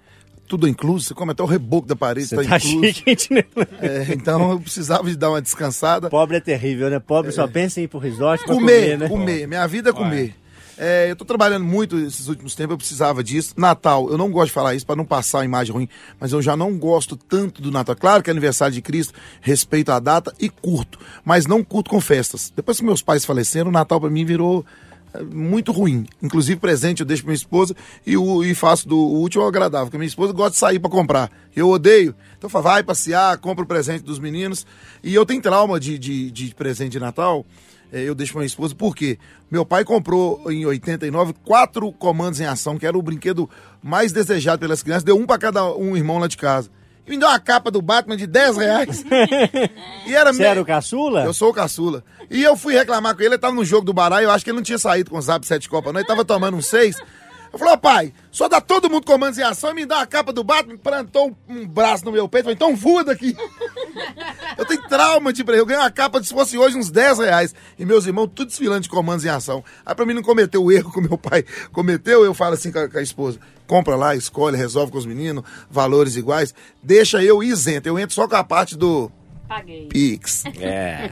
Tudo 0.47 0.67
incluso, 0.67 1.05
você 1.05 1.15
come 1.15 1.33
até 1.33 1.43
o 1.43 1.47
reboco 1.47 1.87
da 1.87 1.95
parede, 1.95 2.29
Você 2.29 2.37
tá, 2.37 2.57
incluso. 2.57 2.87
chique, 2.87 3.15
Tinelão? 3.15 3.47
É, 3.83 4.07
então 4.15 4.53
eu 4.53 4.61
precisava 4.61 5.05
de 5.11 5.15
dar 5.17 5.29
uma 5.29 5.43
descansada. 5.43 6.09
Pobre 6.09 6.39
é 6.39 6.41
terrível, 6.41 6.89
né? 6.89 6.99
Pobre 6.99 7.31
só 7.33 7.47
pensa 7.47 7.81
em 7.81 7.85
ir 7.85 7.89
pro 7.89 7.99
resort 7.99 8.43
Comer, 8.45 8.93
comer, 8.99 9.09
comer, 9.11 9.41
né? 9.41 9.47
Minha 9.47 9.67
vida 9.67 9.91
é 9.91 9.93
comer. 9.93 10.35
É, 10.81 11.11
eu 11.11 11.17
tô 11.17 11.25
trabalhando 11.25 11.65
muito 11.65 11.99
esses 11.99 12.29
últimos 12.29 12.55
tempos, 12.55 12.73
eu 12.73 12.79
precisava 12.79 13.23
disso. 13.23 13.53
Natal, 13.57 14.09
eu 14.11 14.17
não 14.17 14.31
gosto 14.31 14.47
de 14.47 14.53
falar 14.53 14.75
isso 14.75 14.87
para 14.87 14.95
não 14.95 15.05
passar 15.05 15.41
a 15.41 15.45
imagem 15.45 15.75
ruim, 15.75 15.89
mas 16.21 16.33
eu 16.33 16.41
já 16.41 16.57
não 16.57 16.79
gosto 16.79 17.17
tanto 17.17 17.61
do 17.61 17.71
Natal. 17.73 17.97
Claro 17.97 18.23
que 18.23 18.31
é 18.31 18.33
aniversário 18.33 18.73
de 18.73 18.81
Cristo, 18.81 19.13
respeito 19.41 19.91
a 19.91 19.99
data 19.99 20.33
e 20.41 20.49
curto, 20.49 20.99
mas 21.25 21.47
não 21.47 21.65
curto 21.65 21.91
com 21.91 22.01
festas. 22.01 22.53
Depois 22.55 22.79
que 22.79 22.85
meus 22.85 23.03
pais 23.03 23.25
faleceram, 23.25 23.69
o 23.71 23.73
Natal 23.73 24.01
para 24.01 24.09
mim 24.09 24.25
virou 24.25 24.65
é, 24.65 24.88
muito 25.23 25.73
ruim. 25.73 26.07
Inclusive 26.23 26.61
presente 26.61 27.01
eu 27.01 27.07
deixo 27.07 27.23
pra 27.23 27.31
minha 27.31 27.37
esposa 27.37 27.75
e, 28.07 28.17
o, 28.17 28.45
e 28.45 28.55
faço 28.55 28.89
do 28.89 28.97
o 28.97 29.23
útil 29.23 29.43
ao 29.43 29.49
agradável, 29.49 29.87
porque 29.87 29.99
minha 29.99 30.09
esposa 30.09 30.33
gosta 30.33 30.53
de 30.53 30.59
sair 30.59 30.79
para 30.79 30.91
comprar. 30.91 31.31
Eu 31.55 31.69
odeio. 31.69 32.15
Então 32.37 32.47
eu 32.47 32.51
falo, 32.51 32.65
vai 32.65 32.83
passear, 32.83 33.37
compra 33.39 33.65
o 33.65 33.67
presente 33.67 34.03
dos 34.03 34.19
meninos. 34.19 34.67
E 35.03 35.15
eu 35.15 35.25
tenho 35.27 35.43
trauma 35.43 35.79
de, 35.79 35.99
de, 35.99 36.31
de 36.31 36.55
presente 36.55 36.93
de 36.93 37.01
Natal. 37.01 37.45
É, 37.93 38.03
eu 38.03 38.15
deixo 38.15 38.33
pra 38.33 38.41
minha 38.41 38.47
esposa, 38.47 38.75
por 38.75 38.95
quê? 38.95 39.19
Meu 39.51 39.65
pai 39.65 39.83
comprou 39.83 40.43
em 40.51 40.67
89 40.67 41.35
quatro 41.45 41.91
comandos 41.93 42.39
em 42.39 42.45
ação, 42.45 42.77
que 42.79 42.87
era 42.87 42.99
o 42.99 43.03
brinquedo 43.03 43.49
mais 43.83 44.13
desejado 44.13 44.61
pelas 44.61 44.83
crianças, 44.83 45.05
deu 45.05 45.17
um 45.17 45.27
pra 45.27 45.39
cada 45.39 45.75
um 45.75 45.97
irmão 45.97 46.19
lá 46.19 46.27
de 46.27 46.37
casa. 46.37 46.71
E 47.09 47.11
me 47.11 47.19
deu 47.19 47.29
uma 47.29 47.41
capa 47.41 47.71
do 47.71 47.81
Batman 47.81 48.17
de 48.17 48.27
10 48.27 48.57
reais. 48.59 49.05
e 50.07 50.15
era 50.15 50.33
Você 50.33 50.43
era 50.43 50.61
o 50.61 50.65
caçula? 50.65 51.25
eu 51.25 51.33
sou 51.33 51.51
o 51.51 51.55
caçula. 51.55 52.05
E 52.31 52.43
eu 52.43 52.57
fui 52.57 52.75
reclamar 52.75 53.15
com 53.17 53.23
ele, 53.23 53.31
ele 53.31 53.39
tava 53.39 53.55
no 53.55 53.65
jogo 53.65 53.87
do 53.87 53.95
baralho, 53.95 54.25
eu 54.25 54.31
acho 54.31 54.45
que 54.45 54.51
ele 54.51 54.57
não 54.57 54.63
tinha 54.63 54.79
saído 54.79 55.11
com 55.11 55.17
o 55.17 55.23
Zap 55.23 55.47
7 55.47 55.69
Copa, 55.69 55.93
não, 55.93 56.01
ele 56.01 56.07
tava 56.07 56.25
tomando 56.25 56.57
um 56.57 56.63
6. 56.63 56.97
Eu 57.51 57.59
falei, 57.59 57.77
pai, 57.79 58.13
só 58.31 58.47
dá 58.47 58.61
todo 58.61 58.91
mundo 58.91 59.07
comandos 59.07 59.39
em 59.39 59.43
ação 59.43 59.71
e 59.71 59.75
me 59.75 59.87
dá 59.87 60.03
a 60.03 60.07
capa 60.07 60.33
do 60.33 60.45
Batman, 60.45 60.77
plantou 60.77 61.35
um, 61.49 61.61
um 61.61 61.67
braço 61.67 62.05
no 62.05 62.13
meu 62.13 62.29
peito, 62.29 62.45
falei, 62.45 62.55
então 62.55 62.77
voa 62.77 63.03
daqui. 63.03 63.35
eu 64.59 64.67
tenho 64.67 64.87
trauma 64.87 65.33
de 65.33 65.41
eu 65.41 65.65
ganhei 65.65 65.83
uma 65.83 65.91
capa, 65.91 66.23
se 66.23 66.33
fosse 66.33 66.59
hoje, 66.59 66.77
uns 66.77 66.91
10 66.91 67.21
reais. 67.21 67.55
E 67.79 67.87
meus 67.87 68.07
irmãos, 68.07 68.29
tudo 68.35 68.49
desfilando 68.49 68.83
de 68.83 68.89
comandos 68.89 69.25
em 69.25 69.31
ação. 69.31 69.65
Aí 69.85 69.95
pra 69.95 70.05
mim 70.05 70.13
não 70.13 70.23
cometer 70.23 70.59
o 70.59 70.71
erro 70.71 70.93
que 70.93 70.99
o 70.99 71.03
meu 71.03 71.17
pai 71.17 71.43
cometeu, 71.73 72.23
eu 72.23 72.35
falo 72.35 72.55
assim 72.55 72.71
com 72.71 72.81
a, 72.81 72.89
com 72.89 72.99
a 72.99 73.03
esposa, 73.03 73.39
compra 73.69 73.95
lá, 73.95 74.17
escolhe, 74.17 74.57
resolve 74.57 74.91
com 74.91 74.99
os 74.99 75.07
meninos, 75.07 75.45
valores 75.71 76.17
iguais, 76.17 76.55
deixa 76.83 77.23
eu 77.23 77.43
isento, 77.43 77.87
eu 77.87 77.99
entro 77.99 78.15
só 78.15 78.27
com 78.27 78.35
a 78.35 78.43
parte 78.43 78.77
do 78.77 79.13
Paguei. 79.49 79.87
Pix. 79.87 80.45
É. 80.61 81.11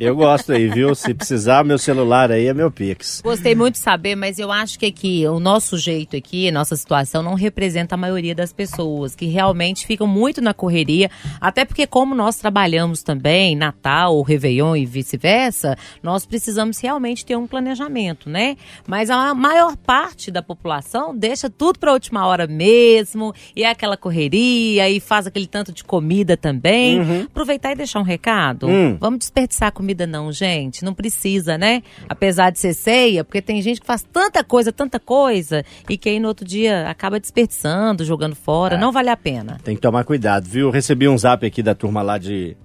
Eu 0.00 0.16
gosto 0.16 0.52
aí, 0.52 0.66
viu? 0.68 0.94
Se 0.94 1.12
precisar, 1.12 1.62
meu 1.62 1.76
celular 1.76 2.32
aí 2.32 2.46
é 2.46 2.54
meu 2.54 2.70
Pix. 2.70 3.20
Gostei 3.22 3.54
muito 3.54 3.74
de 3.74 3.80
saber, 3.80 4.16
mas 4.16 4.38
eu 4.38 4.50
acho 4.50 4.78
que 4.78 4.86
aqui 4.86 5.26
o 5.26 5.38
nosso 5.38 5.76
jeito 5.76 6.16
aqui, 6.16 6.48
a 6.48 6.52
nossa 6.52 6.74
situação 6.74 7.22
não 7.22 7.34
representa 7.34 7.94
a 7.94 7.98
maioria 7.98 8.34
das 8.34 8.50
pessoas 8.50 9.14
que 9.14 9.26
realmente 9.26 9.86
ficam 9.86 10.06
muito 10.06 10.40
na 10.40 10.54
correria, 10.54 11.10
até 11.38 11.66
porque 11.66 11.86
como 11.86 12.14
nós 12.14 12.36
trabalhamos 12.36 13.02
também 13.02 13.54
Natal, 13.54 14.22
Réveillon 14.22 14.74
e 14.76 14.86
vice-versa, 14.86 15.76
nós 16.02 16.24
precisamos 16.24 16.78
realmente 16.78 17.26
ter 17.26 17.36
um 17.36 17.46
planejamento, 17.46 18.30
né? 18.30 18.56
Mas 18.86 19.10
a 19.10 19.34
maior 19.34 19.76
parte 19.76 20.30
da 20.30 20.42
população 20.42 21.14
deixa 21.14 21.50
tudo 21.50 21.78
para 21.78 21.90
a 21.90 21.94
última 21.94 22.26
hora 22.26 22.46
mesmo, 22.46 23.34
e 23.54 23.64
é 23.64 23.70
aquela 23.70 23.98
correria 23.98 24.88
e 24.88 24.98
faz 24.98 25.26
aquele 25.26 25.46
tanto 25.46 25.72
de 25.72 25.84
comida 25.84 26.38
também. 26.38 27.00
Aproveitar 27.26 27.65
e 27.72 27.76
deixar 27.76 28.00
um 28.00 28.04
recado. 28.04 28.68
Hum. 28.68 28.96
Vamos 29.00 29.20
desperdiçar 29.20 29.72
comida 29.72 30.06
não, 30.06 30.32
gente. 30.32 30.84
Não 30.84 30.94
precisa, 30.94 31.56
né? 31.58 31.82
Apesar 32.08 32.50
de 32.50 32.58
ser 32.58 32.74
ceia, 32.74 33.24
porque 33.24 33.42
tem 33.42 33.60
gente 33.62 33.80
que 33.80 33.86
faz 33.86 34.02
tanta 34.02 34.42
coisa, 34.42 34.72
tanta 34.72 34.98
coisa, 34.98 35.64
e 35.88 35.96
que 35.96 36.08
aí 36.08 36.20
no 36.20 36.28
outro 36.28 36.44
dia 36.46 36.88
acaba 36.88 37.20
desperdiçando, 37.20 38.04
jogando 38.04 38.34
fora. 38.34 38.76
Não 38.76 38.92
vale 38.92 39.10
a 39.10 39.16
pena. 39.16 39.58
Tem 39.62 39.74
que 39.74 39.80
tomar 39.80 40.04
cuidado, 40.04 40.44
viu? 40.48 40.70
Recebi 40.70 41.08
um 41.08 41.16
zap 41.16 41.44
aqui 41.46 41.62
da 41.62 41.74
turma 41.74 42.02
lá 42.02 42.18
de 42.18 42.56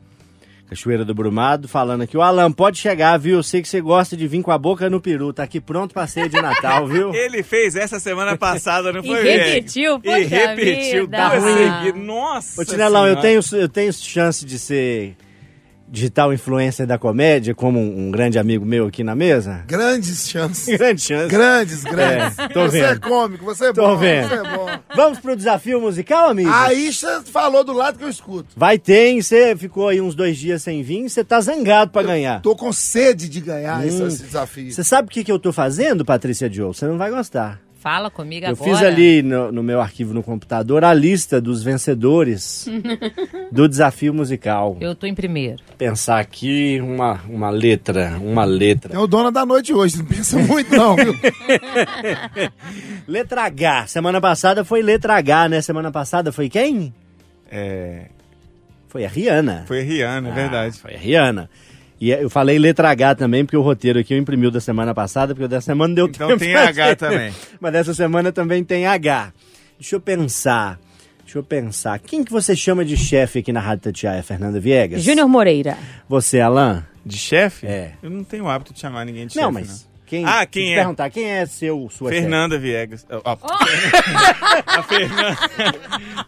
Cachoeira 0.71 1.03
do 1.03 1.13
Brumado, 1.13 1.67
falando 1.67 2.03
aqui, 2.03 2.15
o 2.15 2.21
Alan, 2.21 2.49
pode 2.49 2.77
chegar, 2.77 3.17
viu? 3.17 3.36
Eu 3.36 3.43
sei 3.43 3.62
que 3.62 3.67
você 3.67 3.81
gosta 3.81 4.15
de 4.15 4.25
vir 4.25 4.41
com 4.41 4.51
a 4.51 4.57
boca 4.57 4.89
no 4.89 5.01
peru, 5.01 5.34
tá 5.34 5.43
aqui 5.43 5.60
pronto 5.60 5.93
pra 5.93 6.07
ceia 6.07 6.29
de 6.29 6.41
Natal, 6.41 6.88
viu? 6.88 7.12
Ele 7.13 7.43
fez 7.43 7.75
essa 7.75 7.99
semana 7.99 8.38
passada, 8.38 8.93
não 8.93 9.01
E 9.01 9.05
foi, 9.07 9.21
velho? 9.21 9.43
repetiu, 9.53 9.99
E 10.01 10.23
repetiu 10.23 11.01
vida. 11.07 11.29
duas 11.29 11.43
seguidas. 11.43 12.01
Nossa 12.01 12.62
Ô, 12.62 12.63
Tinelão, 12.63 13.05
eu 13.05 13.17
tenho, 13.17 13.41
eu 13.51 13.67
tenho 13.67 13.91
chance 13.91 14.45
de 14.45 14.57
ser 14.57 15.17
digital 15.91 16.32
influencer 16.34 16.88
da 16.88 16.97
comédia, 16.97 17.54
como 17.54 17.77
um, 17.77 18.08
um 18.08 18.12
grande 18.12 18.39
amigo 18.39 18.65
meu 18.65 18.88
aqui 18.88 19.04
na 19.04 19.13
mesa? 19.13 19.63
Grandes 19.67 20.30
chances. 20.30 20.77
Grande 20.77 21.01
chance. 21.04 21.27
Grandes, 21.27 21.84
grandes. 21.84 22.39
É, 22.39 22.47
tô 22.47 22.62
você 22.62 22.80
vendo. 22.82 22.91
é 22.93 23.10
cômico, 23.10 23.43
você 23.43 23.65
é 23.65 23.73
Tô 23.73 23.82
bom. 23.88 23.97
vendo. 23.97 24.30
Você 24.30 24.36
é 24.36 24.43
bom. 24.58 24.67
Vamos 24.95 25.19
pro 25.19 25.36
desafio 25.36 25.82
musical, 25.82 26.30
amigo? 26.30 26.49
Aí 26.51 26.93
você 26.93 27.21
falou 27.23 27.63
do 27.63 27.73
lado 27.73 27.97
que 27.97 28.04
eu 28.06 28.10
escuto. 28.10 28.47
Vai 28.56 28.80
ter, 28.80 29.08
hein? 29.08 29.21
Você 29.21 29.54
ficou 29.58 29.89
aí 29.89 29.99
uns 29.99 30.15
dois 30.15 30.38
dias 30.38 30.63
sem 30.63 30.82
vir, 30.82 31.10
você 31.10 31.23
tá 31.23 31.41
zangado 31.41 31.91
pra 31.91 32.04
ganhar. 32.04 32.41
Tô 32.41 32.56
com 32.56 32.71
sede 32.71 33.27
de 33.27 33.41
ganhar 33.41 33.86
esse, 33.86 34.01
Hum. 34.01 34.08
esse 34.08 34.23
desafio. 34.23 34.71
Você 34.71 34.84
sabe 34.86 35.10
o 35.10 35.12
que, 35.12 35.23
que 35.25 35.32
eu 35.32 35.38
tô 35.39 35.51
fazendo, 35.51 36.06
Patrícia 36.06 36.49
Joe? 36.51 36.67
Você 36.73 36.86
não 36.88 36.97
vai 36.97 37.12
gostar. 37.12 37.60
Fala 37.81 38.11
comigo 38.11 38.45
Eu 38.45 38.51
agora. 38.51 38.69
fiz 38.71 38.79
ali 38.83 39.23
no, 39.23 39.51
no 39.51 39.63
meu 39.63 39.81
arquivo 39.81 40.13
no 40.13 40.21
computador 40.21 40.83
a 40.83 40.93
lista 40.93 41.41
dos 41.41 41.63
vencedores 41.63 42.67
do 43.51 43.67
desafio 43.67 44.13
musical. 44.13 44.77
Eu 44.79 44.93
tô 44.93 45.07
em 45.07 45.15
primeiro. 45.15 45.63
Pensar 45.79 46.19
aqui 46.19 46.79
uma, 46.79 47.19
uma 47.27 47.49
letra, 47.49 48.19
uma 48.21 48.43
letra. 48.45 48.93
É 48.95 48.99
o 48.99 49.07
dono 49.07 49.31
da 49.31 49.43
noite 49.47 49.73
hoje, 49.73 49.97
não 49.97 50.05
pensa 50.05 50.37
muito 50.37 50.75
não, 50.75 50.95
viu? 50.95 51.15
Letra 53.07 53.43
H. 53.45 53.87
Semana 53.87 54.21
passada 54.21 54.63
foi 54.63 54.81
letra 54.81 55.15
H, 55.15 55.49
né? 55.49 55.61
Semana 55.61 55.91
passada 55.91 56.31
foi 56.31 56.49
quem? 56.49 56.93
É, 57.49 58.05
Foi 58.87 59.03
a 59.05 59.09
Rihanna. 59.09 59.65
foi 59.67 59.81
a 59.81 59.83
Rihanna, 59.83 60.29
é 60.29 60.31
Ah, 60.31 60.35
verdade. 60.35 60.77
Foi 60.77 60.93
a 60.93 60.97
Rihanna. 60.97 61.49
E 62.01 62.09
eu 62.09 62.29
falei 62.31 62.57
letra 62.57 62.89
H 62.89 63.13
também, 63.15 63.45
porque 63.45 63.55
o 63.55 63.61
roteiro 63.61 63.99
aqui 63.99 64.13
eu 64.13 64.17
imprimiu 64.17 64.49
da 64.49 64.59
semana 64.59 64.91
passada, 64.93 65.35
porque 65.35 65.45
o 65.45 65.47
da 65.47 65.61
semana 65.61 65.93
deu 65.93 66.07
Então 66.07 66.29
tempo. 66.29 66.39
tem 66.39 66.51
pra 66.53 66.67
H 66.69 66.95
também. 66.95 67.31
Mas 67.59 67.71
dessa 67.71 67.93
semana 67.93 68.31
também 68.31 68.63
tem 68.63 68.87
H. 68.87 69.31
Deixa 69.79 69.95
eu 69.95 70.01
pensar. 70.01 70.79
Deixa 71.23 71.37
eu 71.37 71.43
pensar. 71.43 71.99
Quem 71.99 72.23
que 72.23 72.31
você 72.31 72.55
chama 72.55 72.83
de 72.83 72.97
chefe 72.97 73.39
aqui 73.39 73.53
na 73.53 73.59
Rádio 73.59 73.83
Tatiaia, 73.83 74.23
Fernanda 74.23 74.59
Viegas? 74.59 75.03
Júnior 75.03 75.27
Moreira. 75.29 75.77
Você, 76.09 76.39
Alan? 76.41 76.83
De 77.05 77.17
chefe? 77.17 77.67
É. 77.67 77.93
Eu 78.01 78.09
não 78.09 78.23
tenho 78.23 78.45
o 78.45 78.49
hábito 78.49 78.73
de 78.73 78.79
chamar 78.79 79.05
ninguém 79.05 79.27
de 79.27 79.35
não, 79.37 79.53
chefe, 79.53 79.67
mas 79.69 79.87
quem? 80.12 80.26
Ah, 80.26 80.45
quem 80.45 80.65
te 80.65 80.71
é? 80.74 80.76
perguntar, 80.76 81.10
quem 81.10 81.24
é 81.24 81.45
seu, 81.45 81.88
sua 81.89 82.10
chefe? 82.10 82.24
Fernanda 82.24 82.60
Viegas. 82.60 83.08
Ó, 83.10 83.21
ó, 83.24 83.38
A 84.67 84.84
Fernanda. 84.84 85.38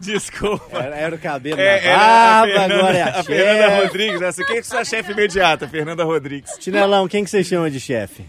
Desculpa. 0.00 0.78
Era, 0.78 0.96
era 0.96 1.14
o 1.14 1.18
cabelo 1.18 1.60
É, 1.60 1.82
na 1.82 1.86
era 1.86 1.98
barba, 1.98 2.40
a 2.40 2.46
Fernanda, 2.46 2.74
agora 2.74 2.96
é 2.96 3.02
a, 3.02 3.08
a 3.20 3.22
Fernanda 3.22 3.68
chefe. 3.68 3.82
Rodrigues. 3.84 4.22
Essa, 4.22 4.44
quem 4.46 4.56
é 4.56 4.62
sua 4.62 4.84
chefe 4.86 5.12
imediata? 5.12 5.68
Fernanda 5.68 6.02
Rodrigues. 6.02 6.50
Chinelão, 6.58 7.06
quem 7.06 7.24
que 7.24 7.28
você 7.28 7.44
chama 7.44 7.70
de 7.70 7.78
chefe? 7.78 8.24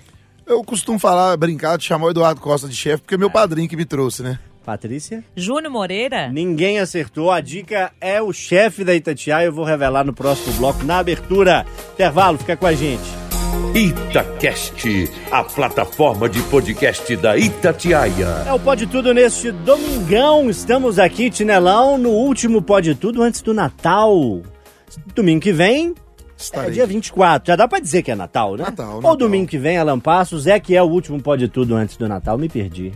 Eu 0.46 0.62
costumo 0.62 1.00
falar, 1.00 1.38
brincar, 1.38 1.78
de 1.78 1.86
chamar 1.86 2.08
o 2.08 2.12
Eduardo 2.12 2.42
Costa 2.42 2.68
de 2.68 2.76
chefe, 2.76 3.04
porque 3.04 3.16
é 3.16 3.18
meu 3.18 3.30
padrinho 3.32 3.70
que 3.70 3.78
me 3.78 3.86
trouxe, 3.86 4.24
né? 4.24 4.38
Patrícia? 4.66 5.24
Júnior 5.38 5.72
Moreira? 5.72 6.28
Ninguém 6.28 6.80
acertou. 6.80 7.32
A 7.32 7.40
dica 7.40 7.94
é 8.02 8.22
o 8.22 8.34
chefe 8.34 8.84
da 8.84 8.94
Itatiaia. 8.94 9.46
Eu 9.46 9.54
vou 9.54 9.64
revelar 9.64 10.04
no 10.04 10.12
próximo 10.12 10.52
bloco, 10.58 10.84
na 10.84 11.00
abertura. 11.00 11.66
Intervalo, 11.94 12.38
fica 12.38 12.58
com 12.58 12.66
a 12.66 12.74
gente. 12.74 13.25
Itacast, 13.76 15.10
a 15.32 15.44
plataforma 15.44 16.30
de 16.30 16.42
podcast 16.44 17.16
da 17.18 17.38
Itatiaia. 17.38 18.44
É 18.48 18.54
o 18.54 18.60
Pode 18.60 18.86
Tudo 18.88 19.14
neste 19.14 19.52
domingão. 19.52 20.50
Estamos 20.50 20.98
aqui, 21.00 21.30
Tinelão, 21.30 21.98
no 21.98 22.10
último 22.10 22.62
Pode 22.62 22.96
Tudo 22.96 23.22
antes 23.22 23.42
do 23.42 23.54
Natal. 23.54 24.42
Domingo 25.14 25.42
que 25.42 25.52
vem 25.52 25.90
é 25.90 25.94
Estarei. 26.38 26.72
dia 26.72 26.86
24. 26.86 27.48
Já 27.48 27.56
dá 27.56 27.68
pra 27.68 27.80
dizer 27.80 28.02
que 28.04 28.12
é 28.12 28.16
Natal, 28.16 28.56
né? 28.56 28.64
Natal, 28.64 28.90
Ou 28.90 28.96
Natal. 28.96 29.16
domingo 29.18 29.48
que 29.48 29.58
vem, 29.58 29.78
Alan 29.78 30.00
Passos, 30.00 30.48
é 30.48 30.60
que 30.60 30.76
é 30.76 30.82
o 30.82 30.86
último 30.88 31.22
Pode 31.22 31.48
Tudo 31.48 31.76
antes 31.76 31.98
do 31.98 32.08
Natal. 32.08 32.38
Me 32.38 32.48
perdi. 32.48 32.94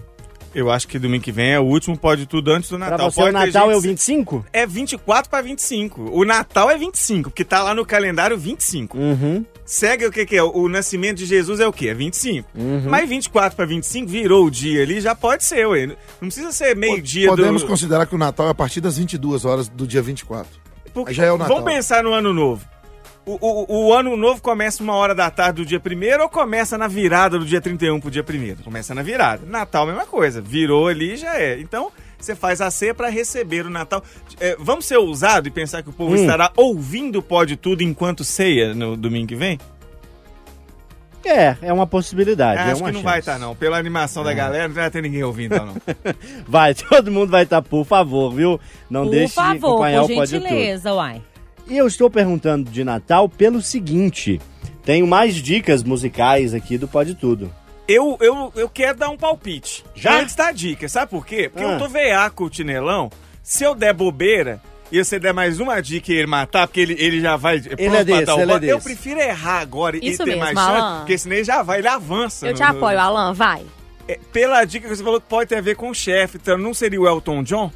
Eu 0.53 0.71
acho 0.71 0.88
que 0.88 0.97
domingo 0.97 1.23
que 1.23 1.31
vem 1.31 1.51
é 1.51 1.59
o 1.59 1.63
último 1.63 1.95
Pode 1.97 2.25
Tudo 2.25 2.51
antes 2.51 2.69
do 2.69 2.77
Pra 2.77 2.89
Natal. 2.89 3.12
você, 3.12 3.21
Pode 3.21 3.29
o 3.29 3.33
Natal 3.33 3.65
gente- 3.67 3.73
é 3.73 3.77
o 3.77 3.81
25? 3.81 4.45
É 4.51 4.65
24 4.65 5.29
pra 5.29 5.41
25. 5.41 6.09
O 6.12 6.25
Natal 6.25 6.69
é 6.71 6.77
25, 6.77 7.29
porque 7.29 7.45
tá 7.45 7.62
lá 7.62 7.75
no 7.75 7.85
calendário 7.85 8.38
25. 8.38 8.97
Uhum. 8.97 9.45
Segue 9.63 10.05
o 10.07 10.12
que, 10.12 10.25
que 10.25 10.35
é? 10.35 10.41
O 10.43 10.67
nascimento 10.67 11.17
de 11.17 11.25
Jesus 11.27 11.59
é 11.59 11.67
o 11.67 11.71
quê? 11.73 11.89
É 11.89 11.93
25. 11.93 12.49
Uhum. 12.55 12.85
Mas 12.89 13.07
24 13.07 13.55
pra 13.55 13.65
25 13.65 14.07
virou 14.07 14.45
o 14.45 14.49
dia 14.51 14.81
ali, 14.81 14.99
já 14.99 15.13
pode 15.13 15.43
ser, 15.43 15.67
ué. 15.67 15.85
Não 15.85 15.95
precisa 16.27 16.51
ser 16.51 16.75
meio-dia 16.75 17.27
do... 17.29 17.35
Podemos 17.35 17.63
considerar 17.63 18.07
que 18.07 18.15
o 18.15 18.17
Natal 18.17 18.47
é 18.47 18.49
a 18.51 18.55
partir 18.55 18.81
das 18.81 18.97
22 18.97 19.45
horas 19.45 19.67
do 19.67 19.85
dia 19.85 20.01
24. 20.01 20.51
Porque- 20.91 21.09
Aí 21.12 21.15
já 21.15 21.25
é 21.25 21.31
o 21.31 21.38
Natal. 21.38 21.57
Vamos 21.57 21.71
pensar 21.71 22.03
no 22.03 22.12
ano 22.13 22.33
novo. 22.33 22.65
O, 23.29 23.37
o, 23.69 23.85
o 23.87 23.93
ano 23.93 24.17
novo 24.17 24.41
começa 24.41 24.81
uma 24.81 24.95
hora 24.95 25.13
da 25.13 25.29
tarde 25.29 25.61
do 25.61 25.65
dia 25.67 25.79
primeiro 25.79 26.23
ou 26.23 26.29
começa 26.29 26.77
na 26.79 26.87
virada 26.87 27.37
do 27.37 27.45
dia 27.45 27.61
31 27.61 27.99
pro 27.99 28.09
dia 28.09 28.23
primeiro? 28.23 28.63
Começa 28.63 28.95
na 28.95 29.03
virada. 29.03 29.45
Natal, 29.45 29.85
mesma 29.85 30.05
coisa. 30.07 30.41
Virou 30.41 30.87
ali 30.87 31.15
já 31.15 31.37
é. 31.39 31.59
Então, 31.59 31.91
você 32.17 32.35
faz 32.35 32.59
a 32.59 32.71
ceia 32.71 32.93
para 32.95 33.07
receber 33.09 33.67
o 33.67 33.69
Natal. 33.69 34.03
É, 34.39 34.55
vamos 34.59 34.85
ser 34.85 34.97
ousado 34.97 35.47
e 35.47 35.51
pensar 35.51 35.83
que 35.83 35.89
o 35.89 35.93
povo 35.93 36.13
Hum. 36.13 36.15
estará 36.15 36.51
ouvindo 36.57 37.21
Pode 37.21 37.55
Tudo 37.55 37.83
enquanto 37.83 38.23
ceia 38.23 38.73
no 38.73 38.97
domingo 38.97 39.27
que 39.27 39.35
vem? 39.35 39.59
É, 41.23 41.55
é 41.61 41.71
uma 41.73 41.85
possibilidade. 41.85 42.59
é 42.61 42.71
Acho 42.71 42.81
uma 42.81 42.89
que 42.89 42.95
não 42.95 43.03
vai 43.03 43.17
chance. 43.17 43.29
É. 43.29 43.33
estar, 43.33 43.45
não. 43.45 43.53
Pela 43.55 43.77
animação 43.77 44.23
da 44.23 44.33
galera, 44.33 44.67
não 44.69 44.73
vai 44.75 44.89
ter 44.89 45.01
ninguém 45.03 45.21
ouvindo, 45.23 45.53
então, 45.53 45.65
não. 45.67 45.75
Vai, 46.47 46.73
todo 46.89 47.11
mundo 47.11 47.29
vai 47.29 47.43
estar, 47.43 47.61
por 47.61 47.85
favor, 47.85 48.31
viu? 48.33 48.59
Não 48.89 49.03
Por 49.03 49.11
deixe 49.11 49.27
de 49.27 49.33
favor, 49.35 49.67
acompanhar 49.67 50.01
por 50.01 50.11
o 50.11 50.15
Pode 50.15 50.31
Tudo. 50.31 50.41
gentileza, 50.47 50.93
uai. 50.93 51.21
E 51.69 51.77
eu 51.77 51.88
estou 51.88 52.10
perguntando 52.10 52.69
de 52.69 52.84
Natal 52.84 53.29
pelo 53.29 53.62
seguinte: 53.62 54.41
tenho 54.84 55.05
mais 55.08 55.36
dicas 55.36 55.84
musicais 55.84 56.53
aqui 56.53 56.77
do 56.77 56.88
Pode 56.88 57.15
Tudo. 57.15 57.53
Eu, 57.88 58.17
eu, 58.21 58.51
eu 58.55 58.69
quero 58.69 58.97
dar 58.99 59.10
um 59.10 59.17
palpite. 59.17 59.84
Já? 59.95 60.19
Antes 60.19 60.36
da 60.36 60.51
dica, 60.51 60.88
sabe 60.88 61.10
por 61.10 61.25
quê? 61.25 61.49
Porque 61.49 61.65
Ah. 61.65 61.73
eu 61.73 61.79
tô 61.79 61.88
veiaco 61.89 62.45
o 62.45 62.49
Tinelão. 62.49 63.10
Se 63.41 63.63
eu 63.63 63.73
der 63.73 63.93
bobeira 63.93 64.62
e 64.91 65.03
você 65.03 65.17
der 65.19 65.34
mais 65.34 65.60
uma 65.60 65.82
dica 65.82 66.12
e 66.12 66.15
ele 66.17 66.27
matar, 66.27 66.67
porque 66.67 66.79
ele, 66.82 66.95
ele 66.99 67.19
já 67.19 67.36
vai. 67.36 67.60
pronto 67.60 67.79
é 67.82 68.03
desse, 68.03 68.25
dar 68.25 68.36
o 68.36 68.41
ele 68.41 68.51
é 68.51 68.53
bote, 68.53 68.65
Eu 68.67 68.75
desse. 68.77 68.88
prefiro 68.89 69.19
errar 69.19 69.60
agora 69.60 69.97
e 69.97 70.08
Isso 70.08 70.23
ter 70.23 70.32
mesmo, 70.32 70.41
mais 70.43 70.58
Alan. 70.58 70.79
chance, 70.79 70.97
porque 70.99 71.17
senão 71.17 71.36
ele 71.36 71.43
já 71.43 71.63
vai, 71.63 71.79
ele 71.79 71.88
avança. 71.88 72.45
Eu 72.45 72.51
no- 72.51 72.58
te 72.58 72.63
no- 72.63 72.69
apoio, 72.69 72.99
Alan, 72.99 73.34
vai. 73.34 73.63
É, 74.08 74.19
pela 74.32 74.63
dica 74.65 74.88
que 74.88 74.95
você 74.95 75.03
falou 75.03 75.19
pode 75.21 75.49
ter 75.49 75.58
a 75.58 75.62
ver 75.62 75.75
com 75.75 75.89
o 75.89 75.93
chefe, 75.95 76.38
então 76.38 76.58
não 76.60 76.73
seria 76.75 77.01
o 77.01 77.08
Elton 77.08 77.41
John? 77.43 77.71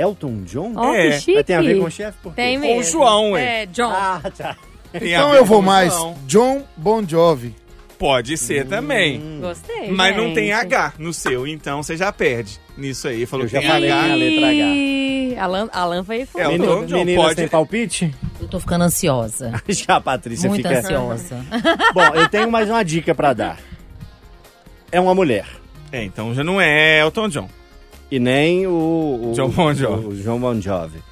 Elton 0.00 0.42
John? 0.44 0.72
Ó, 0.76 0.94
É, 0.94 1.10
que 1.12 1.18
chique. 1.20 1.34
Mas 1.34 1.44
tem 1.44 1.56
a 1.56 1.60
ver 1.62 1.78
com 1.78 1.84
o 1.86 1.90
chefe? 1.90 2.18
Por 2.22 2.34
quê? 2.34 2.42
Tem 2.42 2.60
Com 2.60 2.66
mesmo. 2.66 2.80
o 2.80 2.84
João, 2.84 3.30
ué. 3.32 3.62
É, 3.62 3.66
John. 3.66 3.90
Ah, 3.90 4.20
tá. 4.36 4.56
Tem 4.92 5.14
a 5.14 5.18
Então 5.18 5.34
eu 5.34 5.44
vou 5.44 5.58
com 5.58 5.64
mais 5.66 5.92
João. 5.92 6.16
John 6.26 6.64
Bon 6.76 7.06
Jovi. 7.06 7.54
Pode 7.98 8.36
ser 8.36 8.66
também. 8.66 9.18
Hum. 9.18 9.38
Gostei, 9.40 9.90
Mas 9.90 10.14
não 10.14 10.24
gente. 10.24 10.34
tem 10.34 10.52
H 10.52 10.92
no 10.98 11.14
seu, 11.14 11.46
então 11.46 11.82
você 11.82 11.96
já 11.96 12.12
perde 12.12 12.60
nisso 12.76 13.08
aí. 13.08 13.24
Falou 13.24 13.46
Eu 13.46 13.48
que 13.50 13.56
já 13.56 13.62
falei 13.62 13.90
H. 13.90 14.02
a 14.12 14.14
letra 14.14 14.46
H. 14.48 14.52
Ih, 14.52 15.36
Alan, 15.38 15.68
Alan 15.72 16.04
foi 16.04 16.26
com 16.26 16.38
É, 16.38 16.46
o 16.46 16.52
Menina- 16.52 16.72
Elton 16.72 16.86
John 16.86 16.98
Meninas, 16.98 17.24
pode- 17.24 17.36
tem 17.36 17.48
palpite? 17.48 18.14
Eu 18.38 18.48
tô 18.48 18.60
ficando 18.60 18.84
ansiosa. 18.84 19.50
Já 19.66 19.96
a 19.96 20.00
Patrícia 20.02 20.46
Muito 20.50 20.68
fica... 20.68 20.78
ansiosa. 20.80 21.36
Bom, 21.94 22.14
eu 22.14 22.28
tenho 22.28 22.50
mais 22.50 22.68
uma 22.68 22.82
dica 22.84 23.14
pra 23.14 23.32
dar. 23.32 23.56
É 24.92 25.00
uma 25.00 25.14
mulher. 25.14 25.46
É, 25.90 26.04
então 26.04 26.34
já 26.34 26.44
não 26.44 26.60
é 26.60 27.00
Elton 27.00 27.28
John. 27.30 27.48
E 28.10 28.18
nem 28.18 28.66
o... 28.66 29.30
o 29.30 29.32
John 29.34 29.48
Bon 29.48 29.74
Jovi. 29.74 30.06
O 30.06 30.16
João 30.16 30.38
Bon 30.38 30.60
Jovi. 30.60 31.02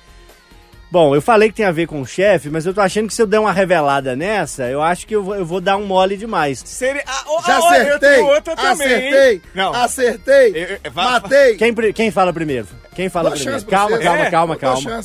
Bom, 0.90 1.12
eu 1.12 1.20
falei 1.20 1.48
que 1.48 1.56
tem 1.56 1.66
a 1.66 1.72
ver 1.72 1.88
com 1.88 2.00
o 2.00 2.06
chefe, 2.06 2.48
mas 2.48 2.64
eu 2.64 2.72
tô 2.72 2.80
achando 2.80 3.08
que 3.08 3.14
se 3.14 3.20
eu 3.20 3.26
der 3.26 3.40
uma 3.40 3.50
revelada 3.50 4.14
nessa, 4.14 4.70
eu 4.70 4.80
acho 4.80 5.04
que 5.08 5.16
eu 5.16 5.24
vou, 5.24 5.34
eu 5.34 5.44
vou 5.44 5.60
dar 5.60 5.76
um 5.76 5.84
mole 5.84 6.16
demais. 6.16 6.62
Seria... 6.64 7.02
Ah, 7.04 7.24
oh, 7.26 7.42
Já 7.44 7.56
ah, 7.56 7.60
oh, 7.60 7.64
Eu 7.64 7.80
acertei! 7.80 8.10
tenho 8.10 8.26
outra 8.26 8.54
também, 8.54 8.70
acertei! 8.94 9.32
hein? 9.32 9.42
Não. 9.56 9.74
Acertei! 9.74 10.52
Eu- 10.54 10.78
eu- 10.84 10.92
Matei! 10.94 11.56
Quem, 11.56 11.74
quem 11.92 12.10
fala 12.12 12.32
primeiro? 12.32 12.68
Quem 12.94 13.08
fala 13.08 13.30
Dou 13.30 13.38
primeiro? 13.38 13.66
Calma, 13.66 13.98
calma, 13.98 14.22
É, 14.24 14.30
calma, 14.30 14.54
Dou 14.54 14.60
calma. 14.60 15.00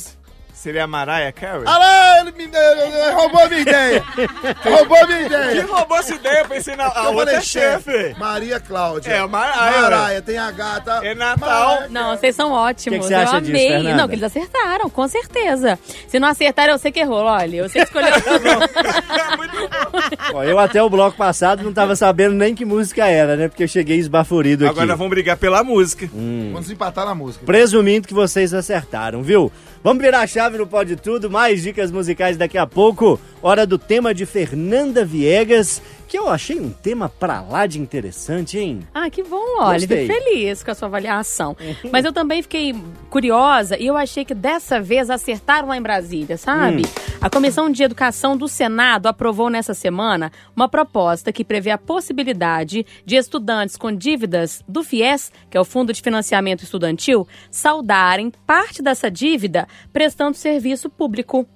Seria 0.60 0.84
a 0.84 0.86
Mariah 0.86 1.32
Carey? 1.32 1.62
Ah 1.64 1.78
lá, 1.78 2.20
ele 2.20 2.32
me 2.32 2.44
ele 2.44 3.10
roubou 3.12 3.40
a 3.40 3.48
minha 3.48 3.60
ideia! 3.62 4.04
roubou 4.62 4.98
a 5.02 5.06
minha 5.06 5.18
Que 5.20 5.24
ideia! 5.24 5.66
roubou 5.66 5.96
essa 5.96 6.14
ideia? 6.14 6.40
Eu 6.40 6.48
pensei 6.48 6.76
na 6.76 6.84
a 6.88 7.04
Eu 7.04 7.12
outra 7.12 7.24
falei 7.24 7.34
é 7.36 7.40
chefe. 7.40 8.14
Maria 8.18 8.60
Cláudia. 8.60 9.10
É, 9.10 9.18
a 9.20 9.26
Mariah. 9.26 9.90
Mariah, 9.90 10.20
tem 10.20 10.36
H, 10.36 10.80
tá? 10.82 11.00
É 11.02 11.14
Natal. 11.14 11.48
Mariah. 11.48 11.88
Não, 11.88 12.14
vocês 12.14 12.36
são 12.36 12.52
ótimos. 12.52 12.98
Que 12.98 13.02
que 13.02 13.08
você 13.08 13.14
acha 13.14 13.36
eu 13.36 13.40
disso, 13.40 13.52
amei. 13.52 13.68
Fernanda? 13.68 13.96
não, 13.96 14.06
que 14.06 14.14
eles 14.16 14.22
acertaram, 14.22 14.90
com 14.90 15.08
certeza. 15.08 15.78
Se 16.06 16.20
não 16.20 16.28
acertaram, 16.28 16.74
eu 16.74 16.78
sei 16.78 16.92
que 16.92 17.00
errou. 17.00 17.24
Olha, 17.24 17.56
eu 17.56 17.68
sei 17.70 17.80
que 17.80 17.86
escolheu. 17.88 18.12
Muito 19.38 19.56
bom. 19.56 20.38
Ó, 20.38 20.44
eu 20.44 20.58
até 20.58 20.82
o 20.82 20.90
bloco 20.90 21.16
passado 21.16 21.62
não 21.62 21.72
tava 21.72 21.96
sabendo 21.96 22.34
nem 22.34 22.54
que 22.54 22.66
música 22.66 23.06
era, 23.06 23.34
né? 23.34 23.48
Porque 23.48 23.62
eu 23.62 23.68
cheguei 23.68 23.96
esbaforido 23.96 24.64
aqui. 24.66 24.72
Agora 24.72 24.86
nós 24.88 24.98
vamos 24.98 25.10
brigar 25.10 25.38
pela 25.38 25.64
música. 25.64 26.06
Vamos 26.12 26.70
empatar 26.70 27.06
na 27.06 27.14
música. 27.14 27.46
Presumindo 27.46 28.06
que 28.06 28.12
vocês 28.12 28.52
acertaram, 28.52 29.22
viu? 29.22 29.50
Vamos 29.82 30.02
virar 30.02 30.20
a 30.20 30.26
chave 30.26 30.58
no 30.58 30.66
Pode 30.66 30.94
Tudo, 30.94 31.30
mais 31.30 31.62
dicas 31.62 31.90
musicais 31.90 32.36
daqui 32.36 32.58
a 32.58 32.66
pouco. 32.66 33.18
Hora 33.40 33.66
do 33.66 33.78
tema 33.78 34.12
de 34.12 34.26
Fernanda 34.26 35.06
Viegas, 35.06 35.80
que 36.10 36.18
eu 36.18 36.28
achei 36.28 36.60
um 36.60 36.70
tema 36.70 37.08
pra 37.08 37.40
lá 37.40 37.66
de 37.66 37.78
interessante, 37.78 38.58
hein? 38.58 38.80
Ah, 38.92 39.08
que 39.08 39.22
bom, 39.22 39.60
olha, 39.60 39.78
Gostei. 39.78 40.08
feliz 40.08 40.60
com 40.60 40.72
a 40.72 40.74
sua 40.74 40.88
avaliação. 40.88 41.56
Mas 41.92 42.04
eu 42.04 42.12
também 42.12 42.42
fiquei 42.42 42.74
curiosa 43.08 43.78
e 43.78 43.86
eu 43.86 43.96
achei 43.96 44.24
que 44.24 44.34
dessa 44.34 44.80
vez 44.80 45.08
acertaram 45.08 45.68
lá 45.68 45.76
em 45.76 45.80
Brasília, 45.80 46.36
sabe? 46.36 46.82
A 47.20 47.30
Comissão 47.30 47.70
de 47.70 47.84
Educação 47.84 48.36
do 48.36 48.48
Senado 48.48 49.06
aprovou 49.06 49.48
nessa 49.48 49.72
semana 49.72 50.32
uma 50.56 50.68
proposta 50.68 51.32
que 51.32 51.44
prevê 51.44 51.70
a 51.70 51.78
possibilidade 51.78 52.84
de 53.06 53.14
estudantes 53.14 53.76
com 53.76 53.92
dívidas 53.92 54.64
do 54.66 54.82
FIES, 54.82 55.30
que 55.48 55.56
é 55.56 55.60
o 55.60 55.64
Fundo 55.64 55.92
de 55.92 56.02
Financiamento 56.02 56.64
Estudantil, 56.64 57.28
saudarem 57.52 58.32
parte 58.44 58.82
dessa 58.82 59.08
dívida 59.08 59.68
prestando 59.92 60.36
serviço 60.36 60.90
público. 60.90 61.46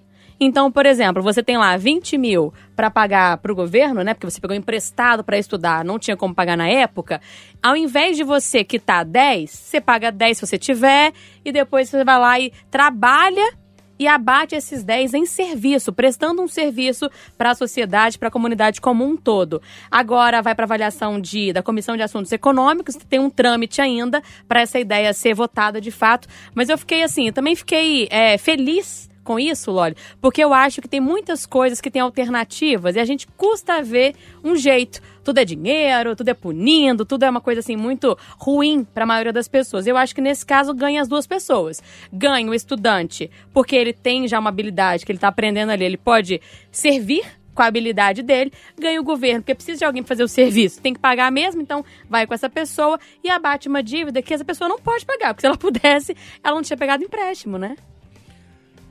Então, 0.47 0.71
por 0.71 0.85
exemplo, 0.85 1.23
você 1.23 1.43
tem 1.43 1.57
lá 1.57 1.75
20 1.75 2.19
mil 2.19 2.53
para 2.77 2.91
pagar 2.91 3.39
para 3.39 3.51
o 3.51 3.55
governo, 3.55 4.03
né? 4.03 4.13
Porque 4.13 4.31
você 4.31 4.39
pegou 4.39 4.55
emprestado 4.55 5.25
para 5.25 5.39
estudar, 5.39 5.83
não 5.83 5.99
tinha 5.99 6.19
como 6.19 6.35
pagar 6.35 6.55
na 6.55 6.69
época. 6.69 7.19
Ao 7.63 7.75
invés 7.75 8.15
de 8.15 8.23
você 8.23 8.63
quitar 8.63 9.07
10, 9.07 9.51
você 9.51 9.81
paga 9.81 10.13
10 10.13 10.37
se 10.37 10.47
você 10.47 10.59
tiver, 10.59 11.15
e 11.43 11.51
depois 11.51 11.89
você 11.89 12.05
vai 12.05 12.19
lá 12.19 12.39
e 12.39 12.53
trabalha 12.71 13.55
e 13.99 14.07
abate 14.07 14.55
esses 14.55 14.85
10 14.85 15.15
em 15.15 15.25
serviço, 15.25 15.95
prestando 15.95 16.43
um 16.43 16.49
serviço 16.49 17.09
para 17.39 17.53
a 17.53 17.55
sociedade, 17.55 18.19
para 18.19 18.29
a 18.29 18.31
comunidade 18.31 18.83
como 18.83 19.03
um 19.03 19.17
todo. 19.17 19.63
Agora 19.91 20.43
vai 20.43 20.55
para 20.55 20.65
avaliação 20.65 21.19
de, 21.19 21.55
da 21.55 21.63
Comissão 21.63 21.97
de 21.97 22.03
Assuntos 22.03 22.33
Econômicos, 22.33 22.97
tem 23.09 23.19
um 23.19 23.31
trâmite 23.31 23.81
ainda 23.81 24.23
para 24.47 24.61
essa 24.61 24.79
ideia 24.79 25.15
ser 25.15 25.33
votada 25.33 25.81
de 25.81 25.91
fato. 25.91 26.29
Mas 26.55 26.69
eu 26.69 26.77
fiquei 26.77 27.03
assim, 27.03 27.33
também 27.33 27.57
fiquei 27.57 28.09
é, 28.11 28.37
feliz 28.37 29.09
com 29.25 29.39
isso, 29.39 29.73
Loli, 29.73 29.97
porque 30.21 30.45
eu 30.45 30.53
acho 30.53 30.81
que 30.81 30.87
tem 30.87 31.01
muitas 31.01 31.47
coisas 31.47 31.81
que 31.81 31.91
têm 31.91 32.03
alternativas 32.03 32.95
e 32.95 33.01
a 33.01 33.05
gente 33.05 33.27
custa 33.37 33.83
ver 33.83 34.15
um 34.45 34.55
jeito. 34.55 35.01
Tudo 35.25 35.39
é 35.39 35.45
dinheiro, 35.45 36.15
tudo 36.15 36.29
é 36.29 36.35
punindo, 36.35 37.05
tudo 37.05 37.25
é 37.25 37.31
uma 37.31 37.41
coisa 37.41 37.61
assim 37.61 37.77
muito 37.77 38.17
ruim 38.39 38.85
para 38.85 39.05
a 39.05 39.07
maioria 39.07 39.33
das 39.33 39.49
pessoas. 39.49 39.87
Eu 39.87 39.97
acho 39.97 40.15
que 40.15 40.21
nesse 40.21 40.45
caso 40.45 40.75
ganha 40.75 41.01
as 41.01 41.09
duas 41.09 41.27
pessoas. 41.27 41.83
Ganha 42.13 42.49
o 42.51 42.55
estudante, 42.55 43.31
porque 43.53 43.75
ele 43.75 43.95
tem 43.95 44.29
já 44.29 44.39
uma 44.39 44.51
habilidade 44.51 45.07
que 45.07 45.11
ele 45.11 45.17
está 45.17 45.29
aprendendo 45.29 45.71
ali, 45.73 45.85
ele 45.85 45.97
pode 45.97 46.41
servir 46.71 47.25
com 47.55 47.63
a 47.63 47.67
habilidade 47.67 48.23
dele, 48.23 48.53
ganha 48.79 49.01
o 49.01 49.05
governo, 49.05 49.41
porque 49.41 49.55
precisa 49.55 49.79
de 49.79 49.85
alguém 49.85 50.03
fazer 50.03 50.25
o 50.25 50.29
serviço. 50.29 50.83
Tem 50.83 50.93
que 50.93 50.99
pagar 50.99 51.31
mesmo, 51.31 51.63
então 51.63 51.85
vai 52.11 52.27
com 52.27 52.35
essa 52.35 52.51
pessoa 52.51 52.99
e 53.23 53.31
abate 53.31 53.69
uma 53.69 53.83
dívida 53.83 54.21
que 54.21 54.35
essa 54.35 54.45
pessoa 54.45 54.69
não 54.69 54.79
pode 54.79 55.07
pagar, 55.07 55.33
porque 55.33 55.43
se 55.43 55.47
ela 55.47 55.57
pudesse, 55.57 56.17
ela 56.43 56.57
não 56.57 56.63
tinha 56.63 56.77
pegado 56.77 57.05
empréstimo, 57.05 57.57
né? 57.57 57.77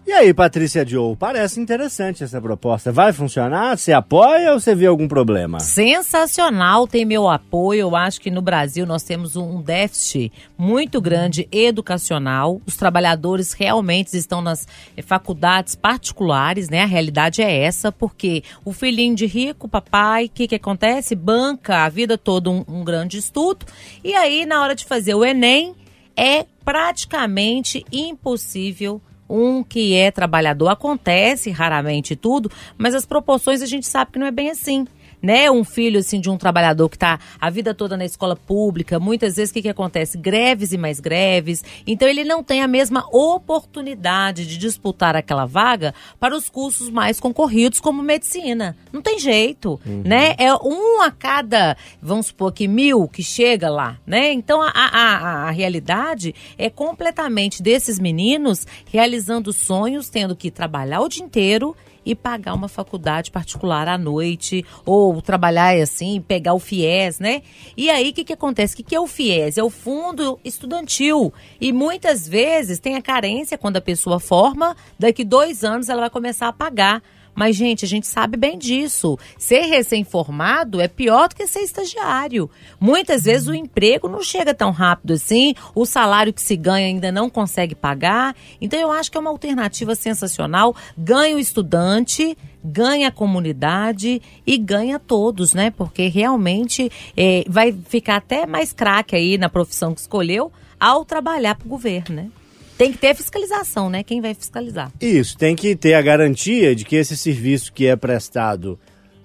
E 0.05 0.11
aí, 0.11 0.33
Patrícia 0.33 0.85
Joe, 0.85 1.15
parece 1.15 1.61
interessante 1.61 2.25
essa 2.25 2.41
proposta. 2.41 2.91
Vai 2.91 3.13
funcionar? 3.13 3.77
Você 3.77 3.93
apoia 3.93 4.51
ou 4.51 4.59
você 4.59 4.75
vê 4.75 4.85
algum 4.85 5.07
problema? 5.07 5.61
Sensacional, 5.61 6.85
tem 6.85 7.05
meu 7.05 7.29
apoio. 7.29 7.79
Eu 7.79 7.95
acho 7.95 8.19
que 8.19 8.29
no 8.29 8.41
Brasil 8.41 8.85
nós 8.85 9.03
temos 9.03 9.37
um 9.37 9.61
déficit 9.61 10.29
muito 10.57 10.99
grande 10.99 11.47
educacional. 11.49 12.61
Os 12.67 12.75
trabalhadores 12.75 13.53
realmente 13.53 14.17
estão 14.17 14.41
nas 14.41 14.67
eh, 14.97 15.01
faculdades 15.01 15.73
particulares, 15.73 16.69
né? 16.69 16.81
A 16.81 16.87
realidade 16.87 17.41
é 17.41 17.63
essa, 17.63 17.89
porque 17.89 18.43
o 18.65 18.73
filhinho 18.73 19.15
de 19.15 19.25
rico, 19.25 19.69
papai, 19.69 20.25
o 20.25 20.29
que, 20.29 20.49
que 20.49 20.55
acontece? 20.55 21.15
Banca 21.15 21.85
a 21.85 21.89
vida 21.89 22.17
toda 22.17 22.49
um, 22.49 22.65
um 22.67 22.83
grande 22.83 23.17
estudo. 23.17 23.65
E 24.03 24.13
aí, 24.13 24.45
na 24.45 24.61
hora 24.61 24.75
de 24.75 24.83
fazer 24.83 25.15
o 25.15 25.23
Enem, 25.23 25.73
é 26.13 26.45
praticamente 26.65 27.85
impossível 27.89 29.01
um 29.34 29.63
que 29.63 29.95
é 29.95 30.11
trabalhador. 30.11 30.69
Acontece 30.69 31.49
raramente 31.49 32.15
tudo, 32.15 32.51
mas 32.77 32.93
as 32.93 33.05
proporções 33.05 33.61
a 33.61 33.65
gente 33.65 33.88
sabe 33.88 34.11
que 34.11 34.19
não 34.19 34.27
é 34.27 34.31
bem 34.31 34.49
assim. 34.49 34.86
Né, 35.24 35.49
um 35.49 35.63
filho 35.63 36.01
assim 36.01 36.19
de 36.19 36.30
um 36.30 36.38
trabalhador 36.38 36.89
que 36.89 36.97
está 36.97 37.17
a 37.39 37.49
vida 37.49 37.74
toda 37.74 37.95
na 37.95 38.03
escola 38.03 38.36
pública, 38.36 38.99
muitas 38.99 39.38
vezes 39.38 39.51
o 39.51 39.53
que, 39.53 39.61
que 39.61 39.69
acontece? 39.69 40.17
Greves 40.17 40.74
e 40.74 40.78
mais 40.78 40.99
greves. 40.99 41.63
Então 41.88 42.09
ele 42.09 42.26
não 42.26 42.43
tem 42.43 42.61
a 42.61 42.67
mesma 42.67 43.05
oportunidade 43.09 44.45
de 44.45 44.57
disputar 44.57 45.15
aquela 45.15 45.45
vaga 45.45 45.93
para 46.19 46.36
os 46.36 46.49
cursos 46.49 46.89
mais 46.89 47.21
concorridos, 47.21 47.80
como 47.80 48.03
medicina. 48.03 48.76
Não 48.91 49.01
tem 49.01 49.17
jeito, 49.17 49.80
né? 49.86 50.36
É 50.38 50.53
um 50.53 51.01
a 51.01 51.09
cada, 51.09 51.78
vamos 52.01 52.28
supor 52.28 52.51
que 52.51 52.67
mil 52.67 53.07
que 53.07 53.24
chega 53.24 53.69
lá, 53.69 53.97
né? 54.05 54.34
Então 54.34 54.61
a, 54.61 54.69
a, 54.69 54.88
a, 54.88 55.47
a 55.47 55.51
realidade 55.51 56.36
é 56.57 56.69
completamente 56.69 57.63
desses 57.63 57.97
meninos 57.97 58.67
realizando 58.91 59.53
sonhos, 59.53 60.09
tendo 60.09 60.36
que 60.36 60.51
trabalhar 60.51 60.99
o 61.01 61.07
dia 61.07 61.24
inteiro 61.24 61.76
e 62.05 62.15
pagar 62.15 62.53
uma 62.53 62.67
faculdade 62.67 63.31
particular 63.31 63.87
à 63.87 63.97
noite, 63.97 64.65
ou 64.85 65.21
trabalhar 65.21 65.75
assim, 65.81 66.21
pegar 66.21 66.53
o 66.53 66.59
FIES, 66.59 67.19
né? 67.19 67.41
E 67.75 67.89
aí 67.89 68.09
o 68.09 68.13
que, 68.13 68.23
que 68.23 68.33
acontece? 68.33 68.73
O 68.73 68.77
que, 68.77 68.83
que 68.83 68.95
é 68.95 68.99
o 68.99 69.07
FIES? 69.07 69.57
É 69.57 69.63
o 69.63 69.69
fundo 69.69 70.39
estudantil. 70.43 71.33
E 71.59 71.71
muitas 71.71 72.27
vezes 72.27 72.79
tem 72.79 72.95
a 72.95 73.01
carência 73.01 73.57
quando 73.57 73.77
a 73.77 73.81
pessoa 73.81 74.19
forma, 74.19 74.75
daqui 74.97 75.23
dois 75.23 75.63
anos 75.63 75.89
ela 75.89 76.01
vai 76.01 76.09
começar 76.09 76.47
a 76.47 76.53
pagar. 76.53 77.01
Mas, 77.36 77.55
gente, 77.55 77.86
a 77.86 77.88
gente 77.88 78.07
sabe 78.07 78.38
bem 78.38 78.57
disso. 78.57 79.17
Ser 79.38 79.61
recém-formado 79.61 80.79
é 80.79 80.88
pior 80.88 81.29
do 81.29 81.36
que 81.36 81.47
ser 81.47 81.61
estagiário. 81.61 82.49
Muitas 82.79 83.23
vezes 83.23 83.47
o 83.47 83.53
emprego 83.53 84.07
não 84.07 84.21
chega 84.21 84.53
tão 84.53 84.71
rápido 84.71 85.13
assim, 85.13 85.55
o 85.73 85.86
salário 85.86 86.34
que 86.34 86.41
se 86.41 86.55
ganha 86.55 86.88
ainda 86.88 87.11
não 87.11 87.29
consegue 87.29 87.75
pagar. 87.75 88.36
Então, 88.61 88.79
eu 88.79 88.91
acho 88.91 89.11
que 89.11 89.17
é 89.17 89.21
uma 89.21 89.29
alternativa 89.29 89.95
sensacional. 89.95 90.75
Ganha 90.97 91.36
o 91.36 91.39
estudante, 91.39 92.38
ganha 92.63 93.09
a 93.09 93.11
comunidade 93.11 94.21
e 94.45 94.57
ganha 94.57 94.99
todos, 94.99 95.53
né? 95.53 95.71
Porque 95.71 96.07
realmente 96.07 96.91
eh, 97.17 97.43
vai 97.47 97.71
ficar 97.71 98.17
até 98.17 98.45
mais 98.45 98.71
craque 98.71 99.15
aí 99.15 99.38
na 99.38 99.49
profissão 99.49 99.93
que 99.93 100.01
escolheu 100.01 100.51
ao 100.79 101.03
trabalhar 101.03 101.55
para 101.55 101.65
o 101.65 101.69
governo, 101.69 102.15
né? 102.15 102.29
Tem 102.78 102.91
que 102.91 102.97
ter 102.97 103.15
fiscalização, 103.15 103.89
né? 103.89 104.03
Quem 104.03 104.21
vai 104.21 104.34
fiscalizar? 104.34 104.91
Isso, 104.99 105.38
tem 105.38 105.55
que 105.55 105.76
ter 105.76 105.93
a 105.93 106.01
garantia 106.01 106.76
de 106.76 106.84
que 106.84 106.95
esse 106.95 107.15
serviço 107.15 107.71
que 107.71 107.88
é 107.88 107.95
prestado 107.95 108.80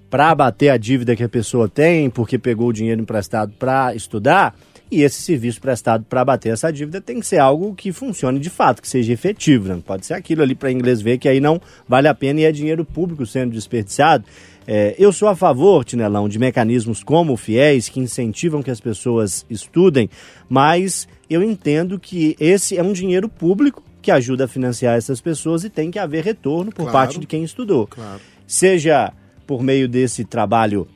para 0.09 0.29
abater 0.29 0.71
a 0.71 0.77
dívida 0.77 1.15
que 1.15 1.23
a 1.23 1.29
pessoa 1.29 1.69
tem, 1.69 2.09
porque 2.09 2.37
pegou 2.37 2.69
o 2.69 2.73
dinheiro 2.73 3.01
emprestado 3.01 3.53
para 3.57 3.93
estudar, 3.93 4.55
e 4.91 5.03
esse 5.03 5.21
serviço 5.21 5.61
prestado 5.61 6.03
para 6.05 6.21
abater 6.21 6.51
essa 6.51 6.71
dívida 6.71 6.99
tem 6.99 7.19
que 7.19 7.27
ser 7.27 7.37
algo 7.37 7.75
que 7.75 7.91
funcione 7.91 8.39
de 8.39 8.49
fato, 8.49 8.81
que 8.81 8.87
seja 8.87 9.13
efetivo. 9.13 9.69
Né? 9.69 9.79
Pode 9.85 10.05
ser 10.05 10.15
aquilo 10.15 10.41
ali 10.41 10.55
para 10.55 10.71
inglês 10.71 10.99
ver 11.01 11.19
que 11.19 11.29
aí 11.29 11.39
não 11.39 11.61
vale 11.87 12.07
a 12.07 12.13
pena 12.13 12.41
e 12.41 12.45
é 12.45 12.51
dinheiro 12.51 12.83
público 12.83 13.25
sendo 13.25 13.51
desperdiçado. 13.51 14.25
É, 14.71 14.93
eu 14.99 15.11
sou 15.11 15.27
a 15.27 15.35
favor, 15.35 15.83
Tinelão, 15.83 16.29
de 16.29 16.37
mecanismos 16.37 17.01
como 17.01 17.33
o 17.33 17.37
FIES, 17.37 17.89
que 17.89 17.99
incentivam 17.99 18.61
que 18.61 18.69
as 18.69 18.79
pessoas 18.79 19.43
estudem, 19.49 20.07
mas 20.47 21.07
eu 21.27 21.41
entendo 21.41 21.97
que 21.97 22.35
esse 22.39 22.77
é 22.77 22.83
um 22.83 22.93
dinheiro 22.93 23.27
público 23.27 23.81
que 23.99 24.11
ajuda 24.11 24.45
a 24.45 24.47
financiar 24.47 24.95
essas 24.95 25.19
pessoas 25.19 25.63
e 25.63 25.71
tem 25.71 25.89
que 25.89 25.97
haver 25.97 26.23
retorno 26.23 26.69
por 26.71 26.83
Claro. 26.83 26.91
parte 26.91 27.19
de 27.19 27.25
quem 27.25 27.43
estudou. 27.43 27.87
Claro. 27.87 28.21
Seja 28.45 29.11
por 29.47 29.63
meio 29.63 29.87
desse 29.87 30.23
trabalho 30.23 30.87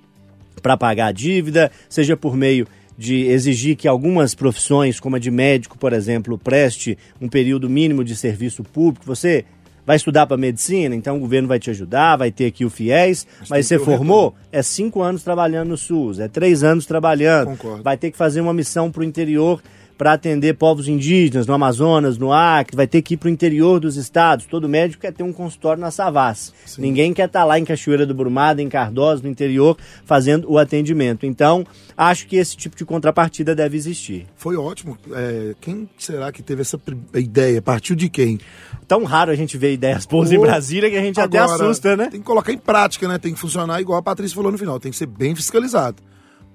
para 0.61 0.78
pagar 0.78 1.07
a 1.07 1.11
dívida, 1.11 1.71
seja 1.89 2.15
por 2.15 2.38
meio 2.38 2.67
de 2.95 3.24
exigir 3.26 3.76
que 3.76 3.88
algumas 3.88 4.36
profissões, 4.36 4.99
como 4.99 5.15
a 5.15 5.19
de 5.19 5.32
médico, 5.32 5.80
por 5.80 5.93
exemplo, 5.93 6.38
preste 6.38 6.95
um 7.19 7.28
período 7.28 7.67
mínimo 7.67 8.03
de 8.03 8.15
serviço 8.15 8.63
público. 8.63 9.03
Você 9.07 9.45
vai 9.86 9.95
estudar 9.95 10.25
para 10.25 10.38
medicina, 10.38 10.95
então 10.95 11.17
o 11.17 11.19
governo 11.19 11.47
vai 11.47 11.59
te 11.59 11.69
ajudar, 11.69 12.15
vai 12.15 12.31
ter 12.31 12.45
aqui 12.45 12.65
o 12.65 12.69
FIES, 12.69 13.27
mas 13.49 13.67
que 13.67 13.75
você 13.75 13.79
formou, 13.79 14.36
é 14.51 14.61
cinco 14.61 15.01
anos 15.01 15.23
trabalhando 15.23 15.69
no 15.69 15.77
SUS, 15.77 16.19
é 16.19 16.27
três 16.27 16.63
anos 16.63 16.86
trabalhando, 16.86 17.47
Concordo. 17.57 17.84
vai 17.84 17.97
ter 17.97 18.11
que 18.11 18.17
fazer 18.17 18.41
uma 18.41 18.53
missão 18.53 18.91
para 18.91 19.01
o 19.01 19.03
interior 19.03 19.61
para 19.98 20.14
atender 20.14 20.56
povos 20.56 20.88
indígenas 20.88 21.48
no 21.48 21.54
Amazonas, 21.54 22.18
no 22.18 22.34
Acre, 22.34 22.76
vai 22.76 22.88
ter 22.88 23.02
que 23.02 23.14
ir 23.14 23.18
para 23.18 23.28
o 23.28 23.30
interior 23.30 23.80
dos 23.80 23.96
estados. 23.96 24.46
Todo 24.46 24.68
médico 24.68 25.02
quer 25.02 25.14
ter 25.14 25.24
um 25.24 25.34
consultório 25.34 25.80
na 25.80 25.91
Savassi. 25.91 26.52
Ninguém 26.78 27.14
quer 27.14 27.28
estar 27.28 27.44
lá 27.44 27.60
em 27.60 27.66
Cachoeira 27.66 28.06
do 28.06 28.14
Brumado, 28.14 28.62
em 28.62 28.70
Cardoso, 28.70 29.24
no 29.24 29.30
interior, 29.30 29.78
fazendo 30.06 30.52
o 30.52 30.58
atendimento. 30.58 31.26
Então, 31.26 31.66
acho 31.96 32.28
que 32.28 32.36
esse 32.36 32.58
tipo 32.58 32.76
de 32.76 32.86
contrapartida 32.86 33.56
deve 33.56 33.78
existir. 33.78 34.26
Foi 34.36 34.56
ótimo. 34.56 34.98
É, 35.12 35.56
quem 35.62 35.88
será 35.98 36.32
que 36.32 36.41
teve 36.41 36.62
essa 36.62 36.80
ideia? 37.16 37.62
Partiu 37.62 37.96
de 37.96 38.10
quem? 38.10 38.39
Tão 38.88 39.04
raro 39.04 39.32
a 39.32 39.36
gente 39.36 39.58
ver 39.58 39.74
ideias 39.74 40.06
boas 40.06 40.32
em 40.32 40.38
Ô, 40.38 40.41
Brasília 40.41 40.89
que 40.89 40.98
a 40.98 41.02
gente 41.02 41.20
até 41.20 41.38
Agora, 41.38 41.64
assusta, 41.64 41.96
né? 41.96 42.08
Tem 42.10 42.20
que 42.20 42.26
colocar 42.26 42.52
em 42.52 42.58
prática, 42.58 43.08
né? 43.08 43.18
Tem 43.18 43.34
que 43.34 43.39
funcionar 43.39 43.80
igual 43.80 43.98
a 44.00 44.04
Patrícia 44.04 44.36
falou 44.36 44.52
no 44.52 44.58
final. 44.58 44.80
Tem 44.80 44.91
que 44.91 44.98
ser 44.98 45.06
bem 45.06 45.36
fiscalizado. 45.36 46.02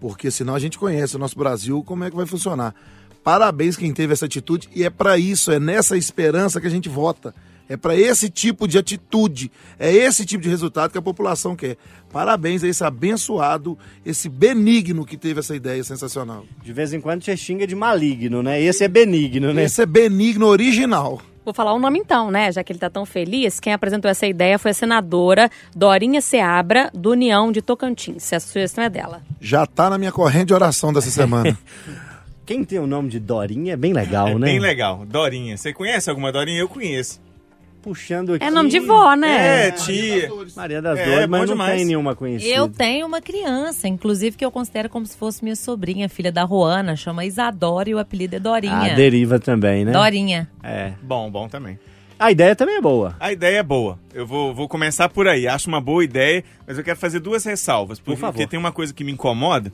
Porque 0.01 0.30
senão 0.30 0.55
a 0.55 0.59
gente 0.59 0.78
conhece 0.78 1.16
o 1.16 1.18
nosso 1.18 1.36
Brasil, 1.36 1.82
como 1.82 2.05
é 2.05 2.11
que 2.11 2.16
vai 2.16 2.26
funcionar. 2.26 2.74
Parabéns 3.22 3.76
quem 3.76 3.92
teve 3.92 4.12
essa 4.12 4.26
atitude. 4.26 4.68
E 4.74 4.84
é 4.84 4.90
para 4.90 5.18
isso, 5.18 5.50
é 5.52 5.58
nessa 5.58 5.96
esperança 5.96 6.60
que 6.60 6.66
a 6.66 6.70
gente 6.70 6.88
vota. 6.88 7.34
É 7.68 7.76
para 7.76 7.94
esse 7.94 8.30
tipo 8.30 8.66
de 8.66 8.78
atitude, 8.78 9.52
é 9.78 9.92
esse 9.92 10.24
tipo 10.24 10.42
de 10.42 10.48
resultado 10.48 10.90
que 10.90 10.96
a 10.96 11.02
população 11.02 11.54
quer. 11.54 11.76
Parabéns 12.10 12.64
a 12.64 12.68
esse 12.68 12.82
abençoado, 12.82 13.76
esse 14.06 14.26
benigno 14.26 15.04
que 15.04 15.18
teve 15.18 15.40
essa 15.40 15.54
ideia 15.54 15.84
sensacional. 15.84 16.46
De 16.62 16.72
vez 16.72 16.94
em 16.94 17.00
quando 17.00 17.22
você 17.22 17.36
xinga 17.36 17.66
de 17.66 17.74
maligno, 17.74 18.42
né? 18.42 18.60
Esse 18.60 18.84
é 18.84 18.88
benigno, 18.88 19.52
né? 19.52 19.64
Esse 19.64 19.82
é 19.82 19.86
benigno 19.86 20.46
original. 20.46 21.20
Vou 21.44 21.52
falar 21.52 21.74
o 21.74 21.78
nome 21.78 21.98
então, 21.98 22.30
né? 22.30 22.50
Já 22.50 22.64
que 22.64 22.72
ele 22.72 22.78
tá 22.78 22.88
tão 22.88 23.04
feliz, 23.04 23.60
quem 23.60 23.74
apresentou 23.74 24.10
essa 24.10 24.26
ideia 24.26 24.58
foi 24.58 24.70
a 24.70 24.74
senadora 24.74 25.50
Dorinha 25.74 26.22
Seabra, 26.22 26.90
do 26.94 27.10
União 27.10 27.52
de 27.52 27.60
Tocantins. 27.60 28.32
Essa 28.32 28.46
sugestão 28.46 28.84
é 28.84 28.90
dela. 28.90 29.22
Já 29.40 29.66
tá 29.66 29.90
na 29.90 29.98
minha 29.98 30.12
corrente 30.12 30.46
de 30.46 30.54
oração 30.54 30.90
dessa 30.90 31.10
semana. 31.10 31.56
Quem 32.49 32.64
tem 32.64 32.78
o 32.78 32.86
nome 32.86 33.11
de 33.11 33.20
Dorinha 33.20 33.74
é 33.74 33.76
bem 33.76 33.92
legal, 33.92 34.28
É 34.32 34.34
né? 34.34 34.46
bem 34.46 34.59
legal. 34.59 35.05
Dorinha. 35.07 35.55
Você 35.55 35.70
conhece 35.70 36.09
alguma 36.09 36.32
Dorinha? 36.32 36.59
Eu 36.61 36.68
conheço. 36.68 37.20
Puxando 37.82 38.32
aqui. 38.32 38.44
É 38.44 38.51
nome 38.51 38.70
de 38.70 38.80
vó, 38.80 39.14
né? 39.14 39.66
É, 39.68 39.70
tia. 39.70 40.30
Maria 40.57 40.80
das 40.80 40.99
É, 40.99 41.05
Dores, 41.05 41.20
bom 41.26 41.30
mas 41.30 41.40
não 41.42 41.55
demais. 41.57 41.76
tem 41.76 41.84
nenhuma 41.84 42.14
conhecida. 42.16 42.55
Eu 42.55 42.66
tenho 42.70 43.07
uma 43.07 43.20
criança, 43.20 43.86
inclusive 43.86 44.34
que 44.34 44.44
eu 44.44 44.51
considero 44.51 44.88
como 44.88 45.05
se 45.05 45.14
fosse 45.14 45.44
minha 45.44 45.55
sobrinha, 45.55 46.09
filha 46.09 46.32
da 46.32 46.42
Roana, 46.42 46.96
chama 46.96 47.22
Isadora 47.26 47.90
e 47.90 47.94
o 47.94 47.99
apelido 47.99 48.34
é 48.36 48.40
Dorinha. 48.40 48.92
A 48.92 48.94
deriva 48.94 49.38
também, 49.38 49.84
né? 49.84 49.92
Dorinha. 49.92 50.49
É. 50.62 50.92
Bom, 51.03 51.30
bom 51.30 51.49
também. 51.49 51.78
A 52.18 52.32
ideia 52.32 52.57
também 52.57 52.76
é 52.76 52.80
boa. 52.80 53.14
A 53.20 53.30
ideia 53.30 53.59
é 53.59 53.62
boa. 53.62 53.99
Eu 54.14 54.26
vou, 54.26 54.55
vou 54.55 54.66
começar 54.68 55.09
por 55.11 55.28
aí. 55.28 55.46
Acho 55.46 55.68
uma 55.68 55.80
boa 55.82 56.03
ideia, 56.03 56.42
mas 56.66 56.78
eu 56.78 56.82
quero 56.82 56.99
fazer 56.99 57.20
duas 57.20 57.44
ressalvas. 57.44 58.01
Porque, 58.01 58.18
favor. 58.18 58.32
porque 58.32 58.46
tem 58.49 58.59
uma 58.59 58.72
coisa 58.72 58.92
que 58.94 59.05
me 59.05 59.12
incomoda. 59.12 59.70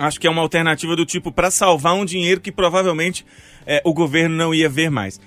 Acho 0.00 0.18
que 0.18 0.26
é 0.26 0.30
uma 0.30 0.40
alternativa 0.40 0.96
do 0.96 1.04
tipo 1.04 1.30
para 1.30 1.50
salvar 1.50 1.92
um 1.92 2.06
dinheiro 2.06 2.40
que 2.40 2.50
provavelmente 2.50 3.22
é, 3.66 3.82
o 3.84 3.92
governo 3.92 4.34
não 4.34 4.54
ia 4.54 4.66
ver 4.66 4.90
mais. 4.90 5.20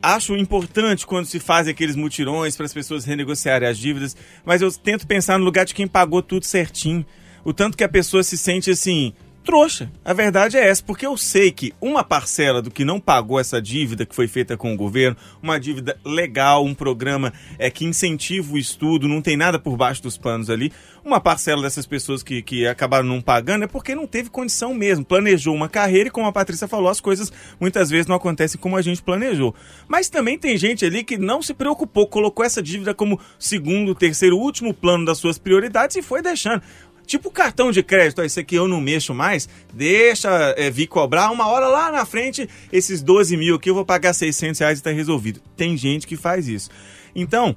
Acho 0.00 0.34
importante 0.34 1.06
quando 1.06 1.26
se 1.26 1.38
faz 1.38 1.68
aqueles 1.68 1.94
mutirões 1.94 2.56
para 2.56 2.64
as 2.64 2.72
pessoas 2.72 3.04
renegociarem 3.04 3.68
as 3.68 3.76
dívidas, 3.76 4.16
mas 4.46 4.62
eu 4.62 4.72
tento 4.72 5.06
pensar 5.06 5.38
no 5.38 5.44
lugar 5.44 5.66
de 5.66 5.74
quem 5.74 5.86
pagou 5.86 6.22
tudo 6.22 6.46
certinho. 6.46 7.04
O 7.44 7.52
tanto 7.52 7.76
que 7.76 7.84
a 7.84 7.88
pessoa 7.88 8.22
se 8.22 8.38
sente 8.38 8.70
assim, 8.70 9.12
trouxa. 9.44 9.90
A 10.04 10.12
verdade 10.12 10.56
é 10.56 10.68
essa, 10.68 10.82
porque 10.82 11.06
eu 11.06 11.16
sei 11.16 11.50
que 11.50 11.72
uma 11.80 12.04
parcela 12.04 12.60
do 12.60 12.70
que 12.70 12.84
não 12.84 13.00
pagou 13.00 13.40
essa 13.40 13.60
dívida 13.60 14.04
que 14.04 14.14
foi 14.14 14.28
feita 14.28 14.56
com 14.56 14.72
o 14.72 14.76
governo, 14.76 15.16
uma 15.42 15.58
dívida 15.58 15.98
legal, 16.04 16.64
um 16.64 16.74
programa 16.74 17.32
é, 17.58 17.70
que 17.70 17.84
incentiva 17.84 18.52
o 18.52 18.58
estudo, 18.58 19.08
não 19.08 19.22
tem 19.22 19.36
nada 19.36 19.58
por 19.58 19.76
baixo 19.76 20.02
dos 20.02 20.18
panos 20.18 20.50
ali. 20.50 20.72
Uma 21.04 21.20
parcela 21.20 21.62
dessas 21.62 21.86
pessoas 21.86 22.22
que, 22.22 22.42
que 22.42 22.66
acabaram 22.66 23.06
não 23.06 23.22
pagando 23.22 23.64
é 23.64 23.66
porque 23.66 23.94
não 23.94 24.06
teve 24.06 24.28
condição 24.28 24.74
mesmo. 24.74 25.04
Planejou 25.04 25.54
uma 25.54 25.68
carreira 25.68 26.08
e, 26.08 26.10
como 26.10 26.26
a 26.26 26.32
Patrícia 26.32 26.68
falou, 26.68 26.90
as 26.90 27.00
coisas 27.00 27.32
muitas 27.58 27.88
vezes 27.88 28.06
não 28.06 28.16
acontecem 28.16 28.60
como 28.60 28.76
a 28.76 28.82
gente 28.82 29.02
planejou. 29.02 29.54
Mas 29.86 30.10
também 30.10 30.38
tem 30.38 30.58
gente 30.58 30.84
ali 30.84 31.02
que 31.02 31.16
não 31.16 31.40
se 31.40 31.54
preocupou, 31.54 32.06
colocou 32.06 32.44
essa 32.44 32.62
dívida 32.62 32.92
como 32.92 33.18
segundo, 33.38 33.94
terceiro, 33.94 34.36
último 34.36 34.74
plano 34.74 35.06
das 35.06 35.16
suas 35.16 35.38
prioridades 35.38 35.96
e 35.96 36.02
foi 36.02 36.20
deixando. 36.20 36.62
Tipo 37.08 37.30
cartão 37.30 37.72
de 37.72 37.82
crédito, 37.82 38.20
esse 38.20 38.38
aqui 38.38 38.54
eu 38.54 38.68
não 38.68 38.82
mexo 38.82 39.14
mais, 39.14 39.48
deixa 39.72 40.28
é, 40.58 40.70
vir 40.70 40.86
cobrar, 40.86 41.30
uma 41.30 41.48
hora 41.48 41.66
lá 41.66 41.90
na 41.90 42.04
frente, 42.04 42.46
esses 42.70 43.00
12 43.00 43.34
mil 43.34 43.56
aqui 43.56 43.70
eu 43.70 43.74
vou 43.74 43.84
pagar 43.84 44.12
600 44.12 44.60
reais 44.60 44.78
e 44.78 44.82
tá 44.82 44.90
resolvido. 44.90 45.40
Tem 45.56 45.74
gente 45.74 46.06
que 46.06 46.18
faz 46.18 46.46
isso. 46.46 46.68
Então, 47.16 47.56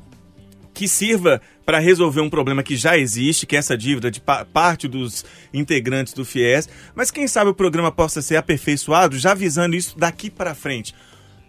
que 0.74 0.88
sirva 0.88 1.42
para 1.66 1.80
resolver 1.80 2.22
um 2.22 2.30
problema 2.30 2.64
que 2.64 2.78
já 2.78 2.98
existe, 2.98 3.46
que 3.46 3.58
é 3.58 3.60
essa 3.60 3.78
dívida 3.78 4.10
de 4.10 4.22
pa 4.22 4.46
parte 4.46 4.88
dos 4.88 5.26
integrantes 5.54 6.14
do 6.14 6.24
FIES, 6.24 6.70
mas 6.96 7.12
quem 7.12 7.28
sabe 7.28 7.50
o 7.50 7.54
programa 7.54 7.92
possa 7.92 8.22
ser 8.22 8.38
aperfeiçoado 8.38 9.20
já 9.20 9.34
visando 9.34 9.76
isso 9.76 10.00
daqui 10.00 10.30
para 10.30 10.56
frente 10.56 10.96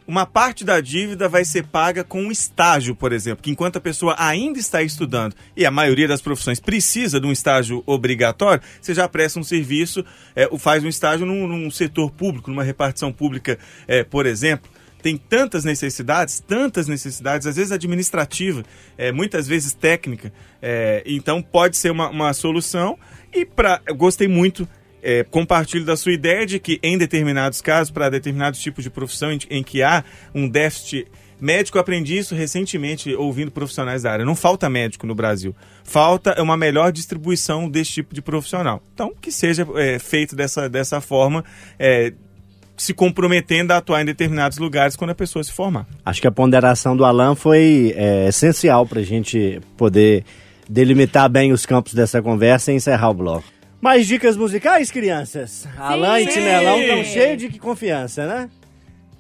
uma 0.07 0.27
parte 0.27 0.65
da 0.65 0.81
dívida 0.81 1.29
vai 1.29 1.45
ser 1.45 1.65
paga 1.65 2.03
com 2.03 2.23
um 2.23 2.31
estágio, 2.31 2.95
por 2.95 3.13
exemplo, 3.13 3.43
que 3.43 3.51
enquanto 3.51 3.77
a 3.77 3.81
pessoa 3.81 4.15
ainda 4.19 4.59
está 4.59 4.83
estudando 4.83 5.35
e 5.57 5.65
a 5.65 5.71
maioria 5.71 6.09
das 6.09 6.21
profissões 6.21 6.61
precisa 6.61 7.21
de 7.21 7.27
um 7.27 7.33
estágio 7.33 7.83
obrigatório, 7.87 8.63
você 8.81 8.95
já 8.95 9.09
presta 9.09 9.39
um 9.39 9.45
serviço, 9.45 10.05
é, 10.35 10.49
faz 10.59 10.85
um 10.85 10.89
estágio 10.89 11.27
num, 11.27 11.47
num, 11.47 11.71
setor 11.71 12.11
público, 12.11 12.51
numa 12.51 12.65
repartição 12.65 13.13
pública, 13.13 13.59
é, 13.87 14.03
por 14.05 14.27
exemplo. 14.27 14.71
Tem 15.03 15.17
tantas 15.17 15.65
necessidades, 15.65 16.39
tantas 16.39 16.87
necessidades, 16.87 17.45
às 17.45 17.57
vezes 17.57 17.73
administrativa, 17.73 18.63
é, 18.97 19.11
muitas 19.11 19.49
vezes 19.49 19.73
técnica. 19.73 20.33
É, 20.61 21.03
então 21.05 21.43
pode 21.43 21.77
ser 21.77 21.91
uma, 21.91 22.09
uma 22.09 22.33
solução. 22.33 22.97
E 23.33 23.45
pra, 23.45 23.81
eu 23.85 23.97
gostei 23.97 24.29
muito 24.29 24.69
é, 25.03 25.25
compartilho 25.25 25.85
da 25.85 25.97
sua 25.97 26.13
ideia 26.13 26.47
de 26.47 26.59
que, 26.59 26.79
em 26.83 26.97
determinados 26.97 27.61
casos, 27.61 27.91
para 27.91 28.09
determinados 28.09 28.61
tipos 28.61 28.85
de 28.85 28.91
profissão 28.91 29.33
em, 29.33 29.39
em, 29.51 29.63
que 29.63 29.83
há 29.83 30.05
um 30.35 30.49
déficit 30.49 31.07
médico, 31.41 31.79
aprendi 31.79 32.17
isso 32.17 32.37
recentemente 32.37 33.13
ouvindo 33.15 33.51
profissionais 33.51 34.05
da 34.05 34.13
área. 34.13 34.25
Não 34.25 34.37
falta 34.37 34.71
médico 34.71 35.07
no 35.07 35.15
Brasil. 35.15 35.55
Falta 35.83 36.41
uma 36.41 36.57
melhor 36.57 36.93
distribuição 36.93 37.69
desse 37.69 37.91
tipo 37.91 38.15
de 38.15 38.23
profissional. 38.23 38.81
Então, 38.95 39.13
que 39.21 39.33
seja 39.33 39.67
é, 39.75 39.99
feito 39.99 40.37
dessa, 40.37 40.69
dessa 40.69 41.01
forma. 41.01 41.45
É, 41.79 42.13
se 42.77 42.95
comprometendo 42.95 43.71
a 43.73 43.77
atuar 43.77 44.03
em 44.03 44.05
determinados 44.05 44.59
lugares 44.59 44.97
quando 44.97 45.11
a 45.11 45.15
pessoa 45.15 45.45
se 45.45 45.53
formar. 45.53 45.87
Acho 46.05 46.21
que 46.21 46.27
a 46.27 46.33
ponderação 46.33 46.97
do 46.97 47.05
Alan 47.05 47.35
foi 47.35 47.93
é, 47.97 48.29
essencial 48.29 48.87
para 48.87 49.01
a 49.01 49.05
gente 49.05 49.61
poder 49.77 50.25
delimitar 50.69 51.29
bem 51.29 51.53
os 51.53 51.67
campos 51.67 51.95
dessa 51.95 52.21
conversa 52.23 52.73
e 52.73 52.77
encerrar 52.77 53.11
o 53.11 53.15
bloco. 53.15 53.45
Mais 53.83 54.07
dicas 54.07 54.37
musicais, 54.37 54.93
crianças? 54.93 55.67
Alain 55.77 56.23
e 56.23 56.29
Tinelão 56.29 56.81
estão 56.81 57.05
cheios 57.05 57.37
de 57.37 57.59
confiança, 57.59 58.25
né? 58.29 58.49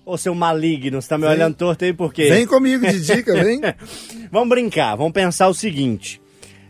Ô, 0.06 0.16
seu 0.16 0.36
maligno, 0.36 1.02
você 1.02 1.08
tá 1.08 1.18
me 1.18 1.24
vem, 1.24 1.32
olhando 1.32 1.56
torto 1.56 1.84
aí 1.84 1.92
por 1.92 2.14
quê? 2.14 2.28
Vem 2.28 2.46
comigo 2.46 2.86
de 2.86 3.04
dica, 3.04 3.34
vem. 3.42 3.60
vamos 4.30 4.48
brincar, 4.48 4.94
vamos 4.94 5.12
pensar 5.12 5.48
o 5.48 5.54
seguinte. 5.54 6.22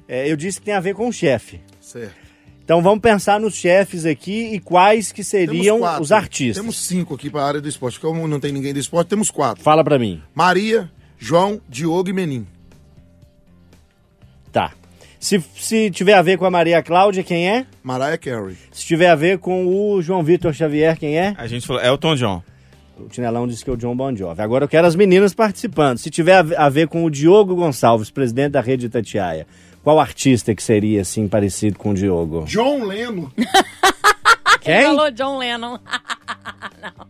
É, 0.08 0.26
eu 0.26 0.36
disse 0.36 0.58
que 0.58 0.64
tem 0.64 0.74
a 0.74 0.80
ver 0.80 0.94
com 0.94 1.06
o 1.06 1.12
chefe. 1.12 1.60
Certo. 1.82 2.14
Então 2.64 2.80
vamos 2.80 3.00
pensar 3.00 3.38
nos 3.38 3.54
chefes 3.54 4.06
aqui 4.06 4.54
e 4.54 4.58
quais 4.58 5.12
que 5.12 5.22
seriam 5.22 5.80
os 6.00 6.12
artistas. 6.12 6.62
Temos 6.62 6.78
cinco 6.78 7.14
aqui 7.14 7.28
para 7.28 7.42
a 7.42 7.46
área 7.46 7.60
do 7.60 7.68
esporte. 7.68 8.00
Como 8.00 8.26
não 8.26 8.40
tem 8.40 8.52
ninguém 8.52 8.72
do 8.72 8.78
esporte, 8.78 9.08
temos 9.08 9.30
quatro. 9.30 9.62
Fala 9.62 9.84
para 9.84 9.98
mim. 9.98 10.22
Maria, 10.34 10.90
João, 11.18 11.60
Diogo 11.68 12.08
e 12.08 12.12
Menin. 12.14 12.46
Tá. 14.50 14.72
Se, 15.22 15.40
se 15.54 15.88
tiver 15.88 16.14
a 16.14 16.20
ver 16.20 16.36
com 16.36 16.44
a 16.44 16.50
Maria 16.50 16.82
Cláudia, 16.82 17.22
quem 17.22 17.48
é? 17.48 17.64
Mariah 17.80 18.18
Carey. 18.18 18.56
Se 18.72 18.84
tiver 18.84 19.08
a 19.08 19.14
ver 19.14 19.38
com 19.38 19.64
o 19.68 20.02
João 20.02 20.20
Vitor 20.20 20.52
Xavier, 20.52 20.98
quem 20.98 21.16
é? 21.16 21.32
A 21.38 21.46
gente 21.46 21.64
falou 21.64 21.80
Elton 21.80 22.16
John. 22.16 22.42
O 22.98 23.04
Tinelão 23.08 23.46
disse 23.46 23.62
que 23.62 23.70
é 23.70 23.72
o 23.72 23.76
John 23.76 23.94
Bon 23.94 24.14
Jovi. 24.16 24.42
Agora 24.42 24.64
eu 24.64 24.68
quero 24.68 24.84
as 24.84 24.96
meninas 24.96 25.32
participando. 25.32 25.98
Se 25.98 26.10
tiver 26.10 26.44
a 26.58 26.68
ver 26.68 26.88
com 26.88 27.04
o 27.04 27.10
Diogo 27.10 27.54
Gonçalves, 27.54 28.10
presidente 28.10 28.50
da 28.50 28.60
rede 28.60 28.86
Itatiaia, 28.86 29.46
qual 29.84 30.00
artista 30.00 30.56
que 30.56 30.62
seria, 30.62 31.02
assim, 31.02 31.28
parecido 31.28 31.78
com 31.78 31.90
o 31.90 31.94
Diogo? 31.94 32.44
John 32.46 32.82
Lennon. 32.84 33.28
Quem? 34.60 34.74
Ele 34.74 34.84
falou 34.86 35.10
John 35.12 35.38
Lennon. 35.38 35.78
Não. 36.82 37.06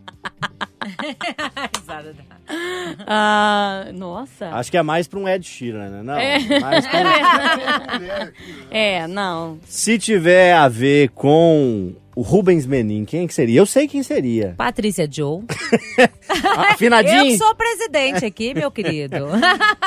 ah, 3.07 3.85
nossa. 3.93 4.49
Acho 4.49 4.71
que 4.71 4.77
é 4.77 4.83
mais 4.83 5.07
pra 5.07 5.19
um 5.19 5.27
Ed 5.27 5.45
Sheeran, 5.45 5.89
né? 5.89 6.03
Não, 6.03 6.17
é. 6.17 6.59
mais 6.59 6.87
pra 6.87 6.99
um... 7.01 7.03
é, 8.71 9.07
não. 9.07 9.59
Se 9.65 9.97
tiver 9.97 10.53
a 10.53 10.67
ver 10.67 11.09
com 11.09 11.93
o 12.15 12.21
Rubens 12.21 12.65
Menin, 12.65 13.05
quem 13.05 13.25
que 13.25 13.33
seria? 13.33 13.59
Eu 13.59 13.65
sei 13.65 13.87
quem 13.87 14.03
seria. 14.03 14.53
Patrícia 14.55 15.07
Joe. 15.09 15.43
Afinadinho? 16.71 17.33
Eu 17.33 17.37
sou 17.37 17.55
presidente 17.55 18.25
aqui, 18.25 18.53
meu 18.53 18.69
querido. 18.69 19.29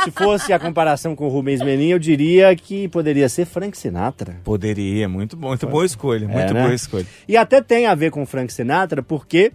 Se 0.04 0.10
fosse 0.10 0.52
a 0.52 0.58
comparação 0.58 1.14
com 1.14 1.26
o 1.26 1.28
Rubens 1.28 1.62
Menin, 1.62 1.88
eu 1.88 1.98
diria 1.98 2.54
que 2.56 2.88
poderia 2.88 3.28
ser 3.28 3.44
Frank 3.44 3.78
Sinatra. 3.78 4.36
Poderia, 4.42 5.08
muito 5.08 5.36
bom, 5.36 5.48
muito 5.48 5.66
boa 5.66 5.86
escolha, 5.86 6.26
muito 6.26 6.50
é, 6.50 6.52
né? 6.52 6.62
boa 6.62 6.74
escolha. 6.74 7.06
E 7.28 7.36
até 7.36 7.60
tem 7.60 7.86
a 7.86 7.94
ver 7.94 8.10
com 8.10 8.26
Frank 8.26 8.52
Sinatra, 8.52 9.02
porque 9.02 9.52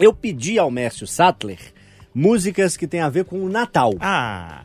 eu 0.00 0.14
pedi 0.14 0.58
ao 0.58 0.70
Mércio 0.70 1.06
Sattler 1.06 1.58
músicas 2.14 2.76
que 2.76 2.86
tem 2.86 3.00
a 3.00 3.08
ver 3.08 3.24
com 3.24 3.38
o 3.40 3.48
Natal. 3.48 3.92
Ah. 4.00 4.62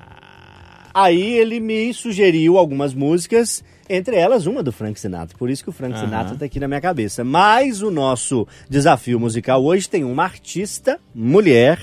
Aí 0.93 1.33
ele 1.33 1.59
me 1.59 1.93
sugeriu 1.93 2.57
algumas 2.57 2.93
músicas, 2.93 3.63
entre 3.89 4.15
elas 4.15 4.47
uma 4.47 4.63
do 4.63 4.71
Frank 4.71 4.97
Sinatra. 4.97 5.38
Por 5.38 5.49
isso 5.49 5.61
que 5.61 5.69
o 5.69 5.73
Frank 5.73 5.99
Sinatra 5.99 6.36
está 6.36 6.45
aqui 6.45 6.59
na 6.59 6.69
minha 6.69 6.79
cabeça. 6.79 7.23
Mas 7.23 7.81
o 7.81 7.91
nosso 7.91 8.47
desafio 8.69 9.19
musical 9.19 9.63
hoje 9.63 9.89
tem 9.89 10.05
uma 10.05 10.23
artista, 10.23 10.99
mulher, 11.13 11.79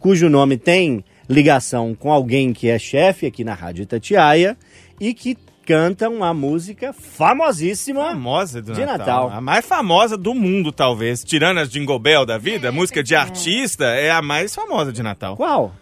cujo 0.00 0.28
nome 0.28 0.56
tem 0.56 1.04
ligação 1.28 1.94
com 1.94 2.12
alguém 2.12 2.52
que 2.52 2.68
é 2.68 2.78
chefe 2.78 3.26
aqui 3.26 3.44
na 3.44 3.54
Rádio 3.54 3.82
Itatiaia 3.82 4.56
e 5.00 5.14
que 5.14 5.38
cantam 5.68 6.14
uma 6.14 6.32
música 6.32 6.94
famosíssima 6.94 8.02
famosa 8.02 8.62
do 8.62 8.72
de 8.72 8.86
Natal. 8.86 9.24
Natal. 9.24 9.30
A 9.36 9.38
mais 9.38 9.66
famosa 9.66 10.16
do 10.16 10.34
mundo, 10.34 10.72
talvez. 10.72 11.22
Tirando 11.22 11.58
as 11.58 11.68
Jingle 11.68 11.98
Bell 11.98 12.24
da 12.24 12.38
vida, 12.38 12.72
música 12.72 13.02
de 13.02 13.14
artista 13.14 13.84
é 13.84 14.10
a 14.10 14.22
mais 14.22 14.54
famosa 14.54 14.90
de 14.90 15.02
Natal. 15.02 15.36
Qual? 15.36 15.74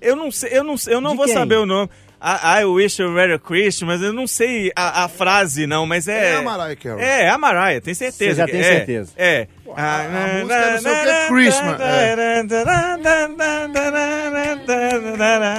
Eu 0.00 0.16
não 0.16 0.30
sei, 0.30 0.56
eu 0.56 0.64
não, 0.64 0.76
eu 0.86 0.98
não 1.02 1.10
De 1.10 1.16
vou 1.18 1.26
quem? 1.26 1.34
saber 1.34 1.56
o 1.56 1.66
nome. 1.66 1.90
I, 2.20 2.62
I 2.62 2.64
wish 2.64 3.00
you 3.00 3.12
were 3.12 3.32
a 3.34 3.38
Christian, 3.38 3.86
mas 3.86 4.02
eu 4.02 4.12
não 4.12 4.26
sei 4.26 4.72
a, 4.74 5.04
a 5.04 5.08
frase, 5.08 5.66
não, 5.66 5.86
mas 5.86 6.08
é. 6.08 6.32
É 6.32 6.36
a 6.36 6.42
Mariah 6.42 6.76
Carey. 6.76 7.04
É, 7.04 7.22
é 7.24 7.28
a 7.30 7.38
Mariah, 7.38 7.80
tem 7.80 7.94
certeza. 7.94 8.30
Você 8.34 8.36
já 8.40 8.46
tem 8.46 8.60
é, 8.60 8.64
certeza. 8.64 9.12
É. 9.16 9.46
a- 9.76 10.00
a 10.00 10.02
música 10.40 10.54
é 10.54 10.70
não 10.72 10.78
sei 10.80 10.92
o 10.92 10.96
que, 11.04 11.28
Christmas, 11.28 11.80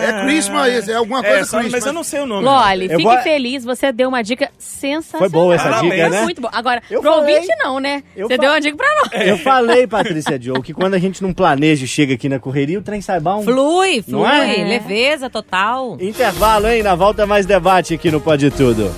É 0.02 0.24
Christmas, 0.26 0.90
é 0.90 0.94
alguma 0.96 1.22
coisa 1.22 1.38
É, 1.40 1.46
só- 1.46 1.58
Christmas. 1.60 1.72
mas 1.82 1.86
eu 1.86 1.94
não 1.94 2.04
sei 2.04 2.20
o 2.22 2.26
nome. 2.26 2.44
Loli, 2.46 2.90
fique 2.90 3.04
vou- 3.04 3.18
feliz, 3.20 3.64
você 3.64 3.92
deu 3.92 4.10
uma 4.10 4.22
dica 4.22 4.50
sensacional. 4.58 5.20
Foi 5.20 5.30
boa 5.30 5.56
essa 5.56 5.64
Parabéns. 5.70 5.94
dica, 5.94 6.10
né? 6.10 6.22
Muito 6.24 6.42
bom. 6.42 6.50
Agora, 6.52 6.82
Eu 6.90 7.02
pro 7.02 7.12
falei. 7.12 7.36
ouvinte 7.36 7.56
não, 7.64 7.80
né? 7.80 8.04
Eu 8.16 8.28
você 8.28 8.36
fa- 8.36 8.42
deu 8.42 8.52
uma 8.52 8.62
dica 8.62 8.78
pra 8.78 8.88
nós. 8.96 9.28
Eu 9.28 9.38
falei, 9.38 9.88
Patrícia 9.88 10.42
Joe, 10.42 10.62
que 10.62 10.74
quando 10.74 10.94
a 10.96 11.00
gente 11.00 11.22
não 11.22 11.34
planeja 11.34 11.86
e 11.86 11.88
chega 11.88 12.14
aqui 12.16 12.28
na 12.28 12.40
correria, 12.40 12.80
o 12.80 12.82
trem 12.82 13.02
sai 13.02 13.20
bom. 13.20 13.44
Flui, 13.44 14.02
flui, 14.02 14.28
é? 14.28 14.64
leveza 14.66 15.30
total. 15.30 15.98
Intervalo, 16.00 16.49
hein? 16.58 16.82
Na 16.84 16.96
volta 16.96 17.26
mais 17.28 17.46
debate 17.46 17.94
aqui 17.94 18.10
no 18.10 18.20
Pode 18.20 18.50
Tudo. 18.50 18.92